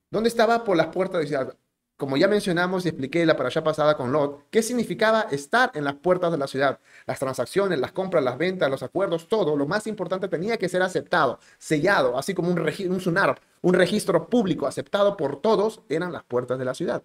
¿Dónde 0.09 0.29
estaba? 0.29 0.63
Por 0.63 0.77
las 0.77 0.87
puertas 0.87 1.19
de 1.19 1.23
la 1.25 1.27
ciudad 1.27 1.57
como 1.99 2.15
ya 2.15 2.29
mencionamos 2.29 2.85
y 2.85 2.87
expliqué 2.87 3.25
la 3.25 3.33
allá 3.33 3.61
pasada 3.61 3.97
con 3.97 4.13
Lot, 4.13 4.45
qué 4.49 4.63
significaba 4.63 5.27
estar 5.31 5.69
en 5.73 5.83
las 5.83 5.95
puertas 5.95 6.31
de 6.31 6.37
la 6.37 6.47
ciudad. 6.47 6.79
Las 7.05 7.19
transacciones, 7.19 7.77
las 7.77 7.91
compras, 7.91 8.23
las 8.23 8.37
ventas, 8.37 8.71
los 8.71 8.83
acuerdos, 8.83 9.27
todo, 9.27 9.57
lo 9.57 9.67
más 9.67 9.85
importante 9.85 10.29
tenía 10.29 10.55
que 10.55 10.69
ser 10.69 10.81
aceptado, 10.81 11.41
sellado, 11.57 12.17
así 12.17 12.33
como 12.33 12.51
un, 12.51 12.59
un 12.61 13.01
SUNAR, 13.01 13.41
un 13.61 13.73
registro 13.73 14.29
público 14.29 14.65
aceptado 14.65 15.17
por 15.17 15.41
todos, 15.41 15.81
eran 15.89 16.13
las 16.13 16.23
puertas 16.23 16.57
de 16.57 16.63
la 16.63 16.73
ciudad. 16.73 17.03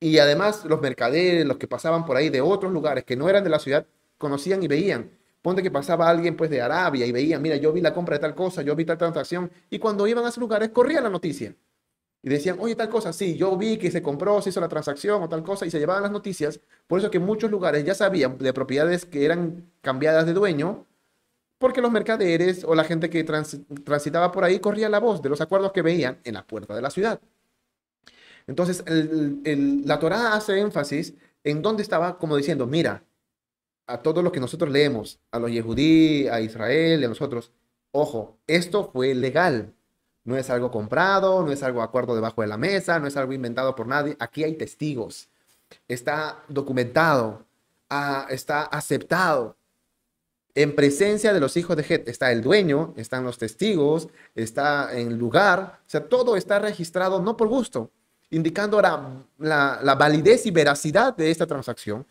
Y 0.00 0.18
además 0.18 0.64
los 0.64 0.80
mercaderes, 0.80 1.44
los 1.44 1.58
que 1.58 1.68
pasaban 1.68 2.06
por 2.06 2.16
ahí 2.16 2.30
de 2.30 2.40
otros 2.40 2.72
lugares 2.72 3.04
que 3.04 3.16
no 3.16 3.28
eran 3.28 3.44
de 3.44 3.50
la 3.50 3.58
ciudad, 3.58 3.86
conocían 4.16 4.62
y 4.62 4.68
veían. 4.68 5.10
Ponte 5.42 5.62
que 5.62 5.70
pasaba 5.70 6.08
alguien 6.08 6.38
pues 6.38 6.48
de 6.48 6.62
Arabia 6.62 7.04
y 7.04 7.12
veía, 7.12 7.38
mira, 7.38 7.56
yo 7.56 7.70
vi 7.74 7.82
la 7.82 7.92
compra 7.92 8.14
de 8.16 8.20
tal 8.20 8.34
cosa, 8.34 8.62
yo 8.62 8.74
vi 8.74 8.86
tal 8.86 8.96
transacción, 8.96 9.50
y 9.68 9.78
cuando 9.78 10.06
iban 10.06 10.24
a 10.24 10.30
esos 10.30 10.40
lugares 10.40 10.70
corría 10.70 11.02
la 11.02 11.10
noticia. 11.10 11.54
Y 12.22 12.28
decían, 12.30 12.58
oye, 12.60 12.74
tal 12.74 12.88
cosa, 12.88 13.12
sí, 13.12 13.36
yo 13.36 13.56
vi 13.56 13.76
que 13.78 13.90
se 13.90 14.02
compró, 14.02 14.42
se 14.42 14.50
hizo 14.50 14.60
la 14.60 14.68
transacción 14.68 15.22
o 15.22 15.28
tal 15.28 15.42
cosa, 15.44 15.66
y 15.66 15.70
se 15.70 15.78
llevaban 15.78 16.02
las 16.02 16.12
noticias. 16.12 16.60
Por 16.86 16.98
eso 16.98 17.10
que 17.10 17.20
muchos 17.20 17.50
lugares 17.50 17.84
ya 17.84 17.94
sabían 17.94 18.38
de 18.38 18.52
propiedades 18.52 19.04
que 19.04 19.24
eran 19.24 19.70
cambiadas 19.80 20.26
de 20.26 20.32
dueño, 20.32 20.84
porque 21.58 21.80
los 21.80 21.92
mercaderes 21.92 22.64
o 22.64 22.74
la 22.74 22.84
gente 22.84 23.10
que 23.10 23.24
transitaba 23.24 24.32
por 24.32 24.44
ahí 24.44 24.58
corría 24.60 24.88
la 24.88 25.00
voz 25.00 25.22
de 25.22 25.28
los 25.28 25.40
acuerdos 25.40 25.72
que 25.72 25.82
veían 25.82 26.18
en 26.24 26.34
la 26.34 26.46
puerta 26.46 26.74
de 26.74 26.82
la 26.82 26.90
ciudad. 26.90 27.20
Entonces, 28.46 28.84
la 28.86 29.98
Torá 29.98 30.34
hace 30.34 30.58
énfasis 30.60 31.14
en 31.44 31.62
dónde 31.62 31.82
estaba 31.82 32.18
como 32.18 32.36
diciendo, 32.36 32.66
mira, 32.66 33.04
a 33.86 34.02
todos 34.02 34.22
los 34.24 34.32
que 34.32 34.40
nosotros 34.40 34.70
leemos, 34.70 35.20
a 35.30 35.38
los 35.38 35.50
yehudí, 35.50 36.28
a 36.28 36.40
Israel 36.40 37.02
a 37.04 37.08
nosotros, 37.08 37.52
ojo, 37.90 38.38
esto 38.46 38.90
fue 38.92 39.14
legal. 39.14 39.74
No 40.28 40.36
es 40.36 40.50
algo 40.50 40.70
comprado, 40.70 41.42
no 41.42 41.50
es 41.50 41.62
algo 41.62 41.80
acuerdo 41.80 42.14
debajo 42.14 42.42
de 42.42 42.48
la 42.48 42.58
mesa, 42.58 42.98
no 42.98 43.06
es 43.06 43.16
algo 43.16 43.32
inventado 43.32 43.74
por 43.74 43.86
nadie. 43.86 44.14
Aquí 44.20 44.44
hay 44.44 44.56
testigos. 44.56 45.30
Está 45.88 46.44
documentado, 46.48 47.46
ah, 47.88 48.26
está 48.28 48.64
aceptado. 48.64 49.56
En 50.54 50.74
presencia 50.74 51.32
de 51.32 51.40
los 51.40 51.56
hijos 51.56 51.78
de 51.78 51.82
Het 51.82 52.08
está 52.08 52.30
el 52.30 52.42
dueño, 52.42 52.92
están 52.98 53.24
los 53.24 53.38
testigos, 53.38 54.08
está 54.34 54.94
en 54.98 55.16
lugar. 55.16 55.80
O 55.86 55.90
sea, 55.90 56.06
todo 56.06 56.36
está 56.36 56.58
registrado 56.58 57.22
no 57.22 57.34
por 57.34 57.48
gusto, 57.48 57.90
indicando 58.28 58.82
la, 58.82 59.22
la, 59.82 59.94
validez 59.94 60.44
y 60.44 60.50
veracidad 60.50 61.16
de 61.16 61.30
esta 61.30 61.46
transacción. 61.46 62.06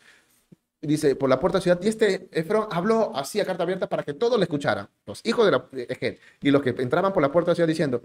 Dice, 0.80 1.16
por 1.16 1.28
la 1.28 1.40
puerta 1.40 1.58
de 1.58 1.60
la 1.60 1.62
ciudad, 1.62 1.82
y 1.82 1.88
este 1.88 2.28
Efron 2.30 2.68
habló 2.70 3.10
así 3.16 3.40
a 3.40 3.44
carta 3.44 3.64
abierta 3.64 3.88
para 3.88 4.04
que 4.04 4.14
todos 4.14 4.38
le 4.38 4.44
escucharan, 4.44 4.88
los 5.06 5.20
hijos 5.24 5.44
de 5.44 5.50
la 5.50 5.68
de 5.72 6.20
y 6.40 6.50
los 6.52 6.62
que 6.62 6.70
entraban 6.70 7.12
por 7.12 7.20
la 7.20 7.32
puerta 7.32 7.50
de 7.50 7.52
la 7.52 7.56
ciudad 7.56 7.68
diciendo, 7.68 8.02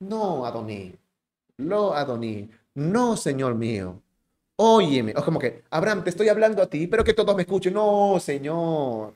no, 0.00 0.46
Adoní, 0.46 0.94
lo 1.58 1.94
Adoní, 1.94 2.50
no, 2.74 3.16
Señor 3.18 3.54
mío, 3.54 4.02
óyeme. 4.56 5.12
O 5.16 5.24
como 5.24 5.38
que, 5.38 5.64
Abraham, 5.70 6.02
te 6.02 6.10
estoy 6.10 6.28
hablando 6.28 6.62
a 6.62 6.66
ti, 6.66 6.86
pero 6.86 7.04
que 7.04 7.12
todos 7.12 7.36
me 7.36 7.42
escuchen, 7.42 7.74
no, 7.74 8.18
Señor. 8.20 9.14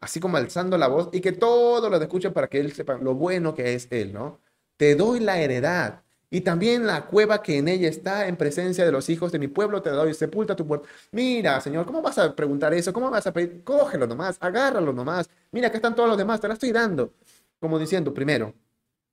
Así 0.00 0.20
como 0.20 0.36
alzando 0.36 0.78
la 0.78 0.88
voz 0.88 1.08
y 1.12 1.20
que 1.20 1.32
todos 1.32 1.90
lo 1.90 1.96
escuchen 1.96 2.32
para 2.32 2.48
que 2.48 2.60
él 2.60 2.72
sepa 2.72 2.98
lo 2.98 3.14
bueno 3.14 3.54
que 3.54 3.74
es 3.74 3.88
él, 3.90 4.12
¿no? 4.12 4.40
Te 4.76 4.94
doy 4.94 5.20
la 5.20 5.40
heredad 5.40 6.02
y 6.30 6.42
también 6.42 6.86
la 6.86 7.06
cueva 7.06 7.42
que 7.42 7.58
en 7.58 7.66
ella 7.66 7.88
está 7.88 8.28
en 8.28 8.36
presencia 8.36 8.84
de 8.84 8.92
los 8.92 9.08
hijos 9.10 9.32
de 9.32 9.40
mi 9.40 9.48
pueblo 9.48 9.82
te 9.82 9.90
doy, 9.90 10.14
sepulta 10.14 10.54
tu 10.54 10.64
puerto. 10.64 10.86
Mira, 11.10 11.60
Señor, 11.60 11.84
¿cómo 11.86 12.00
vas 12.00 12.18
a 12.18 12.34
preguntar 12.36 12.72
eso? 12.72 12.92
¿Cómo 12.92 13.10
vas 13.10 13.26
a 13.26 13.32
pedir? 13.32 13.64
Cógelo 13.64 14.06
nomás, 14.06 14.36
agárralo 14.40 14.92
nomás. 14.92 15.28
Mira, 15.50 15.70
que 15.70 15.78
están 15.78 15.94
todos 15.96 16.08
los 16.08 16.16
demás, 16.16 16.40
te 16.40 16.46
la 16.46 16.54
estoy 16.54 16.70
dando. 16.70 17.14
Como 17.58 17.78
diciendo, 17.80 18.14
primero, 18.14 18.54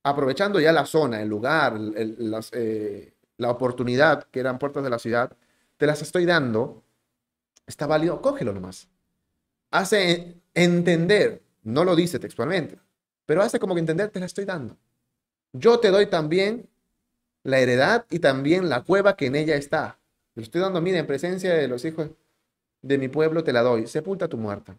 aprovechando 0.04 0.60
ya 0.60 0.72
la 0.72 0.86
zona, 0.86 1.20
el 1.22 1.28
lugar, 1.28 1.80
eh, 2.52 3.14
la 3.38 3.50
oportunidad 3.50 4.26
que 4.26 4.40
eran 4.40 4.60
puertas 4.60 4.84
de 4.84 4.90
la 4.92 5.00
ciudad, 5.00 5.36
te 5.78 5.88
las 5.88 6.02
estoy 6.04 6.26
dando. 6.26 6.84
Está 7.66 7.88
válido, 7.88 8.22
cógelo 8.22 8.54
nomás. 8.54 8.88
Hace 9.72 10.36
entender, 10.54 11.42
no 11.64 11.84
lo 11.84 11.96
dice 11.96 12.20
textualmente, 12.20 12.80
pero 13.26 13.42
hace 13.42 13.60
como 13.60 13.74
que 13.74 13.80
entender, 13.80 14.10
te 14.12 14.20
la 14.20 14.28
estoy 14.28 14.46
dando. 14.46 14.78
Yo 15.52 15.80
te 15.80 15.90
doy 15.90 16.06
también 16.06 16.70
la 17.48 17.60
heredad 17.60 18.06
y 18.10 18.20
también 18.20 18.68
la 18.68 18.82
cueva 18.82 19.16
que 19.16 19.28
en 19.28 19.36
ella 19.38 19.56
está. 19.56 19.98
Te 20.34 20.42
lo 20.42 20.44
estoy 20.44 20.60
dando, 20.60 20.82
mira, 20.82 21.00
en 21.00 21.08
presencia 21.08 21.54
de 21.54 21.70
los 21.70 21.86
hijos 21.86 22.10
de 22.82 22.98
mi 22.98 23.08
pueblo 23.08 23.42
te 23.42 23.54
la 23.54 23.62
doy. 23.62 23.88
Sepulta 23.88 24.28
tu 24.28 24.36
muerta. 24.38 24.78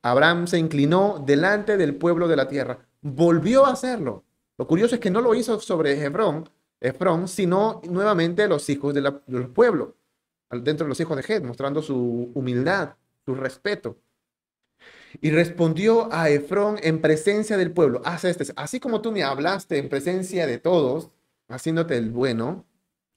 Abraham 0.00 0.46
se 0.46 0.58
inclinó 0.58 1.22
delante 1.24 1.76
del 1.76 1.96
pueblo 1.96 2.28
de 2.28 2.36
la 2.36 2.48
tierra. 2.48 2.78
Volvió 3.02 3.66
a 3.66 3.72
hacerlo. 3.72 4.24
Lo 4.56 4.66
curioso 4.66 4.94
es 4.94 5.02
que 5.02 5.10
no 5.10 5.20
lo 5.20 5.34
hizo 5.34 5.60
sobre 5.60 6.02
Hebrón, 6.02 6.48
Efrón, 6.80 7.28
sino 7.28 7.82
nuevamente 7.84 8.48
los 8.48 8.66
hijos 8.70 8.94
de 8.94 9.02
del 9.26 9.48
pueblo, 9.48 9.96
dentro 10.50 10.86
de 10.86 10.88
los 10.88 11.00
hijos 11.00 11.14
de 11.18 11.22
Hed, 11.22 11.42
mostrando 11.42 11.82
su 11.82 12.30
humildad, 12.34 12.94
su 13.26 13.34
respeto. 13.34 13.98
Y 15.20 15.30
respondió 15.30 16.10
a 16.10 16.30
Efrón 16.30 16.78
en 16.82 17.02
presencia 17.02 17.58
del 17.58 17.70
pueblo. 17.70 18.00
este, 18.22 18.50
así 18.56 18.80
como 18.80 19.02
tú 19.02 19.12
me 19.12 19.24
hablaste 19.24 19.76
en 19.76 19.90
presencia 19.90 20.46
de 20.46 20.56
todos, 20.56 21.10
haciéndote 21.50 21.96
el 21.96 22.10
bueno, 22.10 22.64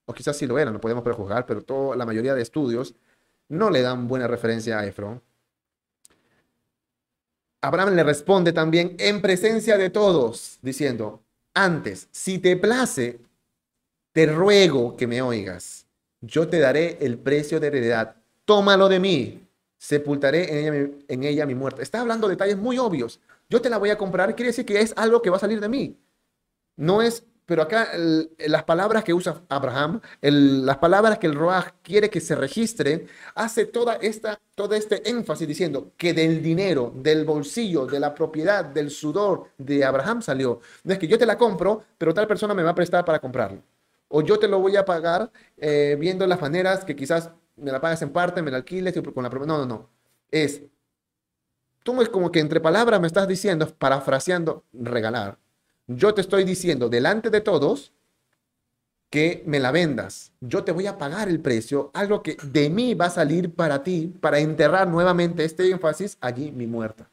o 0.06 0.14
quizás 0.14 0.38
sí 0.38 0.46
lo 0.46 0.60
era, 0.60 0.72
no 0.72 0.82
podemos 0.82 1.04
prejuzgar, 1.04 1.46
pero 1.46 1.62
toda 1.62 1.96
la 1.96 2.06
mayoría 2.06 2.36
de 2.36 2.42
estudios 2.42 2.96
no 3.50 3.70
le 3.70 3.82
dan 3.82 4.08
buena 4.08 4.28
referencia 4.28 4.80
a 4.80 4.86
Efrón. 4.86 5.22
Abraham 7.62 7.96
le 7.96 8.04
responde 8.04 8.52
también 8.52 8.96
en 9.00 9.22
presencia 9.22 9.78
de 9.78 9.90
todos, 9.90 10.60
diciendo, 10.62 11.24
antes, 11.54 12.10
si 12.12 12.40
te 12.40 12.58
place, 12.58 13.22
te 14.12 14.26
ruego 14.26 14.98
que 14.98 15.08
me 15.08 15.22
oigas. 15.22 15.86
Yo 16.20 16.48
te 16.50 16.60
daré 16.60 16.98
el 17.00 17.18
precio 17.18 17.60
de 17.60 17.68
heredad. 17.68 18.16
Tómalo 18.46 18.90
de 18.90 19.00
mí. 19.00 19.48
Sepultaré 19.78 20.68
en 20.68 20.74
ella, 20.74 20.98
en 21.08 21.24
ella 21.24 21.46
mi 21.46 21.56
muerte. 21.56 21.84
Está 21.84 22.02
hablando 22.02 22.28
detalles 22.28 22.58
muy 22.58 22.78
obvios. 22.78 23.20
Yo 23.50 23.62
te 23.62 23.70
la 23.70 23.78
voy 23.78 23.92
a 23.92 23.98
comprar, 23.98 24.36
quiere 24.36 24.50
decir 24.50 24.66
que 24.66 24.80
es 24.82 24.94
algo 24.96 25.22
que 25.22 25.30
va 25.30 25.38
a 25.38 25.42
salir 25.42 25.60
de 25.60 25.70
mí. 25.70 25.98
No 26.76 27.02
es 27.02 27.24
pero 27.46 27.62
acá 27.62 27.90
las 27.96 28.64
palabras 28.64 29.04
que 29.04 29.14
usa 29.14 29.42
Abraham, 29.50 30.00
las 30.22 30.78
palabras 30.78 31.18
que 31.18 31.28
el 31.28 31.36
Roach 31.36 31.74
quiere 31.82 32.10
que 32.10 32.22
se 32.22 32.36
registren, 32.36 33.08
hace 33.36 33.66
toda 33.66 33.96
esta, 33.96 34.40
todo 34.56 34.76
este 34.76 35.10
énfasis 35.10 35.48
diciendo 35.48 35.92
que 35.98 36.14
del 36.14 36.42
dinero, 36.42 36.94
del 36.96 37.26
bolsillo, 37.26 37.86
de 37.86 38.00
la 38.00 38.14
propiedad, 38.14 38.64
del 38.64 38.90
sudor 38.90 39.50
de 39.58 39.84
Abraham 39.84 40.22
salió. 40.22 40.62
No 40.84 40.94
es 40.94 41.00
que 41.00 41.08
yo 41.08 41.18
te 41.18 41.26
la 41.26 41.38
compro, 41.38 41.84
pero 41.98 42.14
tal 42.14 42.28
persona 42.28 42.54
me 42.54 42.64
va 42.64 42.72
a 42.72 42.76
prestar 42.76 43.04
para 43.04 43.20
comprarlo. 43.20 43.62
O 44.08 44.22
yo 44.22 44.40
te 44.40 44.48
lo 44.48 44.60
voy 44.60 44.78
a 44.78 44.86
pagar 44.86 45.32
eh, 45.58 45.98
viendo 46.00 46.26
las 46.28 46.40
maneras 46.40 46.86
que 46.86 46.96
quizás 46.96 47.32
me 47.56 47.72
la 47.72 47.82
pagas 47.82 48.02
en 48.02 48.12
parte, 48.12 48.42
me 48.42 48.52
la 48.52 48.58
alquiles 48.58 48.94
con 49.14 49.24
la 49.24 49.30
No, 49.30 49.46
no, 49.46 49.66
no. 49.66 49.90
Es, 50.32 50.62
tú 51.84 52.02
es 52.02 52.10
como 52.10 52.32
que 52.32 52.40
entre 52.40 52.62
palabras 52.62 53.02
me 53.02 53.08
estás 53.08 53.28
diciendo, 53.28 53.68
parafraseando, 53.78 54.64
regalar 54.74 55.43
yo 55.88 56.14
te 56.14 56.22
estoy 56.22 56.44
diciendo 56.44 56.90
delante 56.90 57.30
de 57.30 57.42
todos 57.42 57.94
que 59.10 59.44
me 59.46 59.60
la 59.60 59.72
vendas. 59.72 60.32
Yo 60.42 60.64
te 60.64 60.72
voy 60.72 60.88
a 60.88 60.98
pagar 60.98 61.30
el 61.30 61.40
precio, 61.40 61.92
algo 61.94 62.24
que 62.24 62.36
de 62.52 62.70
mí 62.70 62.96
va 62.96 63.06
a 63.06 63.10
salir 63.12 63.54
para 63.54 63.84
ti, 63.84 64.12
para 64.20 64.40
enterrar 64.40 64.88
nuevamente 64.88 65.44
este 65.46 65.70
énfasis 65.70 66.18
allí 66.20 66.52
mi 66.52 66.66
muerta. 66.66 67.10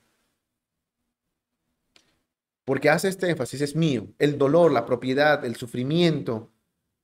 Porque 2.64 2.88
hace 2.88 3.08
este 3.08 3.28
énfasis, 3.28 3.60
es 3.60 3.76
mío. 3.76 4.06
El 4.18 4.38
dolor, 4.38 4.72
la 4.72 4.86
propiedad, 4.86 5.44
el 5.44 5.56
sufrimiento 5.56 6.48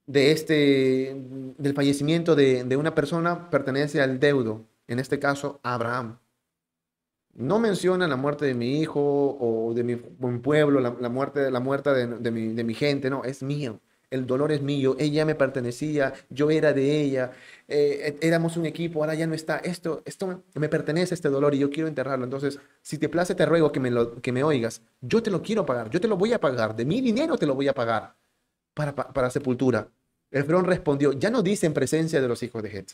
de 0.06 0.30
este, 0.32 1.14
del 1.58 1.74
fallecimiento 1.74 2.34
de, 2.34 2.64
de 2.64 2.76
una 2.76 2.94
persona 2.94 3.50
pertenece 3.50 4.00
al 4.00 4.18
deudo, 4.20 4.64
en 4.86 4.98
este 4.98 5.18
caso 5.18 5.60
Abraham. 5.62 6.18
No 7.36 7.58
menciona 7.58 8.08
la 8.08 8.16
muerte 8.16 8.46
de 8.46 8.54
mi 8.54 8.80
hijo 8.80 9.00
o 9.38 9.74
de 9.74 9.84
mi, 9.84 9.96
pueblo, 9.96 10.80
la, 10.80 11.08
muerte, 11.10 11.50
la 11.50 11.60
de, 11.60 12.64
mi, 12.64 12.74
gente, 12.74 13.10
no, 13.10 13.24
es 13.24 13.42
mío. 13.42 13.80
El 14.08 14.26
dolor 14.26 14.52
es 14.52 14.62
mío, 14.62 14.96
ella 14.98 15.26
me 15.26 15.34
pertenecía, 15.34 16.14
yo 16.30 16.50
era 16.50 16.72
de 16.72 17.00
ella, 17.02 17.32
eh, 17.68 18.16
éramos 18.22 18.56
un 18.56 18.64
equipo, 18.64 19.00
ahora 19.00 19.14
ya 19.14 19.26
no 19.26 19.34
está. 19.34 19.58
Esto, 19.58 20.00
esto 20.06 20.42
me, 20.54 20.68
pertenece, 20.68 21.12
este 21.14 21.28
dolor, 21.28 21.54
y 21.54 21.58
yo 21.58 21.70
quiero 21.70 21.88
enterrarlo. 21.88 22.24
Entonces, 22.24 22.58
si 22.80 22.96
te 22.96 23.08
place, 23.10 23.34
te 23.34 23.44
ruego 23.44 23.70
que 23.70 23.80
me, 23.80 23.90
lo, 23.90 24.14
que 24.22 24.32
me 24.32 24.42
oigas. 24.42 24.80
Yo 25.02 25.22
te 25.22 25.30
lo 25.30 25.42
quiero 25.42 25.66
pagar, 25.66 25.90
yo 25.90 26.00
te 26.00 26.08
lo 26.08 26.16
voy 26.16 26.32
a 26.32 26.40
pagar, 26.40 26.74
de 26.74 26.86
mi 26.86 27.00
dinero 27.02 27.36
te 27.36 27.46
lo 27.46 27.54
voy 27.54 27.68
a 27.68 27.74
pagar 27.74 28.16
para, 28.72 28.94
para, 28.94 29.28
sepultura. 29.30 29.88
Efrón 30.30 30.64
respondió, 30.64 31.12
ya 31.12 31.30
no 31.30 31.42
dice 31.42 31.66
en 31.66 31.74
presencia 31.74 32.20
de 32.20 32.28
los 32.28 32.42
hijos 32.42 32.62
de 32.62 32.78
Het. 32.78 32.92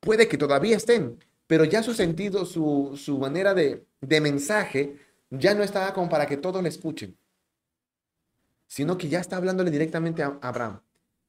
Puede 0.00 0.28
que 0.28 0.38
todavía 0.38 0.76
estén, 0.76 1.18
pero 1.46 1.64
ya 1.64 1.82
su 1.82 1.94
sentido, 1.94 2.44
su, 2.44 3.18
manera 3.20 3.54
de, 3.54 3.86
mensaje, 4.20 4.98
ya 5.30 5.54
no 5.54 5.62
estaba 5.62 5.92
como 5.92 6.08
para 6.08 6.26
que 6.26 6.36
todos 6.36 6.62
le 6.62 6.68
escuchen, 6.68 7.16
sino 8.66 8.98
que 8.98 9.08
ya 9.08 9.20
está 9.20 9.36
hablándole 9.36 9.70
directamente 9.70 10.22
a 10.22 10.38
Abraham. 10.42 10.80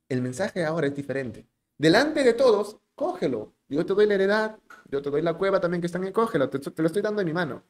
El 0.09 0.21
mensaje 0.21 0.65
ahora 0.65 0.87
es 0.87 0.95
diferente. 0.95 1.45
Delante 1.77 2.23
de 2.23 2.33
todos, 2.33 2.77
cógelo. 2.95 3.53
Yo 3.69 3.85
te 3.85 3.93
doy 3.93 4.07
la 4.07 4.15
heredad, 4.15 4.57
yo 4.89 5.01
te 5.01 5.09
doy 5.09 5.21
la 5.21 5.33
cueva 5.33 5.59
también 5.59 5.81
que 5.81 5.87
están 5.87 6.03
en 6.05 6.13
cógelo, 6.13 6.49
te, 6.49 6.59
lo 6.81 6.87
estoy 6.87 7.01
dando 7.01 7.21
en 7.21 7.27
mi 7.27 7.33
mano. 7.33 7.63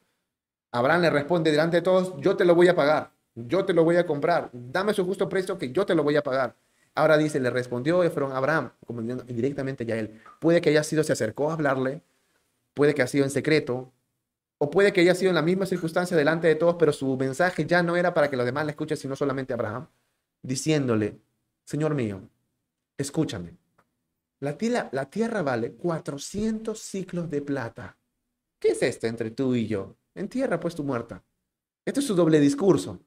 Abraham 0.71 1.01
le 1.01 1.09
responde 1.09 1.51
delante 1.51 1.77
de 1.77 1.81
todos, 1.81 2.13
yo 2.21 2.37
te 2.37 2.45
lo 2.45 2.53
voy 2.53 2.67
a 2.67 2.75
pagar, 2.75 3.11
yo 3.35 3.65
te 3.65 3.73
lo 3.73 3.83
voy 3.83 3.95
a 3.95 4.05
comprar, 4.05 4.49
dame 4.53 4.93
su 4.93 5.03
justo 5.05 5.27
precio 5.27 5.57
que 5.57 5.71
yo 5.71 5.85
te 5.85 5.95
lo 5.95 6.03
voy 6.03 6.15
a 6.15 6.23
pagar. 6.23 6.55
Ahora 6.93 7.17
dice, 7.17 7.39
le 7.39 7.49
respondió 7.49 8.03
Efron 8.03 8.31
a 8.31 8.37
Abraham, 8.37 8.71
como 8.85 9.01
directamente 9.01 9.85
ya 9.85 9.97
él. 9.97 10.19
Puede 10.39 10.61
que 10.61 10.69
haya 10.69 10.83
sido, 10.83 11.03
se 11.03 11.13
acercó 11.13 11.49
a 11.49 11.53
hablarle, 11.53 12.01
puede 12.77 12.93
que 12.93 13.01
haya 13.01 13.09
sido 13.09 13.23
en 13.23 13.31
secreto, 13.31 13.91
o 14.59 14.69
puede 14.69 14.93
que 14.93 15.01
haya 15.01 15.15
sido 15.15 15.29
en 15.29 15.35
la 15.35 15.41
misma 15.41 15.65
circunstancia 15.65 16.15
delante 16.15 16.47
de 16.47 16.53
todos, 16.53 16.75
pero 16.77 16.93
su 16.93 17.17
mensaje 17.17 17.65
ya 17.65 17.81
no 17.81 17.97
era 17.97 18.13
para 18.13 18.29
que 18.29 18.37
los 18.37 18.45
demás 18.45 18.65
le 18.65 18.71
escuchen, 18.71 18.97
sino 18.97 19.15
solamente 19.15 19.51
a 19.53 19.55
Abraham, 19.55 19.87
diciéndole, 20.43 21.19
Señor 21.65 21.95
mío, 21.95 22.21
escúchame, 22.95 23.57
la 24.39 24.55
tierra, 24.59 24.89
la 24.91 25.09
tierra 25.09 25.41
vale 25.41 25.73
400 25.73 26.79
ciclos 26.79 27.31
de 27.31 27.41
plata. 27.41 27.97
¿qué 28.59 28.69
es 28.69 28.83
esto 28.83 29.07
entre 29.07 29.31
tú 29.31 29.55
y 29.55 29.65
yo? 29.65 29.95
Entierra 30.13 30.59
pues 30.59 30.75
tu 30.75 30.83
muerta. 30.83 31.23
Esto 31.83 31.99
es 31.99 32.05
su 32.05 32.15
doble 32.15 32.39
discurso. 32.39 32.99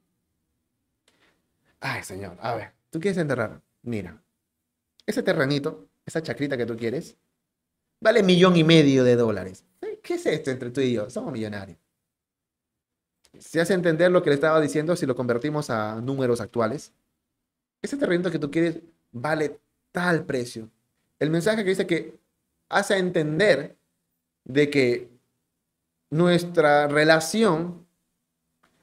Ay, 1.78 2.02
señor, 2.02 2.36
a 2.40 2.56
ver, 2.56 2.72
¿tú 2.90 2.98
quieres 2.98 3.18
enterrar? 3.18 3.62
Mira, 3.82 4.20
ese 5.06 5.22
terrenito, 5.22 5.88
esa 6.04 6.22
chacrita 6.22 6.56
que 6.56 6.66
tú 6.66 6.76
quieres, 6.76 7.16
vale 8.00 8.22
millón 8.22 8.56
y 8.56 8.64
medio 8.64 9.04
de 9.04 9.16
dólares. 9.16 9.64
¿Qué 10.02 10.14
es 10.14 10.26
esto 10.26 10.50
entre 10.50 10.70
tú 10.70 10.80
y 10.80 10.92
yo? 10.92 11.10
Somos 11.10 11.32
millonarios. 11.32 11.78
Se 13.38 13.60
hace 13.60 13.74
entender 13.74 14.10
lo 14.10 14.22
que 14.22 14.30
le 14.30 14.34
estaba 14.34 14.60
diciendo 14.60 14.96
si 14.96 15.06
lo 15.06 15.14
convertimos 15.14 15.70
a 15.70 16.00
números 16.00 16.40
actuales. 16.40 16.92
Ese 17.82 17.96
terreno 17.96 18.30
que 18.30 18.38
tú 18.38 18.50
quieres 18.50 18.80
vale 19.12 19.60
tal 19.92 20.24
precio. 20.24 20.68
El 21.18 21.30
mensaje 21.30 21.62
que 21.62 21.70
dice 21.70 21.86
que 21.86 22.18
hace 22.68 22.96
entender 22.96 23.76
de 24.44 24.70
que 24.70 25.08
nuestra 26.10 26.88
relación 26.88 27.86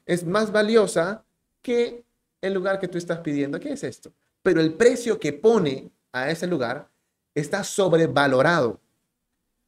es 0.06 0.24
más 0.24 0.50
valiosa 0.50 1.24
que 1.62 2.04
el 2.40 2.54
lugar 2.54 2.78
que 2.78 2.88
tú 2.88 2.96
estás 2.96 3.18
pidiendo. 3.18 3.60
¿Qué 3.60 3.72
es 3.72 3.84
esto? 3.84 4.12
Pero 4.42 4.60
el 4.60 4.74
precio 4.74 5.18
que 5.18 5.32
pone 5.32 5.90
a 6.12 6.30
ese 6.30 6.46
lugar 6.46 6.88
está 7.34 7.64
sobrevalorado. 7.64 8.80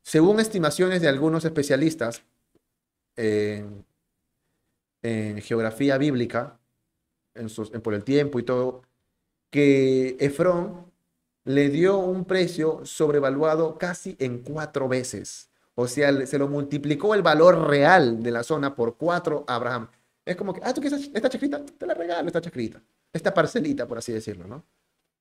Según 0.03 0.40
estimaciones 0.40 1.01
de 1.03 1.09
algunos 1.09 1.44
especialistas 1.44 2.22
en, 3.16 3.84
geografía 5.42 5.98
bíblica, 5.98 6.59
por 7.82 7.94
el 7.94 8.05
tiempo 8.05 8.38
y 8.38 8.42
todo, 8.42 8.82
que 9.51 10.16
Efrón 10.20 10.90
le 11.44 11.68
dio 11.68 11.98
un 11.98 12.24
precio 12.24 12.84
sobrevaluado 12.84 13.78
casi 13.78 14.16
en 14.18 14.38
cuatro 14.38 14.88
veces. 14.88 15.48
O 15.74 15.86
sea, 15.88 16.26
se 16.26 16.38
lo 16.38 16.48
multiplicó 16.48 17.14
el 17.14 17.22
valor 17.22 17.68
real 17.68 18.22
de 18.22 18.30
la 18.30 18.42
zona 18.42 18.74
por 18.74 18.96
cuatro 18.96 19.44
a 19.46 19.55
Abraham. 19.55 19.88
Es 20.24 20.36
como 20.36 20.53
que, 20.53 20.61
ah, 20.62 20.74
tú 20.74 20.80
quieres 20.80 21.11
esta 21.12 21.28
chacrita, 21.28 21.64
te 21.64 21.86
la 21.86 21.94
regalo, 21.94 22.26
esta 22.26 22.40
chacrita. 22.40 22.82
Esta 23.12 23.32
parcelita, 23.32 23.86
por 23.88 23.98
así 23.98 24.12
decirlo, 24.12 24.46
¿no? 24.46 24.62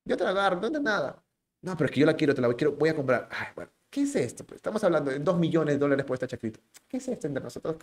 Yo 0.04 0.16
te 0.16 0.24
la 0.24 0.30
agarro, 0.30 0.60
no 0.60 0.66
es 0.66 0.82
nada. 0.82 1.22
No, 1.62 1.76
pero 1.76 1.86
es 1.86 1.90
que 1.92 2.00
yo 2.00 2.06
la 2.06 2.14
quiero, 2.14 2.34
te 2.34 2.40
la 2.40 2.52
quiero, 2.54 2.72
voy 2.72 2.90
a 2.90 2.94
comprar. 2.94 3.28
Ay, 3.30 3.48
bueno, 3.54 3.70
¿qué 3.90 4.02
es 4.02 4.16
esto? 4.16 4.44
Pues 4.44 4.56
estamos 4.56 4.82
hablando 4.84 5.10
de 5.10 5.18
dos 5.18 5.38
millones 5.38 5.74
de 5.74 5.78
dólares 5.78 6.06
por 6.06 6.14
esta 6.14 6.26
chacrita. 6.26 6.60
¿Qué 6.88 6.96
es 6.96 7.08
esto 7.08 7.26
entre 7.26 7.42
nosotros? 7.42 7.76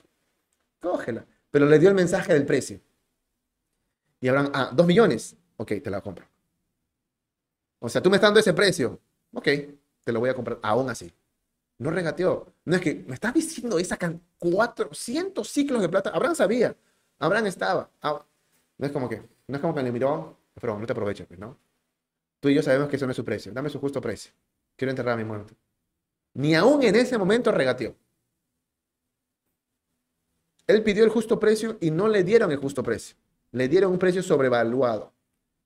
Cógela. 0.79 1.25
Pero 1.51 1.65
le 1.65 1.79
dio 1.79 1.89
el 1.89 1.95
mensaje 1.95 2.33
del 2.33 2.45
precio. 2.45 2.79
Y 4.19 4.27
Abraham, 4.27 4.51
ah, 4.53 4.71
dos 4.73 4.87
millones. 4.87 5.35
Ok, 5.57 5.73
te 5.83 5.89
la 5.89 6.01
compro. 6.01 6.25
O 7.79 7.89
sea, 7.89 8.01
tú 8.01 8.09
me 8.09 8.17
estás 8.17 8.29
dando 8.29 8.39
ese 8.39 8.53
precio. 8.53 8.99
Ok, 9.33 9.47
te 10.03 10.11
lo 10.11 10.19
voy 10.19 10.29
a 10.29 10.33
comprar 10.33 10.59
aún 10.63 10.89
así. 10.89 11.13
No 11.79 11.91
regateó. 11.91 12.53
No 12.65 12.75
es 12.75 12.81
que 12.81 12.95
me 13.07 13.13
estás 13.13 13.33
diciendo 13.33 13.77
esa 13.77 13.97
400 14.39 15.47
ciclos 15.47 15.81
de 15.81 15.89
plata. 15.89 16.09
Abraham 16.09 16.35
sabía. 16.35 16.75
Abraham 17.19 17.47
estaba. 17.47 17.91
Ah, 18.01 18.25
no 18.77 18.85
es 18.85 18.91
como 18.91 19.09
que, 19.09 19.21
no 19.47 19.55
es 19.55 19.61
como 19.61 19.75
que 19.75 19.83
le 19.83 19.91
miró, 19.91 20.37
pero 20.59 20.77
no 20.77 20.85
te 20.85 20.93
aproveches, 20.93 21.27
pues, 21.27 21.39
¿no? 21.39 21.57
Tú 22.39 22.49
y 22.49 22.55
yo 22.55 22.63
sabemos 22.63 22.89
que 22.89 22.95
eso 22.95 23.05
no 23.05 23.11
es 23.11 23.17
su 23.17 23.25
precio. 23.25 23.51
Dame 23.51 23.69
su 23.69 23.79
justo 23.79 24.01
precio. 24.01 24.31
Quiero 24.75 24.91
enterrar 24.91 25.13
a 25.13 25.17
mi 25.17 25.23
muerto. 25.23 25.55
Ni 26.37 26.53
aún 26.53 26.83
en 26.83 26.95
ese 26.95 27.17
momento 27.17 27.51
regateó. 27.51 27.95
Él 30.67 30.83
pidió 30.83 31.03
el 31.03 31.09
justo 31.09 31.39
precio 31.39 31.79
y 31.81 31.89
no 31.89 32.07
le 32.07 32.23
dieron 32.23 32.51
el 32.51 32.57
justo 32.57 32.83
precio. 32.83 33.17
Le 33.53 33.67
dieron 33.67 33.91
un 33.93 33.97
precio 33.97 34.21
sobrevaluado. 34.21 35.11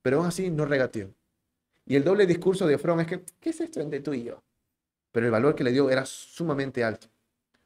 Pero 0.02 0.20
aún 0.20 0.28
así 0.28 0.50
no 0.50 0.64
regateó. 0.64 1.10
Y 1.86 1.98
el 1.98 2.06
doble 2.06 2.26
discurso 2.26 2.66
de 2.68 2.76
Efrón 2.76 3.02
es 3.02 3.08
que, 3.08 3.22
¿qué 3.42 3.50
es 3.50 3.60
esto 3.60 3.82
entre 3.82 4.00
tú 4.00 4.14
y 4.14 4.24
yo? 4.24 4.42
Pero 5.12 5.26
el 5.26 5.32
valor 5.34 5.56
que 5.56 5.66
le 5.66 5.74
dio 5.74 5.90
era 5.90 6.06
sumamente 6.06 6.86
alto. 6.86 7.08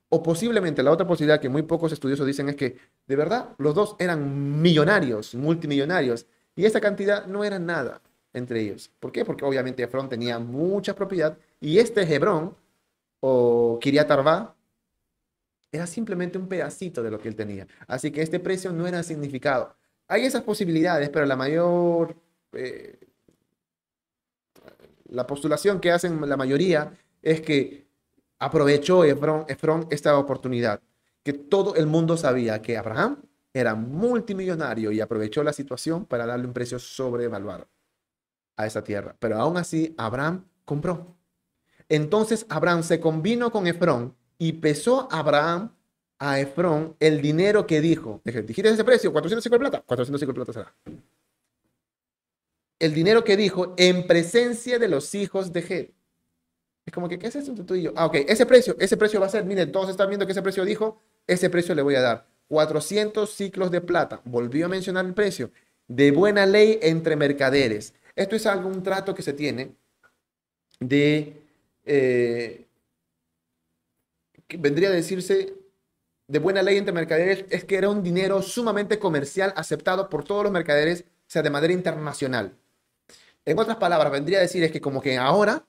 O 0.10 0.24
posiblemente 0.24 0.82
la 0.82 0.90
otra 0.90 1.06
posibilidad 1.06 1.40
que 1.40 1.48
muy 1.48 1.62
pocos 1.62 1.92
estudiosos 1.92 2.26
dicen 2.26 2.50
es 2.50 2.56
que 2.56 2.76
de 3.06 3.16
verdad 3.16 3.50
los 3.60 3.76
dos 3.76 3.96
eran 4.00 4.62
millonarios, 4.64 5.36
multimillonarios, 5.36 6.26
y 6.56 6.66
esa 6.66 6.82
cantidad 6.82 7.28
no 7.28 7.44
era 7.44 7.60
nada 7.60 8.02
entre 8.34 8.62
ellos. 8.62 8.90
¿Por 9.00 9.12
qué? 9.12 9.24
Porque 9.24 9.46
obviamente 9.46 9.84
Efrón 9.84 10.10
tenía 10.10 10.40
mucha 10.40 10.96
propiedad 10.96 11.38
y 11.62 11.78
este 11.78 12.02
Hebrón 12.02 12.56
o 13.28 13.80
Kiriat 13.80 14.12
Arba 14.12 14.56
era 15.72 15.88
simplemente 15.88 16.38
un 16.38 16.48
pedacito 16.48 17.02
de 17.02 17.10
lo 17.10 17.20
que 17.20 17.28
él 17.28 17.36
tenía. 17.36 17.68
Así 17.88 18.12
que 18.12 18.22
este 18.22 18.40
precio 18.40 18.72
no 18.72 18.86
era 18.86 19.02
significado. 19.02 19.76
Hay 20.08 20.26
esas 20.26 20.44
posibilidades, 20.44 21.10
pero 21.10 21.26
la 21.26 21.36
mayor 21.36 22.16
eh, 22.54 23.00
la 25.10 25.26
postulación 25.26 25.80
que 25.80 25.92
hacen 25.92 26.28
la 26.28 26.38
mayoría 26.38 26.94
es 27.22 27.42
que 27.42 27.88
aprovechó 28.38 29.04
Efrón, 29.04 29.88
esta 29.90 30.18
oportunidad, 30.18 30.82
que 31.24 31.34
todo 31.34 31.76
el 31.76 31.88
mundo 31.88 32.18
sabía 32.18 32.62
que 32.62 32.78
Abraham 32.78 33.24
era 33.54 33.74
multimillonario 33.74 34.92
y 34.92 35.02
aprovechó 35.02 35.44
la 35.44 35.54
situación 35.54 36.06
para 36.06 36.28
darle 36.28 36.46
un 36.46 36.54
precio 36.54 36.78
sobrevaluado 36.78 37.68
a 38.58 38.68
esa 38.68 38.84
tierra. 38.84 39.16
Pero 39.20 39.38
aún 39.38 39.58
así, 39.58 39.96
Abraham 39.98 40.46
compró. 40.64 41.15
Entonces 41.90 42.46
Abraham 42.50 42.84
se 42.84 43.00
combinó 43.00 43.52
con 43.52 43.68
Efrón 43.68 44.16
y 44.38 44.54
pesó 44.54 45.08
Abraham 45.12 45.72
a 46.20 46.40
Efrón 46.40 46.96
el 47.00 47.22
dinero 47.22 47.68
que 47.68 47.82
dijo. 47.82 48.22
Dijiste 48.24 48.70
ese 48.70 48.84
precio, 48.84 49.12
405 49.12 49.54
de 49.54 49.60
plata. 49.60 49.84
405 49.86 50.32
de 50.32 50.36
plata 50.36 50.54
será 50.54 50.74
el 52.80 52.94
dinero 52.94 53.24
que 53.24 53.38
dijo 53.38 53.74
en 53.78 54.06
presencia 54.08 54.80
de 54.80 54.88
los 54.88 55.16
hijos 55.16 55.54
de 55.54 55.62
Ged. 55.62 55.90
Es 56.86 56.94
como 56.94 57.10
que, 57.10 57.18
¿qué 57.18 57.28
es 57.28 57.36
eso 57.36 57.50
entre 57.50 57.66
tú 57.66 57.76
y 57.76 57.84
yo? 57.84 57.94
Ah, 57.96 58.06
ok, 58.06 58.16
ese 58.28 58.46
precio, 58.46 58.76
ese 58.80 58.98
precio 58.98 59.20
va 59.20 59.26
a 59.26 59.30
ser, 59.30 59.44
miren, 59.46 59.72
todos 59.72 59.90
están 59.90 60.08
viendo 60.08 60.26
que 60.26 60.34
ese 60.34 60.42
precio 60.42 60.64
dijo, 60.66 61.02
ese 61.26 61.50
precio 61.50 61.74
le 61.74 61.82
voy 61.82 61.96
a 61.96 62.02
dar. 62.02 62.28
400 62.48 63.28
ciclos 63.28 63.72
de 63.72 63.82
plata. 63.82 64.22
Volvió 64.24 64.68
a 64.68 64.70
mencionar 64.70 65.06
el 65.06 65.16
precio. 65.16 65.50
De 65.88 66.12
buena 66.12 66.46
ley 66.46 66.78
entre 66.84 67.16
mercaderes. 67.16 67.96
Esto 68.16 68.36
es 68.36 68.46
algo, 68.46 68.70
un 68.70 68.84
trato 68.84 69.16
que 69.16 69.24
se 69.24 69.34
tiene 69.34 69.76
de, 70.80 71.42
eh, 71.86 72.66
vendría 74.58 74.90
a 74.90 74.92
decirse, 74.92 75.54
de 76.28 76.40
buena 76.40 76.64
ley 76.64 76.78
entre 76.78 76.94
mercaderes, 76.94 77.46
es 77.50 77.66
que 77.66 77.78
era 77.78 77.90
un 77.90 78.04
dinero 78.04 78.42
sumamente 78.42 79.00
comercial 79.00 79.54
aceptado 79.56 80.10
por 80.10 80.24
todos 80.24 80.44
los 80.44 80.52
mercaderes, 80.52 81.06
sea, 81.28 81.42
de 81.42 81.50
manera 81.50 81.74
internacional. 81.74 82.56
En 83.46 83.60
otras 83.60 83.78
palabras, 83.78 84.12
vendría 84.12 84.40
a 84.40 84.42
decir 84.42 84.64
es 84.64 84.72
que 84.72 84.82
como 84.82 85.02
que 85.02 85.18
ahora, 85.18 85.66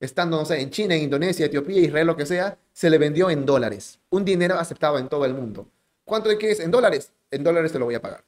estando, 0.00 0.38
no 0.38 0.44
sé, 0.44 0.60
en 0.60 0.70
China, 0.70 0.94
en 0.94 1.02
Indonesia, 1.02 1.46
Etiopía, 1.46 1.80
Israel, 1.80 2.06
lo 2.06 2.16
que 2.16 2.26
sea, 2.26 2.58
se 2.72 2.88
le 2.88 2.98
vendió 2.98 3.28
en 3.28 3.44
dólares. 3.44 3.98
Un 4.10 4.24
dinero 4.24 4.58
aceptado 4.58 4.98
en 4.98 5.08
todo 5.08 5.24
el 5.24 5.34
mundo. 5.34 5.68
¿Cuánto 6.04 6.30
de 6.30 6.38
qué 6.38 6.50
es? 6.50 6.60
En 6.60 6.70
dólares. 6.70 7.12
En 7.30 7.44
dólares 7.44 7.72
te 7.72 7.78
lo 7.78 7.84
voy 7.84 7.96
a 7.96 8.00
pagar. 8.00 8.24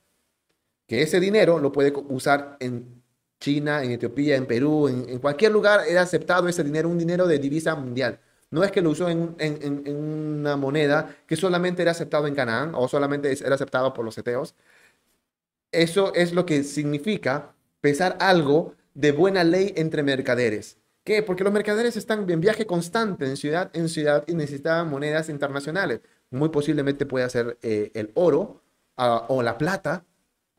Que 0.86 1.02
ese 1.02 1.20
dinero 1.20 1.58
lo 1.58 1.72
puede 1.72 1.92
usar 2.08 2.56
en 2.60 2.99
China, 3.40 3.82
en 3.82 3.92
Etiopía, 3.92 4.36
en 4.36 4.46
Perú, 4.46 4.88
en, 4.88 5.18
cualquier 5.18 5.50
lugar 5.50 5.80
era 5.88 6.02
aceptado 6.02 6.46
ese 6.46 6.62
dinero, 6.62 6.88
un 6.88 6.98
dinero 6.98 7.26
de 7.26 7.38
divisa 7.38 7.74
mundial. 7.74 8.20
No 8.50 8.62
es 8.64 8.70
que 8.70 8.82
lo 8.82 8.90
usó 8.90 9.08
en, 9.08 9.34
una 9.88 10.56
moneda 10.56 11.16
que 11.26 11.36
solamente 11.36 11.82
era 11.82 11.92
aceptado 11.92 12.26
en 12.26 12.34
Canaán 12.34 12.72
o 12.74 12.86
solamente 12.88 13.32
era 13.44 13.54
aceptado 13.54 13.94
por 13.94 14.04
los 14.04 14.18
eteos. 14.18 14.54
Eso 15.72 16.12
es 16.14 16.32
lo 16.32 16.46
que 16.46 16.64
significa 16.64 17.54
pesar 17.80 18.16
algo 18.20 18.74
de 18.94 19.12
buena 19.12 19.44
ley 19.44 19.72
entre 19.76 20.02
mercaderes. 20.02 20.78
¿Qué? 21.04 21.22
Porque 21.22 21.44
los 21.44 21.52
mercaderes 21.52 21.96
están 21.96 22.28
en 22.28 22.40
viaje 22.40 22.66
constante 22.66 23.24
en 23.24 23.36
ciudad 23.36 23.70
en 23.72 23.88
ciudad 23.88 24.24
y 24.26 24.34
necesitan 24.34 24.90
monedas 24.90 25.28
internacionales. 25.28 26.00
Muy 26.30 26.50
posiblemente 26.50 27.06
puede 27.06 27.30
ser 27.30 27.56
eh, 27.62 27.90
el 27.94 28.10
oro 28.14 28.62
ah, 28.96 29.26
o 29.28 29.42
la 29.42 29.56
plata 29.56 30.04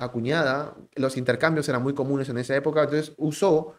acuñada. 0.01 0.75
Los 0.95 1.17
intercambios 1.17 1.67
eran 1.69 1.83
muy 1.83 1.93
comunes 1.93 2.29
en 2.29 2.37
esa 2.37 2.55
época. 2.55 2.83
Entonces 2.83 3.13
usó 3.17 3.75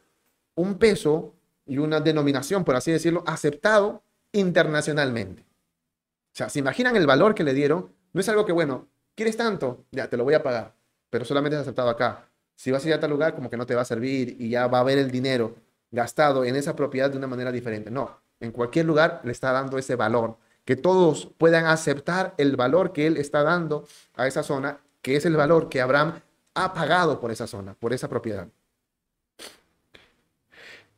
un 0.54 0.78
peso 0.78 1.34
y 1.66 1.78
una 1.78 2.00
denominación, 2.00 2.64
por 2.64 2.76
así 2.76 2.92
decirlo, 2.92 3.22
aceptado 3.26 4.02
internacionalmente. 4.32 5.42
O 5.42 6.34
sea, 6.34 6.48
¿se 6.48 6.58
imaginan 6.58 6.96
el 6.96 7.06
valor 7.06 7.34
que 7.34 7.44
le 7.44 7.54
dieron? 7.54 7.92
No 8.12 8.20
es 8.20 8.28
algo 8.28 8.44
que, 8.44 8.52
bueno, 8.52 8.88
¿quieres 9.14 9.36
tanto? 9.36 9.84
Ya, 9.90 10.08
te 10.08 10.16
lo 10.16 10.24
voy 10.24 10.34
a 10.34 10.42
pagar, 10.42 10.74
pero 11.10 11.24
solamente 11.24 11.56
es 11.56 11.62
aceptado 11.62 11.90
acá. 11.90 12.28
Si 12.54 12.70
vas 12.70 12.84
a 12.84 12.88
ir 12.88 12.94
a 12.94 13.00
tal 13.00 13.10
lugar, 13.10 13.34
como 13.34 13.50
que 13.50 13.56
no 13.56 13.66
te 13.66 13.74
va 13.74 13.82
a 13.82 13.86
servir 13.86 14.36
y 14.38 14.50
ya 14.50 14.66
va 14.66 14.80
a 14.80 14.84
ver 14.84 14.98
el 14.98 15.10
dinero 15.10 15.56
gastado 15.90 16.44
en 16.44 16.56
esa 16.56 16.74
propiedad 16.74 17.10
de 17.10 17.18
una 17.18 17.26
manera 17.26 17.52
diferente. 17.52 17.90
No, 17.90 18.18
en 18.40 18.50
cualquier 18.50 18.86
lugar 18.86 19.20
le 19.24 19.32
está 19.32 19.52
dando 19.52 19.78
ese 19.78 19.96
valor. 19.96 20.38
Que 20.64 20.76
todos 20.76 21.26
puedan 21.38 21.66
aceptar 21.66 22.34
el 22.38 22.56
valor 22.56 22.92
que 22.92 23.06
él 23.06 23.16
está 23.16 23.42
dando 23.42 23.86
a 24.14 24.26
esa 24.26 24.42
zona, 24.42 24.80
que 25.02 25.16
es 25.16 25.26
el 25.26 25.36
valor 25.36 25.68
que 25.68 25.80
Abraham 25.80 26.20
ha 26.54 26.72
pagado 26.72 27.20
por 27.20 27.30
esa 27.30 27.46
zona, 27.46 27.74
por 27.74 27.92
esa 27.92 28.08
propiedad. 28.08 28.48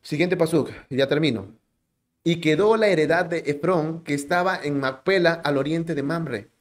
Siguiente 0.03 0.37
pasuk, 0.37 0.71
y 0.89 0.97
ya 0.97 1.09
termino. 1.09 1.49
Y 2.23 2.41
quedó 2.41 2.77
la 2.77 2.89
heredad 2.89 3.27
de 3.27 3.43
Efrón 3.47 4.05
que 4.05 4.15
estaba 4.15 4.61
en 4.63 4.79
Macpela 4.79 5.33
al 5.33 5.57
oriente 5.57 5.95
de 5.95 6.03
Mamre 6.03 6.55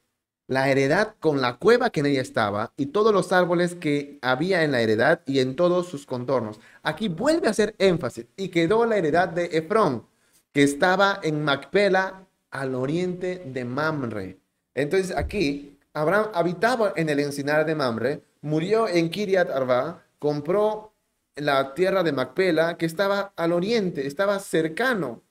la 0.48 0.70
heredad 0.70 1.16
con 1.20 1.42
la 1.42 1.58
cueva 1.58 1.90
que 1.90 2.02
en 2.02 2.08
ella 2.08 2.22
estaba 2.22 2.74
y 2.76 2.88
todos 2.88 3.14
los 3.14 3.32
árboles 3.32 3.76
que 3.76 4.20
había 4.22 4.64
en 4.64 4.72
la 4.72 4.82
heredad 4.82 5.22
y 5.26 5.40
en 5.40 5.56
todos 5.56 5.88
sus 5.88 6.06
contornos. 6.06 6.60
Aquí 6.84 7.08
vuelve 7.08 7.48
a 7.48 7.52
hacer 7.52 7.76
énfasis 7.78 8.28
y 8.36 8.50
quedó 8.50 8.86
la 8.86 8.98
heredad 8.98 9.30
de 9.30 9.46
Efrón, 9.54 10.06
que 10.52 10.64
estaba 10.64 11.20
en 11.24 11.44
Macpela 11.44 12.28
al 12.52 12.76
oriente 12.76 13.42
de 13.46 13.66
Mamre. 13.66 14.40
Entonces 14.76 15.16
aquí, 15.16 15.73
Abraham 15.94 16.32
habitaba 16.34 16.94
en 16.96 17.10
el 17.10 17.20
encinar 17.20 17.66
de 17.66 17.76
Mamre, 17.76 18.24
murió 18.42 18.88
en 18.88 19.10
Kiriat 19.10 19.50
Arba, 19.50 20.04
compró 20.20 20.94
la 21.36 21.74
tierra 21.74 22.04
de 22.04 22.12
Macpela, 22.12 22.78
que 22.78 22.86
estaba 22.86 23.34
al 23.36 23.52
oriente, 23.52 24.08
estaba 24.08 24.40
cercano 24.40 25.24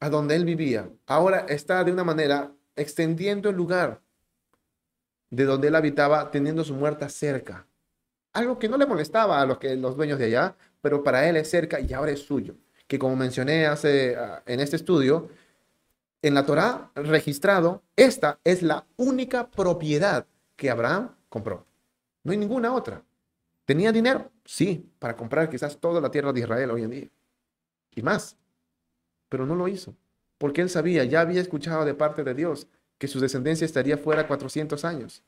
a 0.00 0.08
donde 0.08 0.36
él 0.36 0.44
vivía. 0.44 0.90
Ahora 1.06 1.46
está 1.48 1.84
de 1.84 1.92
una 1.92 2.04
manera 2.04 2.52
extendiendo 2.76 3.50
el 3.50 3.56
lugar 3.56 4.00
de 5.30 5.44
donde 5.44 5.68
él 5.68 5.74
habitaba, 5.74 6.30
teniendo 6.30 6.64
su 6.64 6.74
muerta 6.74 7.08
cerca. 7.08 7.66
Algo 8.32 8.58
que 8.58 8.68
no 8.68 8.76
le 8.76 8.86
molestaba 8.86 9.40
a 9.40 9.46
los, 9.46 9.58
los 9.62 9.96
dueños 9.96 10.18
de 10.18 10.26
allá, 10.26 10.56
pero 10.80 11.02
para 11.02 11.28
él 11.28 11.36
es 11.36 11.50
cerca 11.50 11.80
y 11.80 11.92
ahora 11.92 12.12
es 12.12 12.20
suyo. 12.20 12.54
Que 12.86 12.98
como 12.98 13.16
mencioné 13.16 13.66
hace, 13.66 14.16
ah, 14.16 14.42
en 14.46 14.60
este 14.60 14.76
estudio, 14.76 15.28
en 16.28 16.34
la 16.34 16.46
Torá 16.46 16.92
registrado, 16.94 17.82
esta 17.96 18.38
es 18.44 18.62
la 18.62 18.86
única 18.96 19.50
propiedad 19.50 20.26
que 20.56 20.70
Abraham 20.70 21.16
compró. 21.28 21.66
No 22.22 22.32
hay 22.32 22.38
ninguna 22.38 22.74
otra. 22.74 23.02
¿Tenía 23.64 23.92
dinero? 23.92 24.30
Sí, 24.44 24.90
para 24.98 25.16
comprar 25.16 25.50
quizás 25.50 25.78
toda 25.78 26.00
la 26.00 26.10
tierra 26.10 26.32
de 26.32 26.40
Israel 26.40 26.70
hoy 26.70 26.82
en 26.82 26.90
día. 26.90 27.08
Y 27.94 28.02
más. 28.02 28.36
Pero 29.28 29.46
no 29.46 29.54
lo 29.54 29.68
hizo. 29.68 29.94
Porque 30.38 30.60
él 30.60 30.70
sabía, 30.70 31.04
ya 31.04 31.20
había 31.20 31.40
escuchado 31.40 31.84
de 31.84 31.94
parte 31.94 32.22
de 32.24 32.34
Dios 32.34 32.66
que 32.98 33.08
su 33.08 33.20
descendencia 33.20 33.64
estaría 33.64 33.96
fuera 33.96 34.26
400 34.26 34.84
años. 34.84 35.22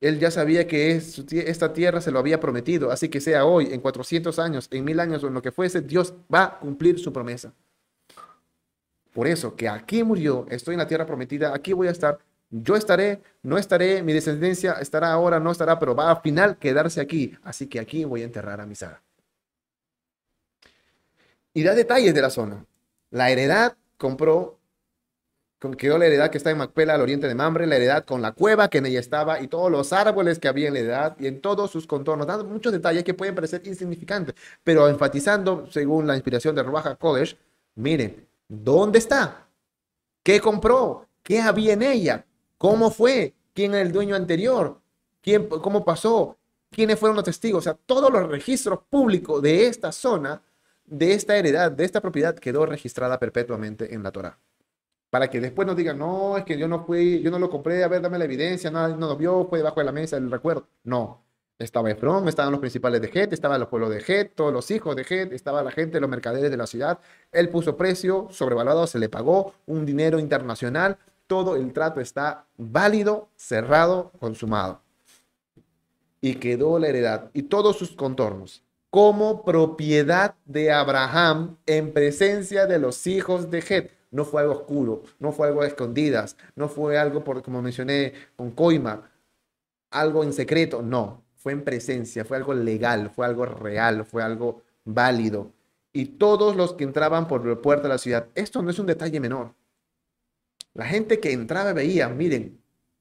Él 0.00 0.18
ya 0.18 0.30
sabía 0.30 0.66
que 0.66 0.96
esta 0.96 1.72
tierra 1.72 2.00
se 2.00 2.10
lo 2.10 2.18
había 2.18 2.40
prometido, 2.40 2.90
así 2.90 3.08
que 3.08 3.20
sea 3.20 3.46
hoy, 3.46 3.72
en 3.72 3.80
400 3.80 4.38
años, 4.38 4.68
en 4.70 4.84
mil 4.84 5.00
años 5.00 5.24
o 5.24 5.28
en 5.28 5.34
lo 5.34 5.40
que 5.40 5.52
fuese, 5.52 5.80
Dios 5.80 6.12
va 6.32 6.44
a 6.44 6.58
cumplir 6.58 6.98
su 6.98 7.12
promesa. 7.12 7.54
Por 9.14 9.26
eso, 9.26 9.56
que 9.56 9.68
aquí 9.68 10.02
murió, 10.02 10.46
estoy 10.50 10.74
en 10.74 10.80
la 10.80 10.86
tierra 10.86 11.06
prometida, 11.06 11.54
aquí 11.54 11.72
voy 11.72 11.88
a 11.88 11.92
estar, 11.92 12.18
yo 12.50 12.76
estaré, 12.76 13.22
no 13.42 13.56
estaré, 13.56 14.02
mi 14.02 14.12
descendencia 14.12 14.74
estará 14.74 15.12
ahora, 15.12 15.40
no 15.40 15.50
estará, 15.50 15.78
pero 15.78 15.94
va 15.94 16.10
a 16.10 16.20
final 16.20 16.58
quedarse 16.58 17.00
aquí, 17.00 17.32
así 17.44 17.68
que 17.68 17.80
aquí 17.80 18.04
voy 18.04 18.22
a 18.22 18.24
enterrar 18.24 18.60
a 18.60 18.66
mi 18.66 18.74
Sara. 18.74 19.00
Y 21.54 21.62
da 21.62 21.74
detalles 21.74 22.12
de 22.12 22.20
la 22.20 22.30
zona. 22.30 22.66
La 23.10 23.30
heredad 23.30 23.76
compró 23.96 24.58
quedó 25.72 25.96
la 25.96 26.06
heredad 26.06 26.30
que 26.30 26.38
está 26.38 26.50
en 26.50 26.58
Macpela, 26.58 26.94
al 26.94 27.00
oriente 27.00 27.26
de 27.26 27.34
Mamre, 27.34 27.66
la 27.66 27.76
heredad 27.76 28.04
con 28.04 28.20
la 28.20 28.32
cueva 28.32 28.68
que 28.68 28.78
en 28.78 28.86
ella 28.86 29.00
estaba 29.00 29.40
y 29.40 29.48
todos 29.48 29.70
los 29.70 29.92
árboles 29.92 30.38
que 30.38 30.48
había 30.48 30.68
en 30.68 30.74
la 30.74 30.80
heredad 30.80 31.16
y 31.18 31.26
en 31.26 31.40
todos 31.40 31.70
sus 31.70 31.86
contornos, 31.86 32.26
dando 32.26 32.44
muchos 32.44 32.72
detalles 32.72 33.04
que 33.04 33.14
pueden 33.14 33.34
parecer 33.34 33.62
insignificantes, 33.64 34.34
pero 34.62 34.88
enfatizando, 34.88 35.66
según 35.70 36.06
la 36.06 36.14
inspiración 36.14 36.54
de 36.54 36.62
Rubaja 36.62 36.96
Kodesh, 36.96 37.36
miren, 37.74 38.26
¿dónde 38.48 38.98
está? 38.98 39.48
¿Qué 40.22 40.40
compró? 40.40 41.06
¿Qué 41.22 41.40
había 41.40 41.74
en 41.74 41.82
ella? 41.82 42.26
¿Cómo 42.58 42.90
fue? 42.90 43.34
¿Quién 43.52 43.72
era 43.74 43.82
el 43.82 43.92
dueño 43.92 44.16
anterior? 44.16 44.80
¿Quién, 45.20 45.48
¿Cómo 45.48 45.84
pasó? 45.84 46.38
¿Quiénes 46.70 46.98
fueron 46.98 47.16
los 47.16 47.24
testigos? 47.24 47.60
O 47.60 47.62
sea, 47.62 47.78
todos 47.86 48.12
los 48.12 48.28
registros 48.28 48.80
públicos 48.90 49.40
de 49.42 49.66
esta 49.66 49.92
zona, 49.92 50.42
de 50.84 51.12
esta 51.12 51.36
heredad, 51.36 51.72
de 51.72 51.84
esta 51.84 52.00
propiedad, 52.00 52.34
quedó 52.34 52.66
registrada 52.66 53.18
perpetuamente 53.18 53.94
en 53.94 54.02
la 54.02 54.10
Torah 54.12 54.38
para 55.14 55.30
que 55.30 55.40
después 55.40 55.64
nos 55.64 55.76
digan, 55.76 55.96
no, 55.96 56.36
es 56.36 56.44
que 56.44 56.58
yo 56.58 56.66
no 56.66 56.84
fui, 56.84 57.22
yo 57.22 57.30
no 57.30 57.38
lo 57.38 57.48
compré, 57.48 57.84
a 57.84 57.86
ver, 57.86 58.02
dame 58.02 58.18
la 58.18 58.24
evidencia, 58.24 58.68
no, 58.68 58.88
no 58.96 59.06
lo 59.06 59.16
vio, 59.16 59.46
fue 59.48 59.58
debajo 59.58 59.78
de 59.78 59.86
la 59.86 59.92
mesa 59.92 60.16
el 60.16 60.28
recuerdo. 60.28 60.66
No, 60.82 61.24
estaba 61.64 61.90
Efrón, 61.90 62.28
estaban 62.28 62.52
los 62.52 62.60
principales 62.60 63.00
de 63.00 63.10
Het, 63.12 63.32
estaban 63.32 63.58
los 63.58 63.68
pueblos 63.68 63.90
de 63.90 64.02
Het, 64.06 64.34
todos 64.34 64.52
los 64.52 64.70
hijos 64.70 64.94
de 64.94 65.02
Het, 65.02 65.32
estaba 65.32 65.62
la 65.62 65.70
gente, 65.70 66.00
los 66.00 66.08
mercaderes 66.08 66.50
de 66.50 66.56
la 66.56 66.66
ciudad. 66.66 66.98
Él 67.32 67.48
puso 67.48 67.76
precio, 67.76 68.28
sobrevaluado, 68.30 68.86
se 68.86 68.98
le 68.98 69.08
pagó 69.08 69.54
un 69.66 69.84
dinero 69.84 70.18
internacional, 70.18 70.98
todo 71.26 71.56
el 71.56 71.72
trato 71.72 72.00
está 72.00 72.46
válido, 72.56 73.28
cerrado, 73.36 74.12
consumado. 74.20 74.80
Y 76.20 76.36
quedó 76.36 76.78
la 76.78 76.88
heredad 76.88 77.30
y 77.34 77.42
todos 77.42 77.76
sus 77.76 77.92
contornos 77.92 78.62
como 78.90 79.44
propiedad 79.44 80.36
de 80.44 80.70
Abraham 80.70 81.56
en 81.66 81.92
presencia 81.92 82.66
de 82.66 82.78
los 82.78 83.08
hijos 83.08 83.50
de 83.50 83.58
Het 83.58 83.90
no 84.14 84.24
fue 84.24 84.42
algo 84.42 84.54
oscuro, 84.54 85.02
no 85.18 85.32
fue 85.32 85.48
algo 85.48 85.62
a 85.62 85.66
escondidas, 85.66 86.36
no 86.54 86.68
fue 86.68 86.96
algo, 86.96 87.24
por, 87.24 87.42
como 87.42 87.60
mencioné, 87.60 88.12
con 88.36 88.52
coima, 88.52 89.10
algo 89.90 90.22
en 90.22 90.32
secreto, 90.32 90.82
no, 90.82 91.23
fue 91.44 91.52
en 91.52 91.62
presencia, 91.62 92.24
fue 92.24 92.38
algo 92.38 92.54
legal, 92.54 93.10
fue 93.10 93.26
algo 93.26 93.44
real, 93.44 94.06
fue 94.06 94.22
algo 94.22 94.62
válido. 94.82 95.52
Y 95.92 96.06
todos 96.06 96.56
los 96.56 96.72
que 96.72 96.84
entraban 96.84 97.28
por 97.28 97.46
la 97.46 97.60
puerta 97.60 97.82
de 97.82 97.90
la 97.90 97.98
ciudad, 97.98 98.28
esto 98.34 98.62
no 98.62 98.70
es 98.70 98.78
un 98.78 98.86
detalle 98.86 99.20
menor. 99.20 99.54
La 100.72 100.86
gente 100.86 101.20
que 101.20 101.32
entraba 101.32 101.74
veía, 101.74 102.08
miren, 102.08 102.58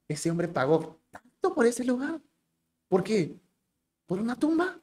ese 0.10 0.30
hombre 0.30 0.50
pagó 0.50 1.00
tanto 1.10 1.56
por 1.56 1.66
ese 1.66 1.86
lugar. 1.86 2.20
¿Por 2.90 3.02
qué? 3.02 3.34
Por 4.08 4.20
una 4.20 4.36
tumba. 4.38 4.78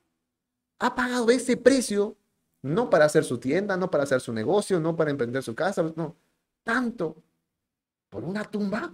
Ha 0.79 0.95
pagado 0.95 1.29
ese 1.29 1.59
precio 1.59 2.17
no 2.63 2.89
para 2.89 3.05
hacer 3.05 3.25
su 3.25 3.37
tienda, 3.37 3.77
no 3.77 3.91
para 3.91 4.05
hacer 4.05 4.23
su 4.23 4.33
negocio, 4.33 4.81
no 4.81 4.97
para 4.97 5.11
emprender 5.11 5.43
su 5.43 5.55
casa, 5.55 5.83
no. 5.97 6.17
Tanto 6.65 7.23
por 8.09 8.25
una 8.25 8.43
tumba. 8.43 8.91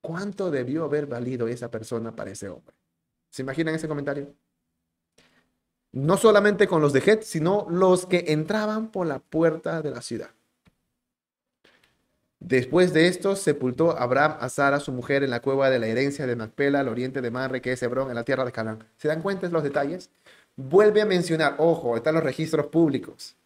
¿Cuánto 0.00 0.50
debió 0.50 0.82
haber 0.82 1.06
valido 1.06 1.46
esa 1.46 1.70
persona 1.70 2.16
para 2.16 2.32
ese 2.32 2.48
hombre? 2.48 2.74
¿Se 3.34 3.42
imaginan 3.42 3.74
ese 3.74 3.88
comentario? 3.88 4.32
No 5.90 6.16
solamente 6.16 6.68
con 6.68 6.80
los 6.80 6.92
de 6.92 7.00
Het, 7.00 7.22
sino 7.22 7.66
los 7.68 8.06
que 8.06 8.26
entraban 8.28 8.92
por 8.92 9.08
la 9.08 9.18
puerta 9.18 9.82
de 9.82 9.90
la 9.90 10.02
ciudad. 10.02 10.30
Después 12.38 12.94
de 12.94 13.08
esto, 13.08 13.34
sepultó 13.34 13.98
Abraham 13.98 14.36
a 14.38 14.48
Sara, 14.48 14.78
su 14.78 14.92
mujer, 14.92 15.24
en 15.24 15.30
la 15.30 15.42
cueva 15.42 15.68
de 15.68 15.80
la 15.80 15.88
herencia 15.88 16.28
de 16.28 16.36
Macpela, 16.36 16.78
al 16.78 16.86
oriente 16.86 17.20
de 17.20 17.32
Manre, 17.32 17.60
que 17.60 17.72
es 17.72 17.82
Hebrón, 17.82 18.08
en 18.08 18.14
la 18.14 18.22
tierra 18.22 18.44
de 18.44 18.52
Canaán. 18.52 18.86
¿Se 18.98 19.08
dan 19.08 19.20
cuenta 19.20 19.48
de 19.48 19.52
los 19.52 19.64
detalles? 19.64 20.10
vuelve 20.54 21.02
a 21.02 21.04
mencionar, 21.04 21.56
ojo, 21.58 21.96
están 21.96 22.14
los 22.14 22.22
registros 22.22 22.66
públicos. 22.66 23.36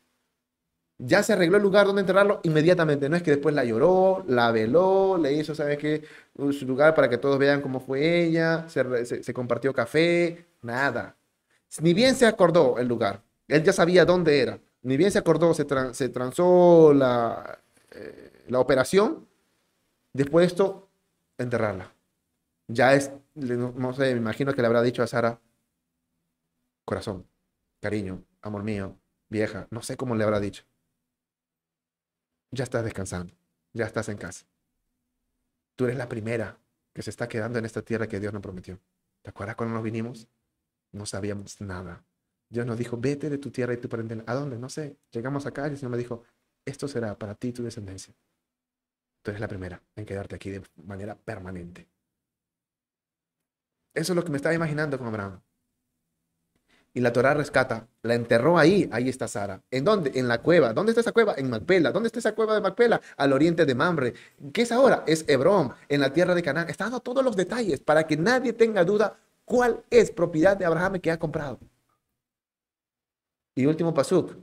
Ya 0.98 1.22
se 1.22 1.32
arregló 1.32 1.56
el 1.58 1.62
lugar 1.62 1.86
donde 1.86 2.00
enterrarlo 2.00 2.40
inmediatamente. 2.42 3.08
No 3.08 3.16
es 3.16 3.22
que 3.22 3.30
después 3.30 3.54
la 3.54 3.64
lloró, 3.64 4.24
la 4.26 4.50
veló, 4.50 5.16
le 5.16 5.32
hizo, 5.32 5.54
¿sabes 5.54 5.78
qué? 5.78 6.02
Su 6.36 6.66
lugar 6.66 6.94
para 6.94 7.08
que 7.08 7.18
todos 7.18 7.38
vean 7.38 7.60
cómo 7.62 7.80
fue 7.80 8.24
ella, 8.24 8.66
se, 8.68 9.32
compartió 9.32 9.72
café, 9.72 10.46
nada. 10.62 11.16
Ni 11.80 11.94
bien 11.94 12.14
se 12.16 12.26
acordó 12.26 12.78
el 12.78 12.88
lugar, 12.88 13.22
él 13.46 13.62
ya 13.62 13.72
sabía 13.72 14.04
dónde 14.04 14.40
era. 14.40 14.60
Ni 14.82 14.96
bien 14.96 15.12
se 15.12 15.18
acordó, 15.18 15.54
se, 15.54 15.64
transó 15.64 16.92
la, 16.94 17.60
eh, 17.92 18.44
la 18.48 18.60
operación. 18.60 19.26
Después 20.12 20.44
de 20.44 20.46
esto, 20.48 20.88
enterrarla. 21.38 21.92
Ya 22.68 22.94
es, 22.94 23.12
no 23.34 23.92
sé, 23.94 24.12
me 24.14 24.20
imagino 24.20 24.52
que 24.54 24.62
le 24.62 24.66
habrá 24.66 24.82
dicho 24.82 25.02
a 25.02 25.06
Sara, 25.06 25.40
corazón, 26.84 27.26
cariño, 27.80 28.24
amor 28.42 28.62
mío, 28.62 28.96
vieja, 29.28 29.68
no 29.70 29.82
sé 29.82 29.96
cómo 29.96 30.14
le 30.16 30.24
habrá 30.24 30.40
dicho. 30.40 30.64
Ya 32.50 32.64
estás 32.64 32.84
descansando, 32.84 33.34
ya 33.72 33.86
estás 33.86 34.08
en 34.08 34.16
casa. 34.16 34.46
Tú 35.76 35.84
eres 35.84 35.96
la 35.96 36.08
primera 36.08 36.58
que 36.94 37.02
se 37.02 37.10
está 37.10 37.28
quedando 37.28 37.58
en 37.58 37.64
esta 37.64 37.82
tierra 37.82 38.08
que 38.08 38.20
Dios 38.20 38.32
nos 38.32 38.42
prometió. 38.42 38.80
¿Te 39.22 39.30
acuerdas 39.30 39.56
cuando 39.56 39.74
nos 39.74 39.84
vinimos? 39.84 40.28
No 40.92 41.06
sabíamos 41.06 41.60
nada. 41.60 42.04
Dios 42.48 42.66
nos 42.66 42.78
dijo, 42.78 42.96
vete 42.96 43.28
de 43.28 43.38
tu 43.38 43.50
tierra 43.50 43.74
y 43.74 43.76
tu 43.76 43.88
parentela. 43.88 44.24
¿A 44.26 44.34
dónde? 44.34 44.58
No 44.58 44.68
sé. 44.68 44.98
Llegamos 45.10 45.46
acá 45.46 45.66
y 45.68 45.72
el 45.72 45.76
Señor 45.76 45.92
me 45.92 45.98
dijo, 45.98 46.24
esto 46.64 46.88
será 46.88 47.18
para 47.18 47.34
ti 47.34 47.48
y 47.48 47.52
tu 47.52 47.62
descendencia. 47.62 48.14
Tú 49.22 49.30
eres 49.30 49.40
la 49.40 49.48
primera 49.48 49.82
en 49.96 50.06
quedarte 50.06 50.36
aquí 50.36 50.50
de 50.50 50.62
manera 50.76 51.16
permanente. 51.16 51.88
Eso 53.94 54.12
es 54.12 54.16
lo 54.16 54.24
que 54.24 54.30
me 54.30 54.36
estaba 54.36 54.54
imaginando 54.54 54.96
con 54.96 55.08
Abraham. 55.08 55.40
Y 56.94 57.00
la 57.00 57.12
Torah 57.12 57.34
rescata, 57.34 57.86
la 58.02 58.14
enterró 58.14 58.58
ahí, 58.58 58.88
ahí 58.90 59.08
está 59.08 59.28
Sara. 59.28 59.62
¿En 59.70 59.84
dónde? 59.84 60.12
En 60.14 60.26
la 60.26 60.42
cueva. 60.42 60.72
¿Dónde 60.72 60.92
está 60.92 61.02
esa 61.02 61.12
cueva? 61.12 61.34
En 61.36 61.50
Macpela. 61.50 61.92
¿Dónde 61.92 62.08
está 62.08 62.18
esa 62.18 62.34
cueva 62.34 62.54
de 62.54 62.60
Macpela? 62.60 63.00
Al 63.16 63.32
oriente 63.32 63.66
de 63.66 63.74
Mamre. 63.74 64.14
¿Qué 64.52 64.62
es 64.62 64.72
ahora? 64.72 65.04
Es 65.06 65.24
Hebrón, 65.28 65.72
en 65.88 66.00
la 66.00 66.12
tierra 66.12 66.34
de 66.34 66.42
Canaán. 66.42 66.68
Está 66.68 66.84
dando 66.84 67.00
todos 67.00 67.22
los 67.22 67.36
detalles 67.36 67.80
para 67.80 68.06
que 68.06 68.16
nadie 68.16 68.52
tenga 68.52 68.84
duda 68.84 69.18
cuál 69.44 69.84
es 69.90 70.10
propiedad 70.10 70.56
de 70.56 70.64
Abraham 70.64 70.98
que 70.98 71.10
ha 71.10 71.18
comprado. 71.18 71.60
Y 73.54 73.66
último 73.66 73.92
pasuk. 73.92 74.36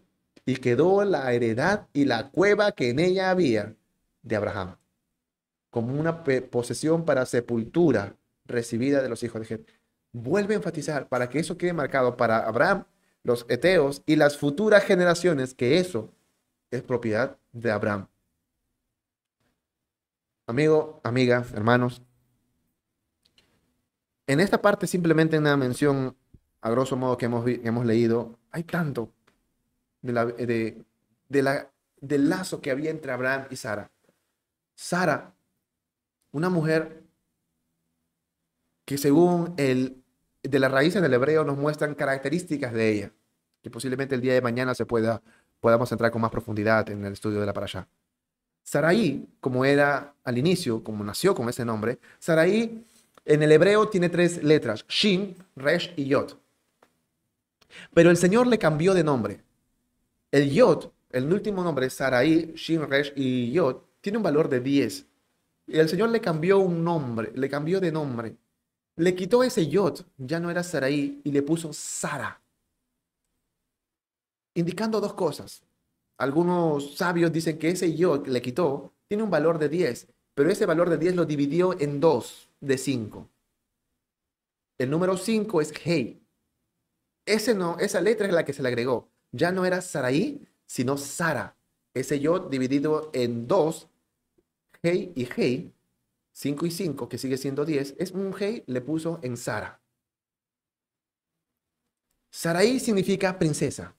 Y 0.45 0.57
quedó 0.57 1.03
la 1.03 1.31
heredad 1.33 1.87
y 1.93 2.05
la 2.05 2.29
cueva 2.29 2.71
que 2.73 2.89
en 2.89 2.99
ella 2.99 3.31
había 3.31 3.75
de 4.21 4.35
Abraham, 4.35 4.77
como 5.71 5.99
una 5.99 6.23
posesión 6.23 7.05
para 7.05 7.25
sepultura 7.25 8.15
recibida 8.45 9.01
de 9.01 9.09
los 9.09 9.23
hijos 9.23 9.41
de 9.41 9.47
Jet 9.47 9.69
vuelve 10.15 10.53
a 10.53 10.57
enfatizar 10.57 11.09
para 11.09 11.29
que 11.29 11.39
eso 11.39 11.57
quede 11.57 11.73
marcado 11.73 12.15
para 12.15 12.47
Abraham, 12.47 12.85
los 13.23 13.45
Eteos 13.49 14.01
y 14.05 14.15
las 14.15 14.37
futuras 14.37 14.83
generaciones, 14.83 15.53
que 15.53 15.77
eso 15.77 16.13
es 16.71 16.81
propiedad 16.83 17.37
de 17.51 17.71
Abraham. 17.71 18.07
Amigo, 20.47 21.01
amiga, 21.03 21.45
hermanos, 21.53 22.01
en 24.27 24.39
esta 24.39 24.61
parte 24.61 24.87
simplemente 24.87 25.37
una 25.37 25.57
mención, 25.57 26.15
a 26.61 26.69
grosso 26.69 26.95
modo, 26.95 27.17
que 27.17 27.25
hemos, 27.25 27.45
hemos 27.47 27.85
leído, 27.85 28.39
hay 28.51 28.63
tanto 28.63 29.11
de 30.01 30.13
la, 30.13 30.25
de, 30.25 30.85
la 31.29 31.69
del 31.99 32.29
lazo 32.29 32.61
que 32.61 32.71
había 32.71 32.89
entre 32.89 33.11
Abraham 33.11 33.47
y 33.49 33.57
Sara. 33.57 33.91
Sara, 34.75 35.33
una 36.31 36.49
mujer 36.49 37.03
que 38.85 38.97
según 38.97 39.53
el 39.57 40.04
de 40.47 40.59
las 40.59 40.71
raíces 40.71 41.01
del 41.01 41.13
hebreo 41.13 41.43
nos 41.43 41.57
muestran 41.57 41.95
características 41.95 42.73
de 42.73 42.91
ella, 42.91 43.11
que 43.61 43.69
posiblemente 43.69 44.15
el 44.15 44.21
día 44.21 44.33
de 44.33 44.41
mañana 44.41 44.75
se 44.75 44.85
pueda, 44.85 45.21
podamos 45.59 45.91
entrar 45.91 46.11
con 46.11 46.21
más 46.21 46.31
profundidad 46.31 46.89
en 46.89 47.05
el 47.05 47.13
estudio 47.13 47.39
de 47.39 47.45
la 47.45 47.53
parasha. 47.53 47.87
Saraí, 48.63 49.27
como 49.39 49.63
era 49.63 50.15
al 50.23 50.37
inicio, 50.37 50.83
como 50.83 51.03
nació 51.03 51.35
con 51.35 51.49
ese 51.49 51.63
nombre, 51.63 51.99
Saraí 52.19 52.83
en 53.25 53.41
el 53.41 53.51
hebreo 53.51 53.89
tiene 53.89 54.09
tres 54.09 54.43
letras, 54.43 54.85
Shin, 54.87 55.35
Resh 55.55 55.93
y 55.95 56.05
Yod. 56.05 56.33
Pero 57.93 58.09
el 58.11 58.17
Señor 58.17 58.47
le 58.47 58.59
cambió 58.59 58.93
de 58.93 59.03
nombre. 59.03 59.41
El 60.31 60.51
Yod, 60.51 60.89
el 61.11 61.31
último 61.31 61.63
nombre, 61.63 61.89
Saraí, 61.89 62.53
Shin, 62.55 62.87
Resh 62.87 63.13
y 63.15 63.51
Yod, 63.51 63.77
tiene 64.01 64.17
un 64.17 64.23
valor 64.23 64.47
de 64.49 64.59
10. 64.59 65.05
Y 65.67 65.79
el 65.79 65.89
Señor 65.89 66.09
le 66.09 66.21
cambió 66.21 66.59
un 66.59 66.83
nombre, 66.83 67.31
le 67.33 67.49
cambió 67.49 67.79
de 67.79 67.91
nombre. 67.91 68.35
Le 68.97 69.13
quitó 69.13 69.43
ese 69.43 69.67
Yod, 69.67 70.05
ya 70.17 70.39
no 70.39 70.49
era 70.49 70.63
Saraí, 70.63 71.21
y 71.23 71.31
le 71.31 71.41
puso 71.41 71.73
Sara. 71.73 72.41
Indicando 74.53 75.01
dos 75.01 75.13
cosas. 75.13 75.63
Algunos 76.17 76.95
sabios 76.95 77.31
dicen 77.33 77.59
que 77.59 77.69
ese 77.69 77.93
Yod 77.93 78.27
le 78.27 78.41
quitó, 78.41 78.93
tiene 79.09 79.23
un 79.23 79.29
valor 79.29 79.59
de 79.59 79.67
10, 79.67 80.07
pero 80.33 80.49
ese 80.49 80.65
valor 80.65 80.89
de 80.89 80.97
10 80.97 81.15
lo 81.15 81.25
dividió 81.25 81.77
en 81.79 81.99
dos 81.99 82.49
de 82.61 82.77
5. 82.77 83.29
El 84.77 84.89
número 84.89 85.17
5 85.17 85.59
es 85.59 85.73
Hey. 85.83 86.21
Ese 87.25 87.53
no, 87.53 87.77
esa 87.79 87.99
letra 87.99 88.27
es 88.27 88.33
la 88.33 88.45
que 88.45 88.53
se 88.53 88.61
le 88.61 88.69
agregó. 88.69 89.09
Ya 89.33 89.51
no 89.51 89.65
era 89.65 89.81
Saraí, 89.81 90.47
sino 90.65 90.97
Sara. 90.97 91.57
Ese 91.93 92.21
yo 92.21 92.39
dividido 92.39 93.09
en 93.13 93.47
dos, 93.47 93.89
Hey 94.81 95.11
y 95.15 95.27
Hey, 95.35 95.74
5 96.35 96.65
y 96.65 96.71
5, 96.71 97.07
que 97.07 97.17
sigue 97.17 97.37
siendo 97.37 97.63
10, 97.63 97.95
es 97.97 98.11
un 98.11 98.35
Hey, 98.37 98.63
le 98.67 98.81
puso 98.81 99.19
en 99.23 99.37
Sara. 99.37 99.79
Saraí 102.29 102.81
significa 102.81 103.39
princesa. 103.39 103.95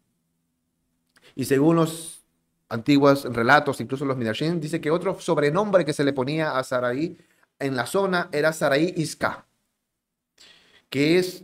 Y 1.34 1.47
según 1.47 1.76
los 1.76 2.26
antiguos 2.68 3.24
relatos, 3.24 3.80
incluso 3.80 4.05
los 4.05 4.18
Midrashim, 4.18 4.61
dice 4.61 4.82
que 4.82 4.91
otro 4.91 5.18
sobrenombre 5.18 5.87
que 5.87 5.95
se 5.95 6.05
le 6.05 6.12
ponía 6.12 6.59
a 6.59 6.62
Saraí 6.62 7.16
en 7.59 7.74
la 7.74 7.87
zona 7.87 8.28
era 8.30 8.53
Saraí 8.53 8.93
Iska, 8.99 9.47
que 10.91 11.18
es, 11.18 11.43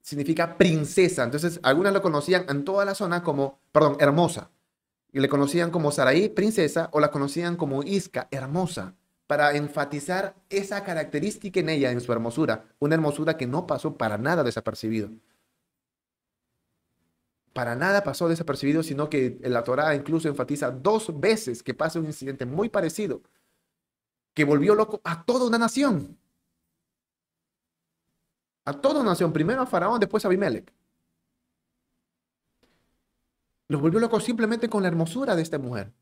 significa 0.00 0.56
princesa. 0.56 1.24
Entonces, 1.24 1.58
algunas 1.64 1.92
lo 1.92 2.02
conocían 2.02 2.46
en 2.48 2.64
toda 2.64 2.84
la 2.84 2.94
zona 2.94 3.24
como, 3.24 3.58
perdón, 3.72 3.96
hermosa. 3.98 4.52
Y 5.10 5.18
le 5.18 5.28
conocían 5.28 5.72
como 5.72 5.90
Saraí, 5.90 6.28
princesa, 6.28 6.88
o 6.92 7.00
la 7.00 7.10
conocían 7.10 7.56
como 7.56 7.82
Iska, 7.82 8.28
hermosa, 8.30 8.94
para 9.26 9.56
enfatizar 9.56 10.34
esa 10.50 10.84
característica 10.84 11.60
en 11.60 11.68
ella, 11.68 11.90
en 11.90 12.00
su 12.00 12.12
hermosura. 12.12 12.66
Una 12.78 12.94
hermosura 12.94 13.36
que 13.36 13.46
no 13.46 13.66
pasó 13.66 13.96
para 13.96 14.18
nada 14.18 14.42
desapercibido. 14.42 15.10
Para 17.52 17.76
nada 17.76 18.02
pasó 18.02 18.28
desapercibido, 18.28 18.82
sino 18.82 19.08
que 19.08 19.38
la 19.42 19.62
Torah 19.62 19.94
incluso 19.94 20.28
enfatiza 20.28 20.70
dos 20.70 21.18
veces 21.20 21.62
que 21.62 21.72
pasa 21.72 22.00
un 22.00 22.06
incidente 22.06 22.46
muy 22.46 22.68
parecido 22.68 23.22
que 24.34 24.44
volvió 24.44 24.74
loco 24.74 25.00
a 25.04 25.24
toda 25.24 25.46
una 25.46 25.58
nación. 25.58 26.18
A 28.64 28.72
toda 28.72 29.00
una 29.00 29.10
nación, 29.10 29.32
primero 29.32 29.62
a 29.62 29.66
Faraón, 29.66 30.00
después 30.00 30.24
a 30.24 30.28
Abimelech. 30.28 30.72
Los 33.68 33.80
volvió 33.80 34.00
locos 34.00 34.24
simplemente 34.24 34.68
con 34.68 34.82
la 34.82 34.88
hermosura 34.88 35.36
de 35.36 35.42
esta 35.42 35.58
mujer, 35.58 35.92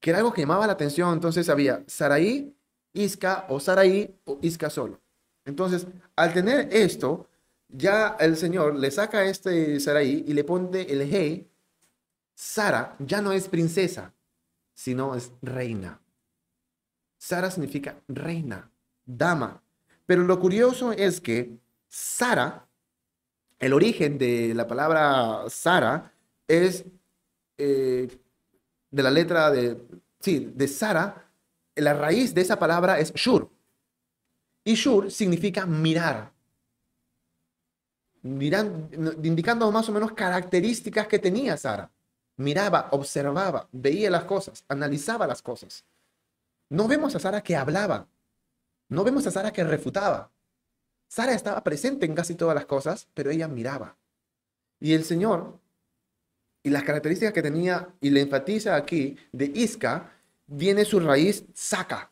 que 0.00 0.10
era 0.10 0.18
algo 0.18 0.32
que 0.32 0.42
llamaba 0.42 0.66
la 0.66 0.74
atención. 0.74 1.12
Entonces 1.12 1.48
había 1.48 1.84
Saraí, 1.86 2.54
Isca 2.92 3.46
o 3.48 3.60
Saraí 3.60 4.14
o 4.24 4.38
Isca 4.42 4.70
solo. 4.70 5.00
Entonces, 5.44 5.86
al 6.16 6.32
tener 6.32 6.68
esto, 6.72 7.28
ya 7.68 8.16
el 8.18 8.36
Señor 8.36 8.76
le 8.76 8.90
saca 8.90 9.24
este 9.24 9.78
Saraí 9.80 10.24
y 10.26 10.32
le 10.32 10.44
pone 10.44 10.82
el 10.82 11.02
Hey. 11.02 11.48
Sara 12.34 12.96
ya 12.98 13.22
no 13.22 13.32
es 13.32 13.48
princesa, 13.48 14.12
sino 14.74 15.14
es 15.14 15.32
reina. 15.40 16.00
Sara 17.16 17.50
significa 17.50 17.96
reina, 18.08 18.70
dama. 19.06 19.62
Pero 20.04 20.22
lo 20.22 20.38
curioso 20.38 20.92
es 20.92 21.20
que 21.20 21.58
Sara, 21.88 22.68
el 23.58 23.72
origen 23.72 24.18
de 24.18 24.52
la 24.54 24.66
palabra 24.66 25.44
Sara 25.48 26.12
es 26.46 26.84
eh, 27.56 28.08
de 28.96 29.02
la 29.02 29.10
letra 29.10 29.50
de, 29.50 29.78
sí, 30.20 30.50
de 30.54 30.66
Sara, 30.66 31.30
la 31.74 31.92
raíz 31.92 32.32
de 32.32 32.40
esa 32.40 32.58
palabra 32.58 32.98
es 32.98 33.12
Shur. 33.12 33.50
Y 34.64 34.74
Shur 34.74 35.10
significa 35.10 35.66
mirar. 35.66 36.32
indicando 38.22 39.70
más 39.70 39.88
o 39.90 39.92
menos 39.92 40.12
características 40.12 41.06
que 41.08 41.18
tenía 41.18 41.58
Sara. 41.58 41.92
Miraba, 42.38 42.88
observaba, 42.92 43.68
veía 43.70 44.10
las 44.10 44.24
cosas, 44.24 44.64
analizaba 44.66 45.26
las 45.26 45.42
cosas. 45.42 45.84
No 46.70 46.88
vemos 46.88 47.14
a 47.14 47.18
Sara 47.18 47.42
que 47.42 47.54
hablaba. 47.54 48.08
No 48.88 49.04
vemos 49.04 49.26
a 49.26 49.30
Sara 49.30 49.52
que 49.52 49.62
refutaba. 49.62 50.32
Sara 51.06 51.34
estaba 51.34 51.62
presente 51.62 52.06
en 52.06 52.14
casi 52.14 52.34
todas 52.34 52.54
las 52.54 52.64
cosas, 52.64 53.08
pero 53.12 53.30
ella 53.30 53.46
miraba. 53.46 53.98
Y 54.80 54.94
el 54.94 55.04
Señor, 55.04 55.60
y 56.66 56.70
las 56.70 56.82
características 56.82 57.32
que 57.32 57.42
tenía, 57.42 57.94
y 58.00 58.10
le 58.10 58.22
enfatiza 58.22 58.74
aquí, 58.74 59.16
de 59.30 59.52
Isca, 59.54 60.12
viene 60.48 60.84
su 60.84 60.98
raíz 60.98 61.44
saca. 61.54 62.10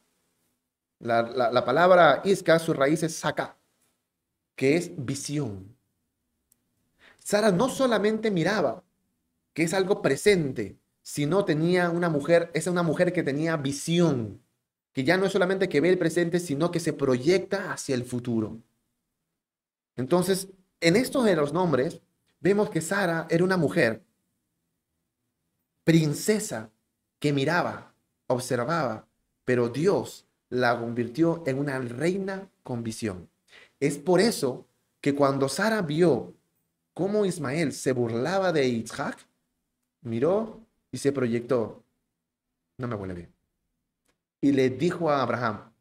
La, 1.00 1.64
palabra 1.64 2.22
Isca, 2.24 2.60
su 2.60 2.72
raíz 2.72 3.02
es 3.02 3.16
saca, 3.16 3.56
que 4.54 4.76
es 4.76 4.92
visión. 4.96 5.76
Sara 7.18 7.50
no 7.50 7.68
solamente 7.68 8.30
miraba, 8.30 8.84
que 9.54 9.64
es 9.64 9.74
algo 9.74 10.00
presente, 10.00 10.78
sino 11.02 11.44
tenía 11.44 11.90
una 11.90 12.08
mujer, 12.08 12.52
es 12.54 12.68
una 12.68 12.84
mujer 12.84 13.12
que 13.12 13.24
tenía 13.24 13.56
visión 13.56 14.40
que 14.92 15.02
ya 15.02 15.16
no 15.16 15.26
es 15.26 15.32
solamente 15.32 15.68
que 15.68 15.80
ve 15.80 15.88
el 15.88 15.98
presente, 15.98 16.38
sino 16.38 16.70
que 16.70 16.78
se 16.78 16.92
proyecta 16.92 17.72
hacia 17.72 17.96
el 17.96 18.04
futuro. 18.04 18.60
Entonces, 19.96 20.46
en 20.80 20.94
estos 20.94 21.24
de 21.24 21.34
los 21.34 21.52
nombres, 21.52 22.00
vemos 22.38 22.70
que 22.70 22.80
Sara 22.80 23.26
era 23.28 23.42
una 23.42 23.56
mujer, 23.56 24.04
princesa, 25.84 26.70
que 27.18 27.32
miraba, 27.32 27.94
observaba, 28.26 29.06
pero 29.44 29.68
Dios 29.68 30.26
la 30.48 30.78
convirtió 30.78 31.42
en 31.46 31.58
una 31.58 31.78
reina 31.78 32.50
con 32.62 32.82
visión. 32.82 33.30
Es 33.80 33.98
por 33.98 34.20
eso 34.20 34.66
que 35.00 35.14
cuando 35.14 35.48
Sara 35.48 35.82
vio 35.82 36.34
cómo 36.92 37.24
Ismael 37.24 37.72
se 37.72 37.92
burlaba 37.92 38.52
de 38.52 38.66
Isaac, 38.66 39.26
miró 40.02 40.60
y 40.90 40.98
se 40.98 41.12
proyectó. 41.12 41.84
No 42.78 42.88
me 42.88 42.94
huele 42.94 43.14
bien 43.14 43.34
y 44.44 44.52
le 44.52 44.68
dijo 44.68 45.08
a 45.08 45.22
Abraham, 45.22 45.72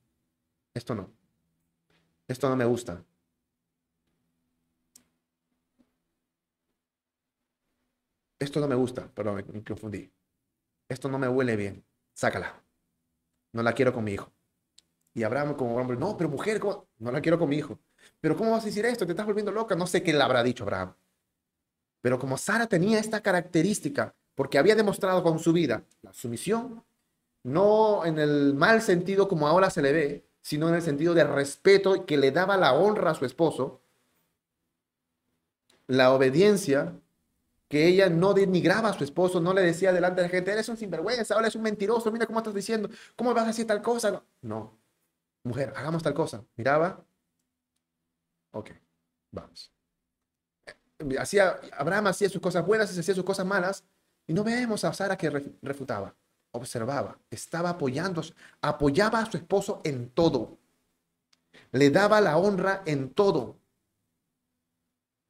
esto 0.73 0.95
no, 0.95 1.11
esto 2.29 2.47
no 2.47 2.55
me 2.55 2.63
gusta. 2.63 3.03
Esto 8.43 8.59
no 8.59 8.67
me 8.67 8.75
gusta, 8.75 9.07
perdón, 9.07 9.45
me 9.53 9.63
confundí. 9.63 10.11
Esto 10.89 11.07
no 11.07 11.17
me 11.17 11.29
huele 11.29 11.55
bien, 11.55 11.85
sácala. 12.13 12.61
No 13.53 13.63
la 13.63 13.71
quiero 13.71 13.93
con 13.93 14.03
mi 14.03 14.11
hijo. 14.11 14.33
Y 15.13 15.23
Abraham 15.23 15.55
como 15.55 15.77
hombre, 15.77 15.95
no, 15.95 16.17
pero 16.17 16.29
mujer, 16.29 16.59
no 16.99 17.11
la 17.11 17.21
quiero 17.21 17.39
con 17.39 17.47
mi 17.47 17.55
hijo. 17.55 17.79
Pero 18.19 18.35
¿cómo 18.35 18.51
vas 18.51 18.63
a 18.63 18.65
decir 18.65 18.85
esto? 18.85 19.05
Te 19.05 19.13
estás 19.13 19.25
volviendo 19.25 19.51
loca. 19.51 19.75
No 19.75 19.87
sé 19.87 20.03
qué 20.03 20.11
le 20.11 20.21
habrá 20.21 20.43
dicho 20.43 20.63
Abraham. 20.63 20.93
Pero 22.01 22.19
como 22.19 22.37
Sara 22.37 22.67
tenía 22.67 22.99
esta 22.99 23.21
característica, 23.21 24.13
porque 24.35 24.57
había 24.57 24.75
demostrado 24.75 25.23
con 25.23 25.39
su 25.39 25.53
vida 25.53 25.85
la 26.01 26.11
sumisión, 26.11 26.83
no 27.43 28.03
en 28.05 28.19
el 28.19 28.55
mal 28.55 28.81
sentido 28.81 29.29
como 29.29 29.47
ahora 29.47 29.69
se 29.69 29.81
le 29.81 29.93
ve, 29.93 30.25
sino 30.41 30.67
en 30.67 30.75
el 30.75 30.81
sentido 30.81 31.13
de 31.13 31.23
respeto 31.23 32.05
que 32.05 32.17
le 32.17 32.31
daba 32.31 32.57
la 32.57 32.73
honra 32.73 33.11
a 33.11 33.15
su 33.15 33.23
esposo, 33.23 33.81
la 35.87 36.11
obediencia, 36.11 36.99
que 37.73 37.87
ella 37.87 38.07
no 38.07 38.35
denigraba 38.35 38.89
a 38.89 38.93
su 38.93 39.03
esposo, 39.03 39.41
no 39.41 39.51
le 39.51 39.63
decía 39.63 39.91
delante 39.91 40.21
de 40.21 40.27
la 40.27 40.31
gente, 40.31 40.51
eres 40.51 40.69
un 40.69 40.77
sinvergüenza, 40.77 41.33
ahora 41.33 41.47
es 41.47 41.55
un 41.55 41.63
mentiroso, 41.63 42.11
mira 42.11 42.27
cómo 42.27 42.37
estás 42.37 42.53
diciendo, 42.53 42.87
¿cómo 43.15 43.33
vas 43.33 43.45
a 43.45 43.47
decir 43.47 43.65
tal 43.65 43.81
cosa? 43.81 44.23
No, 44.41 44.79
mujer, 45.43 45.73
hagamos 45.75 46.03
tal 46.03 46.13
cosa. 46.13 46.45
Miraba, 46.55 47.03
ok, 48.51 48.69
vamos. 49.31 49.73
Hacía, 51.17 51.59
Abraham 51.75 52.07
hacía 52.07 52.29
sus 52.29 52.39
cosas 52.39 52.63
buenas 52.63 52.95
y 52.95 52.99
hacía 52.99 53.15
sus 53.15 53.23
cosas 53.23 53.47
malas, 53.47 53.83
y 54.27 54.33
no 54.33 54.43
vemos 54.43 54.83
a 54.83 54.93
Sara 54.93 55.17
que 55.17 55.31
refutaba 55.63 56.15
observaba, 56.51 57.19
estaba 57.31 57.71
apoyando, 57.71 58.21
apoyaba 58.61 59.17
a 59.17 59.25
su 59.25 59.37
esposo 59.37 59.81
en 59.83 60.11
todo. 60.11 60.59
Le 61.71 61.89
daba 61.89 62.21
la 62.21 62.37
honra 62.37 62.83
en 62.85 63.11
todo. 63.11 63.57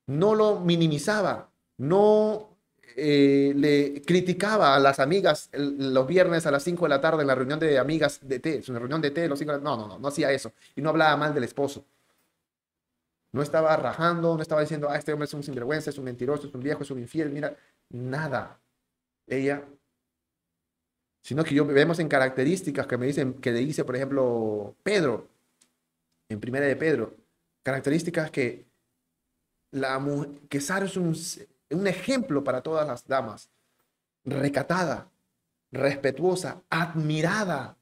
No 0.08 0.36
lo 0.36 0.60
minimizaba, 0.60 1.53
no 1.78 2.57
eh, 2.95 3.53
le 3.55 4.01
criticaba 4.03 4.76
a 4.76 4.80
las 4.80 4.99
amigas 4.99 5.49
los 5.53 6.07
viernes 6.07 6.45
a 6.45 6.51
las 6.51 6.63
5 6.63 6.86
de 6.86 6.89
la 6.89 7.01
tarde 7.01 7.21
en 7.21 7.28
la 7.28 7.36
reunión 7.36 7.59
de 7.59 7.80
amigas 7.80 8.19
de 8.21 8.39
té, 8.39 8.57
es 8.57 8.69
una 8.69 8.80
reunión 8.80 9.01
de 9.01 9.11
té, 9.11 9.28
los 9.28 9.39
cinco, 9.39 9.57
no, 9.57 9.78
no, 9.78 9.88
no, 9.88 9.99
no 9.99 10.07
hacía 10.07 10.32
eso. 10.32 10.53
Y 10.76 10.82
no 10.82 10.89
hablaba 10.89 11.17
mal 11.17 11.34
del 11.34 11.43
esposo. 11.43 11.86
No 13.32 13.41
estaba 13.41 13.76
rajando, 13.78 14.36
no 14.36 14.41
estaba 14.41 14.61
diciendo, 14.61 14.89
ah, 14.89 14.97
este 14.97 15.11
hombre 15.11 15.26
es 15.26 15.34
un 15.34 15.41
sinvergüenza, 15.43 15.89
es 15.89 15.97
un 15.97 16.05
mentiroso, 16.05 16.47
es 16.47 16.53
un 16.53 16.61
viejo, 16.61 16.84
es 16.84 16.91
un 16.91 16.99
infiel, 16.99 17.32
mira, 17.32 17.55
nada. 17.89 18.59
Ella, 19.26 19.63
sino 21.24 21.43
que 21.43 21.55
yo 21.55 21.65
vemos 21.65 21.99
en 21.99 22.09
características 22.09 22.86
que 22.86 22.97
me 22.97 23.07
dicen, 23.07 23.34
que 23.36 23.51
le 23.51 23.59
dice, 23.59 23.86
por 23.86 23.95
ejemplo, 23.95 24.76
Pedro, 24.84 25.30
en 26.30 26.39
primera 26.39 26.65
de 26.65 26.76
Pedro, 26.76 27.15
características 27.63 28.30
que, 28.30 28.65
la, 29.71 29.99
que 30.49 30.61
Sara 30.61 30.86
es 30.86 30.97
un, 30.97 31.15
un 31.76 31.88
ejemplo 31.88 32.43
para 32.43 32.61
todas 32.61 32.88
las 32.88 33.07
damas, 33.07 33.49
recatada, 34.24 35.09
respetuosa, 35.71 36.61
admirada 36.69 37.78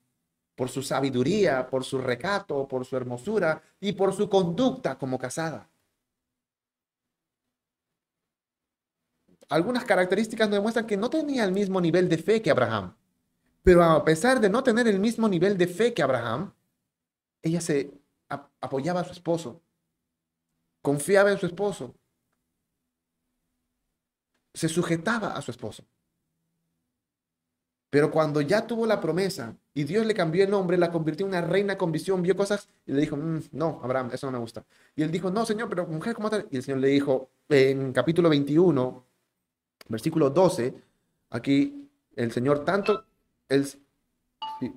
por 0.55 0.69
su 0.69 0.81
sabiduría, 0.83 1.69
por 1.69 1.83
su 1.83 1.97
recato, 1.97 2.67
por 2.67 2.85
su 2.85 2.95
hermosura 2.95 3.61
y 3.79 3.93
por 3.93 4.13
su 4.13 4.29
conducta 4.29 4.97
como 4.97 5.17
casada. 5.17 5.69
Algunas 9.49 9.83
características 9.83 10.47
nos 10.47 10.57
demuestran 10.57 10.87
que 10.87 10.97
no 10.97 11.09
tenía 11.09 11.43
el 11.43 11.51
mismo 11.51 11.81
nivel 11.81 12.07
de 12.07 12.17
fe 12.17 12.41
que 12.41 12.51
Abraham. 12.51 12.95
Pero 13.63 13.83
a 13.83 14.03
pesar 14.05 14.39
de 14.39 14.49
no 14.49 14.63
tener 14.63 14.87
el 14.87 14.99
mismo 14.99 15.27
nivel 15.27 15.57
de 15.57 15.67
fe 15.67 15.93
que 15.93 16.01
Abraham, 16.01 16.53
ella 17.41 17.59
se 17.59 17.91
apoyaba 18.61 19.01
a 19.01 19.03
su 19.03 19.11
esposo, 19.11 19.61
confiaba 20.81 21.31
en 21.31 21.37
su 21.37 21.45
esposo, 21.45 21.95
se 24.53 24.69
sujetaba 24.69 25.33
a 25.35 25.41
su 25.41 25.51
esposo. 25.51 25.83
Pero 27.91 28.09
cuando 28.09 28.39
ya 28.39 28.65
tuvo 28.65 28.85
la 28.85 29.01
promesa 29.01 29.57
y 29.73 29.83
Dios 29.83 30.05
le 30.05 30.13
cambió 30.13 30.45
el 30.45 30.49
nombre, 30.49 30.77
la 30.77 30.91
convirtió 30.91 31.25
en 31.25 31.31
una 31.31 31.41
reina 31.41 31.77
con 31.77 31.91
visión, 31.91 32.21
vio 32.21 32.37
cosas 32.37 32.69
y 32.85 32.93
le 32.93 33.01
dijo, 33.01 33.17
mm, 33.17 33.49
no, 33.51 33.81
Abraham, 33.83 34.11
eso 34.13 34.27
no 34.27 34.31
me 34.33 34.39
gusta. 34.39 34.65
Y 34.95 35.03
él 35.03 35.11
dijo, 35.11 35.29
no, 35.29 35.45
Señor, 35.45 35.67
pero 35.67 35.85
mujer, 35.87 36.15
¿cómo 36.15 36.29
tal? 36.29 36.47
Y 36.49 36.57
el 36.57 36.63
Señor 36.63 36.79
le 36.79 36.87
dijo, 36.87 37.29
en 37.49 37.91
capítulo 37.91 38.29
21, 38.29 39.05
versículo 39.89 40.29
12, 40.29 40.73
aquí 41.31 41.89
el 42.15 42.31
Señor 42.31 42.63
tanto, 42.63 43.05
el, 43.49 43.67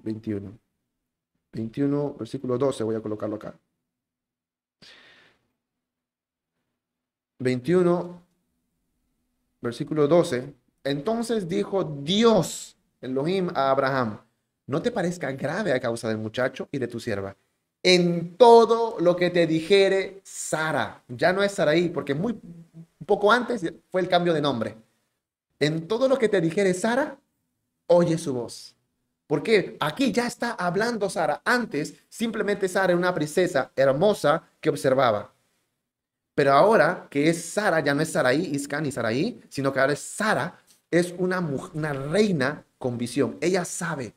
21, 0.02 0.58
21, 1.52 2.14
versículo 2.14 2.58
12, 2.58 2.82
voy 2.82 2.96
a 2.96 3.00
colocarlo 3.00 3.36
acá. 3.36 3.56
21, 7.38 8.23
versículo 9.64 10.06
12. 10.06 10.54
Entonces 10.84 11.48
dijo 11.48 11.82
Dios, 11.82 12.76
Elohim, 13.00 13.50
a 13.54 13.70
Abraham, 13.70 14.20
no 14.66 14.80
te 14.80 14.92
parezca 14.92 15.32
grave 15.32 15.72
a 15.72 15.80
causa 15.80 16.08
del 16.08 16.18
muchacho 16.18 16.68
y 16.70 16.78
de 16.78 16.86
tu 16.86 17.00
sierva. 17.00 17.36
En 17.82 18.36
todo 18.36 18.96
lo 19.00 19.16
que 19.16 19.30
te 19.30 19.46
dijere 19.46 20.20
Sara, 20.22 21.02
ya 21.08 21.32
no 21.32 21.42
es 21.42 21.52
Saraí, 21.52 21.88
porque 21.88 22.14
muy 22.14 22.38
poco 23.04 23.30
antes 23.30 23.70
fue 23.90 24.00
el 24.00 24.08
cambio 24.08 24.32
de 24.32 24.40
nombre. 24.40 24.76
En 25.58 25.86
todo 25.86 26.08
lo 26.08 26.18
que 26.18 26.28
te 26.28 26.40
dijere 26.40 26.72
Sara, 26.72 27.18
oye 27.86 28.16
su 28.16 28.32
voz. 28.32 28.74
Porque 29.26 29.76
aquí 29.80 30.12
ya 30.12 30.26
está 30.26 30.52
hablando 30.52 31.10
Sara. 31.10 31.42
Antes 31.44 31.94
simplemente 32.08 32.68
Sara 32.68 32.92
era 32.92 32.96
una 32.96 33.14
princesa 33.14 33.70
hermosa 33.76 34.44
que 34.60 34.70
observaba. 34.70 35.33
Pero 36.34 36.52
ahora 36.52 37.06
que 37.10 37.28
es 37.28 37.44
Sara, 37.44 37.80
ya 37.80 37.94
no 37.94 38.02
es 38.02 38.10
Saraí, 38.10 38.50
Iscan 38.54 38.86
y 38.86 38.92
Saraí, 38.92 39.40
sino 39.48 39.72
que 39.72 39.80
ahora 39.80 39.92
es 39.92 40.00
Sara, 40.00 40.58
es 40.90 41.14
una, 41.18 41.38
una 41.38 41.92
reina 41.92 42.64
con 42.78 42.98
visión. 42.98 43.36
Ella 43.40 43.64
sabe 43.64 44.14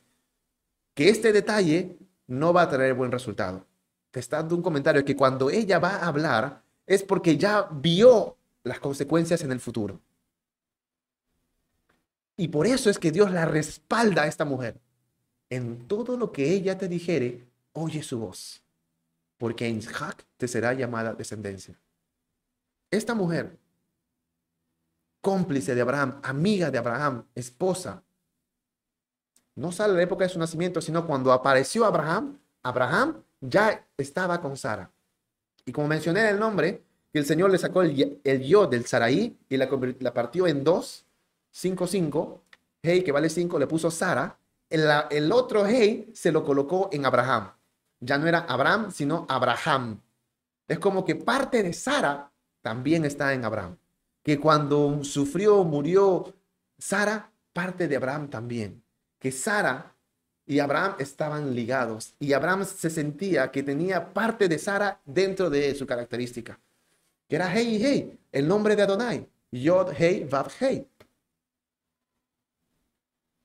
que 0.93 1.09
este 1.09 1.31
detalle 1.31 1.97
no 2.27 2.53
va 2.53 2.63
a 2.63 2.69
traer 2.69 2.93
buen 2.93 3.11
resultado. 3.11 3.65
Te 4.11 4.19
está 4.19 4.37
dando 4.37 4.55
un 4.55 4.61
comentario 4.61 5.05
que 5.05 5.15
cuando 5.15 5.49
ella 5.49 5.79
va 5.79 5.97
a 5.97 6.07
hablar 6.07 6.63
es 6.85 7.03
porque 7.03 7.37
ya 7.37 7.67
vio 7.71 8.37
las 8.63 8.79
consecuencias 8.79 9.43
en 9.43 9.51
el 9.51 9.59
futuro. 9.59 10.01
Y 12.35 12.47
por 12.49 12.67
eso 12.67 12.89
es 12.89 12.99
que 12.99 13.11
Dios 13.11 13.31
la 13.31 13.45
respalda 13.45 14.23
a 14.23 14.27
esta 14.27 14.45
mujer. 14.45 14.79
En 15.49 15.87
todo 15.87 16.17
lo 16.17 16.31
que 16.31 16.51
ella 16.51 16.77
te 16.77 16.87
dijere, 16.87 17.47
oye 17.73 18.03
su 18.03 18.19
voz, 18.19 18.61
porque 19.37 19.67
en 19.67 19.77
Isaac 19.77 20.25
te 20.37 20.47
será 20.47 20.73
llamada 20.73 21.13
descendencia. 21.13 21.79
Esta 22.97 23.13
mujer, 23.13 23.59
cómplice 25.21 25.75
de 25.75 25.81
Abraham, 25.81 26.19
amiga 26.23 26.71
de 26.71 26.79
Abraham, 26.79 27.25
esposa, 27.35 28.03
no 29.53 29.71
sale 29.71 29.93
la 29.93 30.01
época 30.01 30.23
de 30.23 30.31
su 30.31 30.39
nacimiento, 30.39 30.81
sino 30.81 31.05
cuando 31.05 31.31
apareció 31.31 31.85
Abraham, 31.85 32.39
Abraham 32.63 33.23
ya 33.39 33.87
estaba 33.97 34.41
con 34.41 34.57
Sara. 34.57 34.89
Y 35.63 35.71
como 35.71 35.87
mencioné 35.87 36.27
el 36.27 36.39
nombre, 36.39 36.85
el 37.13 37.23
Señor 37.23 37.51
le 37.51 37.59
sacó 37.59 37.83
el, 37.83 37.93
yo 38.43 38.65
del 38.65 38.87
Saraí 38.87 39.37
y 39.47 39.57
la, 39.57 39.69
la, 39.99 40.13
partió 40.15 40.47
en 40.47 40.63
dos, 40.63 41.05
cinco, 41.51 41.85
cinco, 41.85 42.45
hey, 42.81 43.03
que 43.03 43.11
vale 43.11 43.29
cinco, 43.29 43.59
le 43.59 43.67
puso 43.67 43.91
Sara. 43.91 44.39
El, 44.71 44.89
el 45.11 45.31
otro 45.31 45.67
hey 45.67 46.09
se 46.15 46.31
lo 46.31 46.43
colocó 46.43 46.89
en 46.91 47.05
Abraham. 47.05 47.51
Ya 47.99 48.17
no 48.17 48.25
era 48.25 48.39
Abraham, 48.39 48.91
sino 48.91 49.27
Abraham. 49.29 50.01
Es 50.67 50.79
como 50.79 51.05
que 51.05 51.15
parte 51.15 51.61
de 51.61 51.73
Sara 51.73 52.31
también 52.61 53.05
está 53.05 53.33
en 53.33 53.45
Abraham. 53.45 53.77
Que 54.23 54.39
cuando 54.39 55.03
sufrió, 55.03 55.63
murió 55.63 56.33
Sara, 56.77 57.31
parte 57.53 57.87
de 57.87 57.95
Abraham 57.95 58.29
también. 58.29 58.83
Que 59.19 59.31
Sara 59.31 59.95
y 60.45 60.59
Abraham 60.59 60.95
estaban 60.99 61.53
ligados 61.53 62.15
y 62.19 62.33
Abraham 62.33 62.65
se 62.65 62.89
sentía 62.89 63.51
que 63.51 63.63
tenía 63.63 64.13
parte 64.13 64.47
de 64.47 64.59
Sara 64.59 65.01
dentro 65.05 65.49
de 65.49 65.75
su 65.75 65.85
característica. 65.85 66.59
Que 67.27 67.35
era 67.35 67.51
Hey 67.51 67.79
Hey, 67.81 68.19
el 68.31 68.47
nombre 68.47 68.75
de 68.75 68.83
Adonai. 68.83 69.27
Yod 69.51 69.93
Hey 69.97 70.27
Vav 70.29 70.51
Hey. 70.59 70.87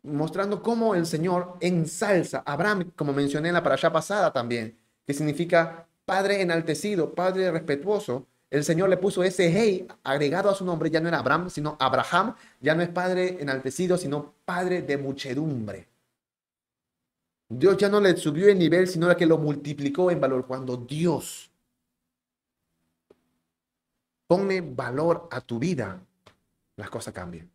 Mostrando 0.05 0.63
cómo 0.63 0.95
el 0.95 1.07
Señor 1.07 1.57
ensalza 1.61 2.43
a 2.45 2.53
Abraham, 2.53 2.93
como 2.97 3.13
mencioné 3.13 3.49
en 3.49 3.55
la 3.55 3.63
parasha 3.63 3.93
pasada 3.93 4.33
también, 4.33 4.77
que 5.07 5.15
significa 5.15 5.89
padre 6.05 6.43
enaltecido, 6.43 7.15
padre 7.15 7.51
respetuoso, 7.51 8.27
el 8.53 8.65
Señor 8.65 8.91
le 8.91 8.99
puso 8.99 9.25
ese 9.25 9.51
hey 9.51 9.89
agregado 10.05 10.51
a 10.51 10.55
su 10.55 10.63
nombre, 10.63 10.91
ya 10.91 11.01
no 11.01 11.09
era 11.09 11.21
Abraham, 11.21 11.49
sino 11.49 11.75
Abraham, 11.81 12.35
ya 12.61 12.75
no 12.75 12.83
es 12.83 12.91
padre 12.91 13.39
enaltecido, 13.41 13.97
sino 13.97 14.35
padre 14.45 14.83
de 14.83 14.99
muchedumbre. 14.99 15.89
Dios 17.49 17.79
ya 17.79 17.89
no 17.89 17.99
le 17.99 18.15
subió 18.15 18.51
el 18.51 18.59
nivel, 18.59 18.89
sino 18.89 19.17
que 19.17 19.25
lo 19.25 19.39
multiplicó 19.39 20.11
en 20.11 20.21
valor. 20.21 20.47
Cuando 20.47 20.77
Dios 20.77 21.51
pone 24.27 24.61
valor 24.61 25.29
a 25.31 25.41
tu 25.41 25.59
vida, 25.59 25.99
las 26.77 26.91
cosas 26.91 27.15
cambian. 27.15 27.51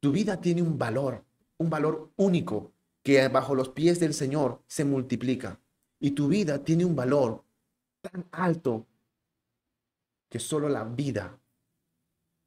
Tu 0.00 0.10
vida 0.10 0.40
tiene 0.40 0.60
un 0.60 0.76
valor, 0.76 1.22
un 1.58 1.70
valor 1.70 2.10
único 2.16 2.72
que 3.04 3.28
bajo 3.28 3.54
los 3.54 3.68
pies 3.68 4.00
del 4.00 4.12
Señor 4.12 4.60
se 4.66 4.84
multiplica. 4.84 5.60
Y 6.00 6.10
tu 6.10 6.26
vida 6.26 6.64
tiene 6.64 6.84
un 6.84 6.96
valor 6.96 7.44
tan 8.00 8.26
alto 8.32 8.86
que 10.30 10.38
solo 10.38 10.68
la 10.68 10.84
vida 10.84 11.38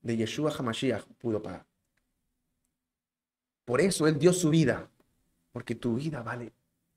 de 0.02 0.18
Yeshua 0.18 0.52
HaMashiach 0.58 1.04
pudo 1.20 1.44
pagar. 1.44 1.66
Por 3.66 3.80
eso 3.80 4.08
Él 4.08 4.18
dio 4.18 4.34
su 4.34 4.50
vida, 4.50 4.90
porque 5.52 5.76
tu 5.76 5.96
vida 5.96 6.24
vale 6.24 6.54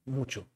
mucho. 0.07 0.49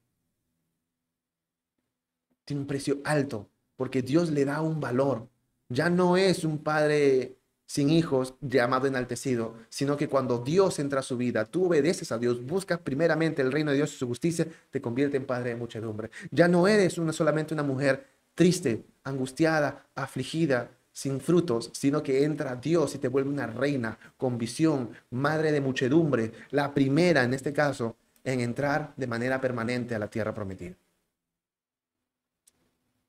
Tiene 2.44 2.62
un 2.62 2.66
precio 2.66 3.00
alto, 3.04 3.48
porque 3.76 4.02
Dios 4.02 4.30
le 4.30 4.44
da 4.44 4.62
un 4.62 4.80
valor. 4.80 5.28
Ya 5.68 5.90
no 5.90 6.16
es 6.16 6.44
un 6.44 6.58
padre 6.58 7.36
sin 7.66 7.90
hijos 7.90 8.34
llamado 8.40 8.88
enaltecido, 8.88 9.54
sino 9.68 9.96
que 9.96 10.08
cuando 10.08 10.38
Dios 10.38 10.80
entra 10.80 11.00
a 11.00 11.04
su 11.04 11.16
vida, 11.16 11.44
tú 11.44 11.66
obedeces 11.66 12.10
a 12.10 12.18
Dios, 12.18 12.44
buscas 12.44 12.80
primeramente 12.80 13.42
el 13.42 13.52
reino 13.52 13.70
de 13.70 13.76
Dios 13.76 13.94
y 13.94 13.96
su 13.96 14.08
justicia, 14.08 14.48
te 14.70 14.80
convierte 14.80 15.16
en 15.16 15.26
padre 15.26 15.50
de 15.50 15.56
muchedumbre. 15.56 16.10
Ya 16.32 16.48
no 16.48 16.66
eres 16.66 16.98
una, 16.98 17.12
solamente 17.12 17.54
una 17.54 17.62
mujer 17.62 18.19
triste, 18.40 18.86
angustiada, 19.04 19.84
afligida, 19.94 20.70
sin 20.92 21.20
frutos, 21.20 21.70
sino 21.74 22.02
que 22.02 22.24
entra 22.24 22.56
Dios 22.56 22.94
y 22.94 22.98
te 22.98 23.08
vuelve 23.08 23.28
una 23.28 23.46
reina 23.46 23.98
con 24.16 24.38
visión, 24.38 24.92
madre 25.10 25.52
de 25.52 25.60
muchedumbre, 25.60 26.32
la 26.48 26.72
primera 26.72 27.22
en 27.22 27.34
este 27.34 27.52
caso 27.52 27.96
en 28.24 28.40
entrar 28.40 28.94
de 28.96 29.06
manera 29.06 29.42
permanente 29.42 29.94
a 29.94 29.98
la 29.98 30.08
tierra 30.08 30.32
prometida. 30.32 30.74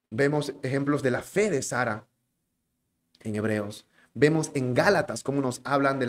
Vemos 0.09 0.53
ejemplos 0.63 1.01
de 1.01 1.11
la 1.11 1.21
fe 1.21 1.49
de 1.49 1.61
Sara 1.61 2.03
en 3.21 3.33
Hebreos. 3.33 3.87
Vemos 4.13 4.51
en 4.53 4.73
Gálatas 4.73 5.23
cómo 5.23 5.39
nos 5.39 5.61
hablan 5.63 5.97
de 5.97 6.07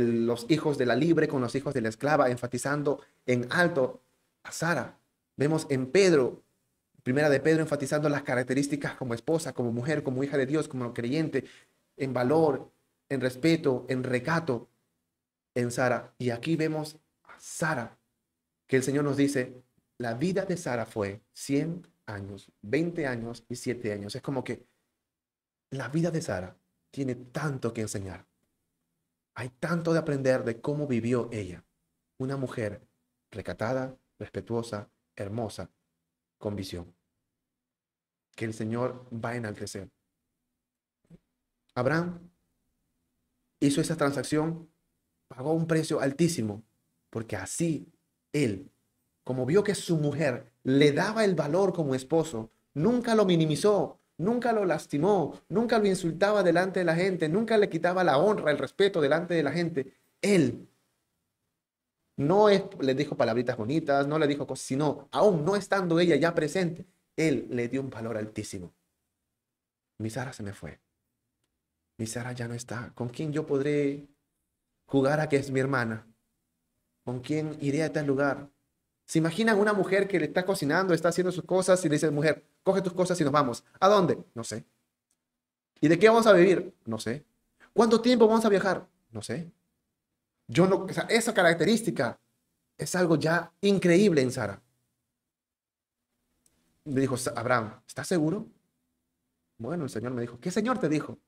los 0.00 0.46
hijos 0.48 0.78
de 0.78 0.86
la 0.86 0.96
libre 0.96 1.28
con 1.28 1.42
los 1.42 1.54
hijos 1.54 1.74
de 1.74 1.82
la 1.82 1.90
esclava, 1.90 2.30
enfatizando 2.30 3.02
en 3.26 3.48
alto 3.50 4.00
a 4.44 4.50
Sara. 4.50 4.96
Vemos 5.36 5.66
en 5.68 5.88
Pedro 5.88 6.45
Primera 7.06 7.30
de 7.30 7.38
Pedro 7.38 7.62
enfatizando 7.62 8.08
las 8.08 8.24
características 8.24 8.96
como 8.96 9.14
esposa, 9.14 9.52
como 9.52 9.70
mujer, 9.70 10.02
como 10.02 10.24
hija 10.24 10.36
de 10.36 10.44
Dios, 10.44 10.66
como 10.66 10.92
creyente, 10.92 11.44
en 11.96 12.12
valor, 12.12 12.72
en 13.08 13.20
respeto, 13.20 13.86
en 13.88 14.02
recato 14.02 14.68
en 15.54 15.70
Sara. 15.70 16.16
Y 16.18 16.30
aquí 16.30 16.56
vemos 16.56 16.98
a 17.22 17.38
Sara, 17.38 17.96
que 18.66 18.74
el 18.74 18.82
Señor 18.82 19.04
nos 19.04 19.16
dice, 19.16 19.62
la 19.98 20.14
vida 20.14 20.46
de 20.46 20.56
Sara 20.56 20.84
fue 20.84 21.22
100 21.32 21.86
años, 22.06 22.50
20 22.62 23.06
años 23.06 23.44
y 23.48 23.54
7 23.54 23.92
años. 23.92 24.16
Es 24.16 24.22
como 24.22 24.42
que 24.42 24.66
la 25.70 25.88
vida 25.88 26.10
de 26.10 26.22
Sara 26.22 26.58
tiene 26.90 27.14
tanto 27.14 27.72
que 27.72 27.82
enseñar. 27.82 28.26
Hay 29.36 29.50
tanto 29.50 29.92
de 29.92 30.00
aprender 30.00 30.42
de 30.42 30.60
cómo 30.60 30.88
vivió 30.88 31.28
ella. 31.30 31.64
Una 32.18 32.36
mujer 32.36 32.84
recatada, 33.30 33.96
respetuosa, 34.18 34.90
hermosa, 35.14 35.70
con 36.38 36.56
visión. 36.56 36.94
Que 38.34 38.44
el 38.44 38.54
Señor 38.54 39.06
va 39.12 39.30
a 39.30 39.36
enaltecer. 39.36 39.90
Abraham 41.74 42.30
hizo 43.60 43.80
esa 43.80 43.96
transacción, 43.96 44.70
pagó 45.28 45.52
un 45.52 45.66
precio 45.66 46.00
altísimo, 46.00 46.64
porque 47.10 47.36
así 47.36 47.92
él, 48.32 48.70
como 49.24 49.46
vio 49.46 49.64
que 49.64 49.74
su 49.74 49.96
mujer 49.96 50.52
le 50.62 50.92
daba 50.92 51.24
el 51.24 51.34
valor 51.34 51.72
como 51.72 51.94
esposo, 51.94 52.50
nunca 52.74 53.14
lo 53.14 53.24
minimizó, 53.24 54.00
nunca 54.18 54.52
lo 54.52 54.64
lastimó, 54.64 55.40
nunca 55.48 55.78
lo 55.78 55.86
insultaba 55.86 56.42
delante 56.42 56.80
de 56.80 56.86
la 56.86 56.94
gente, 56.94 57.28
nunca 57.28 57.58
le 57.58 57.68
quitaba 57.68 58.04
la 58.04 58.18
honra, 58.18 58.50
el 58.50 58.58
respeto 58.58 59.00
delante 59.00 59.34
de 59.34 59.42
la 59.42 59.52
gente. 59.52 59.94
Él 60.22 60.68
no 62.16 62.48
le 62.48 62.94
dijo 62.94 63.16
palabritas 63.16 63.56
bonitas, 63.56 64.06
no 64.06 64.18
le 64.18 64.26
dijo 64.26 64.46
cosas, 64.46 64.66
sino 64.66 65.08
aún 65.12 65.44
no 65.44 65.56
estando 65.56 66.00
ella 66.00 66.16
ya 66.16 66.34
presente, 66.34 66.86
él 67.16 67.46
le 67.50 67.68
dio 67.68 67.80
un 67.80 67.90
valor 67.90 68.16
altísimo. 68.16 68.74
Mi 69.98 70.10
Sara 70.10 70.32
se 70.32 70.42
me 70.42 70.52
fue. 70.52 70.80
Mi 71.98 72.06
Sara 72.06 72.32
ya 72.32 72.48
no 72.48 72.54
está. 72.54 72.92
¿Con 72.94 73.08
quién 73.08 73.32
yo 73.32 73.46
podré 73.46 74.06
jugar 74.86 75.20
a 75.20 75.28
que 75.28 75.36
es 75.36 75.50
mi 75.50 75.60
hermana? 75.60 76.06
¿Con 77.04 77.20
quién 77.20 77.56
iré 77.60 77.82
a 77.82 77.92
tal 77.92 78.06
lugar? 78.06 78.50
¿Se 79.06 79.18
imaginan 79.18 79.58
una 79.58 79.72
mujer 79.72 80.08
que 80.08 80.18
le 80.18 80.26
está 80.26 80.44
cocinando, 80.44 80.92
está 80.92 81.10
haciendo 81.10 81.30
sus 81.32 81.44
cosas 81.44 81.82
y 81.84 81.88
le 81.88 81.94
dice, 81.94 82.10
mujer, 82.10 82.44
coge 82.62 82.82
tus 82.82 82.92
cosas 82.92 83.20
y 83.20 83.24
nos 83.24 83.32
vamos? 83.32 83.64
¿A 83.78 83.88
dónde? 83.88 84.18
No 84.34 84.42
sé. 84.42 84.66
¿Y 85.80 85.88
de 85.88 85.98
qué 85.98 86.08
vamos 86.08 86.26
a 86.26 86.32
vivir? 86.32 86.74
No 86.84 86.98
sé. 86.98 87.24
¿Cuánto 87.72 88.00
tiempo 88.00 88.26
vamos 88.26 88.44
a 88.44 88.48
viajar? 88.48 88.88
No 89.10 89.22
sé. 89.22 89.52
Yo 90.48 90.66
no, 90.66 90.86
esa 91.08 91.34
característica 91.34 92.18
es 92.78 92.94
algo 92.94 93.16
ya 93.16 93.52
increíble 93.60 94.22
en 94.22 94.30
Sara. 94.30 94.60
Le 96.84 97.00
dijo 97.00 97.16
Abraham, 97.34 97.80
¿estás 97.86 98.06
seguro? 98.06 98.46
Bueno, 99.58 99.84
el 99.84 99.90
Señor 99.90 100.12
me 100.12 100.20
dijo, 100.20 100.38
¿qué 100.38 100.50
Señor 100.50 100.78
te 100.78 100.88
dijo? 100.88 101.18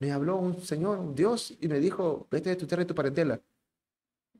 Me 0.00 0.12
habló 0.12 0.36
un 0.36 0.60
Señor, 0.60 0.98
un 0.98 1.14
Dios, 1.14 1.54
y 1.60 1.68
me 1.68 1.78
dijo, 1.78 2.26
vete 2.30 2.50
de 2.50 2.56
tu 2.56 2.66
tierra 2.66 2.82
y 2.82 2.86
tu 2.86 2.94
parentela. 2.94 3.40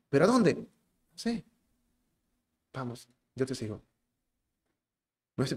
¿Pero 0.09 0.25
a 0.25 0.27
dónde? 0.27 0.67
Sé. 1.15 1.43
Vamos, 2.73 3.07
yo 3.33 3.45
te 3.45 3.55
sigo. 3.55 3.81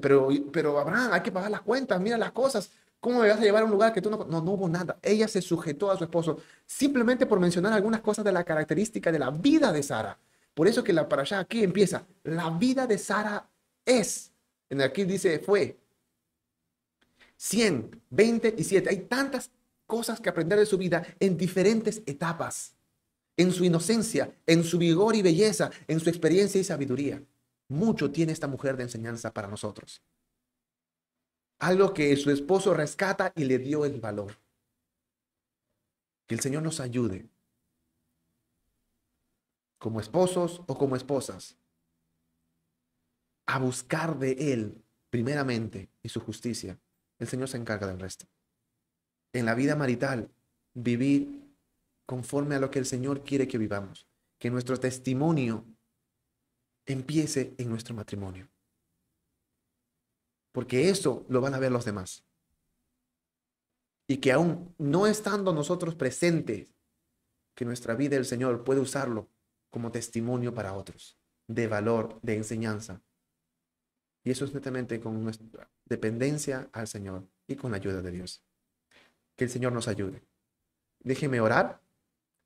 Pero, 0.00 0.28
pero 0.52 0.78
Abraham, 0.78 1.12
hay 1.12 1.22
que 1.22 1.32
pagar 1.32 1.50
las 1.50 1.60
cuentas, 1.60 2.00
mira 2.00 2.16
las 2.16 2.32
cosas. 2.32 2.70
¿Cómo 3.00 3.20
me 3.20 3.28
vas 3.28 3.38
a 3.38 3.42
llevar 3.42 3.62
a 3.62 3.66
un 3.66 3.70
lugar 3.70 3.92
que 3.92 4.02
tú 4.02 4.10
no... 4.10 4.24
No, 4.24 4.40
no 4.40 4.52
hubo 4.52 4.68
nada. 4.68 4.98
Ella 5.02 5.28
se 5.28 5.42
sujetó 5.42 5.90
a 5.90 5.96
su 5.96 6.04
esposo 6.04 6.38
simplemente 6.64 7.26
por 7.26 7.38
mencionar 7.38 7.72
algunas 7.72 8.00
cosas 8.00 8.24
de 8.24 8.32
la 8.32 8.44
característica 8.44 9.12
de 9.12 9.18
la 9.18 9.30
vida 9.30 9.72
de 9.72 9.82
Sara. 9.82 10.18
Por 10.54 10.68
eso 10.68 10.82
que 10.82 10.92
la 10.92 11.08
para 11.08 11.22
allá 11.22 11.40
aquí 11.40 11.62
empieza. 11.62 12.06
La 12.24 12.50
vida 12.50 12.86
de 12.86 12.98
Sara 12.98 13.48
es. 13.84 14.32
En 14.70 14.80
aquí 14.80 15.04
dice 15.04 15.38
fue. 15.38 15.78
100, 17.36 18.02
20 18.10 18.54
y 18.56 18.64
7. 18.64 18.88
Hay 18.88 19.00
tantas 19.00 19.50
cosas 19.86 20.20
que 20.20 20.30
aprender 20.30 20.58
de 20.58 20.66
su 20.66 20.78
vida 20.78 21.06
en 21.20 21.36
diferentes 21.36 22.02
etapas. 22.06 22.74
En 23.36 23.52
su 23.52 23.64
inocencia, 23.64 24.34
en 24.46 24.64
su 24.64 24.78
vigor 24.78 25.14
y 25.14 25.20
belleza, 25.20 25.70
en 25.86 26.00
su 26.00 26.08
experiencia 26.08 26.58
y 26.60 26.64
sabiduría. 26.64 27.22
Mucho 27.68 28.10
tiene 28.10 28.32
esta 28.32 28.46
mujer 28.46 28.76
de 28.78 28.84
enseñanza 28.84 29.34
para 29.34 29.48
nosotros. 29.48 30.00
Algo 31.58 31.94
que 31.94 32.14
su 32.16 32.30
esposo 32.30 32.74
rescata 32.74 33.32
y 33.34 33.44
le 33.44 33.58
dio 33.58 33.84
el 33.84 34.00
valor. 34.00 34.36
Que 36.26 36.34
el 36.34 36.40
Señor 36.40 36.62
nos 36.62 36.80
ayude, 36.80 37.28
como 39.78 40.00
esposos 40.00 40.62
o 40.66 40.76
como 40.76 40.96
esposas, 40.96 41.56
a 43.46 43.58
buscar 43.58 44.18
de 44.18 44.52
Él 44.52 44.82
primeramente 45.08 45.88
y 46.02 46.08
su 46.08 46.20
justicia. 46.20 46.78
El 47.18 47.28
Señor 47.28 47.48
se 47.48 47.56
encarga 47.56 47.86
del 47.86 48.00
resto. 48.00 48.26
En 49.32 49.46
la 49.46 49.54
vida 49.54 49.76
marital, 49.76 50.30
vivir 50.74 51.46
conforme 52.04 52.56
a 52.56 52.60
lo 52.60 52.70
que 52.70 52.78
el 52.78 52.86
Señor 52.86 53.22
quiere 53.22 53.48
que 53.48 53.58
vivamos. 53.58 54.06
Que 54.38 54.50
nuestro 54.50 54.78
testimonio 54.78 55.64
empiece 56.84 57.54
en 57.56 57.70
nuestro 57.70 57.94
matrimonio 57.94 58.48
porque 60.56 60.88
eso 60.88 61.26
lo 61.28 61.42
van 61.42 61.52
a 61.52 61.58
ver 61.58 61.70
los 61.70 61.84
demás. 61.84 62.24
Y 64.08 64.16
que 64.16 64.32
aún 64.32 64.74
no 64.78 65.06
estando 65.06 65.52
nosotros 65.52 65.94
presentes, 65.94 66.74
que 67.54 67.66
nuestra 67.66 67.94
vida 67.94 68.16
el 68.16 68.24
Señor 68.24 68.64
puede 68.64 68.80
usarlo 68.80 69.28
como 69.68 69.92
testimonio 69.92 70.54
para 70.54 70.72
otros, 70.72 71.18
de 71.46 71.68
valor, 71.68 72.18
de 72.22 72.36
enseñanza. 72.36 73.02
Y 74.24 74.30
eso 74.30 74.46
es 74.46 74.54
netamente 74.54 74.98
con 74.98 75.22
nuestra 75.22 75.68
dependencia 75.84 76.70
al 76.72 76.88
Señor 76.88 77.28
y 77.46 77.56
con 77.56 77.70
la 77.70 77.76
ayuda 77.76 78.00
de 78.00 78.12
Dios. 78.12 78.42
Que 79.36 79.44
el 79.44 79.50
Señor 79.50 79.74
nos 79.74 79.88
ayude. 79.88 80.22
Déjeme 81.00 81.38
orar 81.38 81.82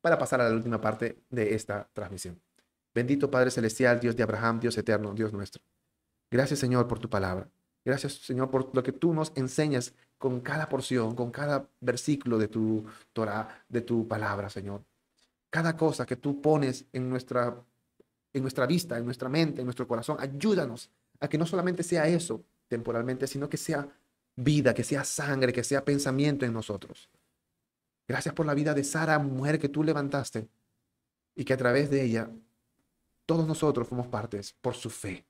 para 0.01 0.17
pasar 0.17 0.41
a 0.41 0.49
la 0.49 0.55
última 0.57 0.81
parte 0.81 1.23
de 1.29 1.55
esta 1.55 1.89
transmisión. 1.93 2.41
Bendito 2.93 3.31
Padre 3.31 3.51
Celestial, 3.51 4.01
Dios 4.01 4.17
de 4.17 4.23
Abraham, 4.23 4.59
Dios 4.59 4.77
eterno, 4.77 5.13
Dios 5.13 5.31
nuestro. 5.31 5.63
Gracias 6.29 6.59
Señor 6.59 6.89
por 6.89 6.99
tu 6.99 7.09
palabra. 7.09 7.49
Gracias, 7.83 8.13
Señor, 8.13 8.49
por 8.49 8.75
lo 8.75 8.83
que 8.83 8.91
tú 8.91 9.13
nos 9.13 9.31
enseñas 9.35 9.93
con 10.17 10.39
cada 10.41 10.69
porción, 10.69 11.15
con 11.15 11.31
cada 11.31 11.67
versículo 11.79 12.37
de 12.37 12.47
tu 12.47 12.85
Torah, 13.11 13.65
de 13.67 13.81
tu 13.81 14.07
palabra, 14.07 14.49
Señor. 14.49 14.83
Cada 15.49 15.75
cosa 15.75 16.05
que 16.05 16.15
tú 16.15 16.41
pones 16.41 16.85
en 16.93 17.09
nuestra, 17.09 17.55
en 18.33 18.41
nuestra 18.41 18.67
vista, 18.67 18.97
en 18.97 19.05
nuestra 19.05 19.29
mente, 19.29 19.61
en 19.61 19.65
nuestro 19.65 19.87
corazón, 19.87 20.17
ayúdanos 20.19 20.91
a 21.19 21.27
que 21.27 21.37
no 21.37 21.45
solamente 21.45 21.83
sea 21.83 22.07
eso 22.07 22.43
temporalmente, 22.67 23.27
sino 23.27 23.49
que 23.49 23.57
sea 23.57 23.87
vida, 24.35 24.73
que 24.73 24.83
sea 24.83 25.03
sangre, 25.03 25.51
que 25.51 25.63
sea 25.63 25.83
pensamiento 25.83 26.45
en 26.45 26.53
nosotros. 26.53 27.09
Gracias 28.07 28.33
por 28.33 28.45
la 28.45 28.53
vida 28.53 28.73
de 28.73 28.83
Sara, 28.83 29.19
mujer 29.19 29.59
que 29.59 29.69
tú 29.69 29.83
levantaste 29.83 30.47
y 31.35 31.43
que 31.45 31.53
a 31.53 31.57
través 31.57 31.89
de 31.89 32.03
ella 32.03 32.29
todos 33.25 33.47
nosotros 33.47 33.87
fuimos 33.87 34.07
partes 34.07 34.53
por 34.61 34.75
su 34.75 34.89
fe. 34.89 35.25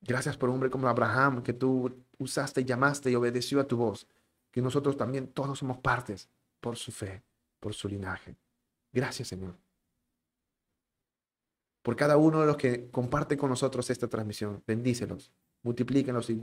Gracias 0.00 0.36
por 0.36 0.48
un 0.48 0.56
hombre 0.56 0.70
como 0.70 0.88
Abraham, 0.88 1.42
que 1.42 1.52
tú 1.52 2.04
usaste, 2.18 2.64
llamaste 2.64 3.10
y 3.10 3.14
obedeció 3.14 3.60
a 3.60 3.66
tu 3.66 3.76
voz. 3.76 4.06
Que 4.50 4.62
nosotros 4.62 4.96
también 4.96 5.28
todos 5.28 5.58
somos 5.58 5.78
partes 5.78 6.28
por 6.60 6.76
su 6.76 6.92
fe, 6.92 7.22
por 7.60 7.74
su 7.74 7.88
linaje. 7.88 8.36
Gracias, 8.92 9.28
Señor. 9.28 9.56
Por 11.82 11.96
cada 11.96 12.16
uno 12.16 12.40
de 12.40 12.46
los 12.46 12.56
que 12.56 12.90
comparte 12.90 13.36
con 13.36 13.50
nosotros 13.50 13.88
esta 13.90 14.08
transmisión, 14.08 14.62
bendícelos, 14.66 15.32
multiplíquenlos 15.62 16.30
y 16.30 16.34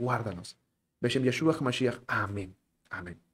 Yeshua 1.24 1.54
Amén. 2.06 2.56
Amén. 2.90 3.25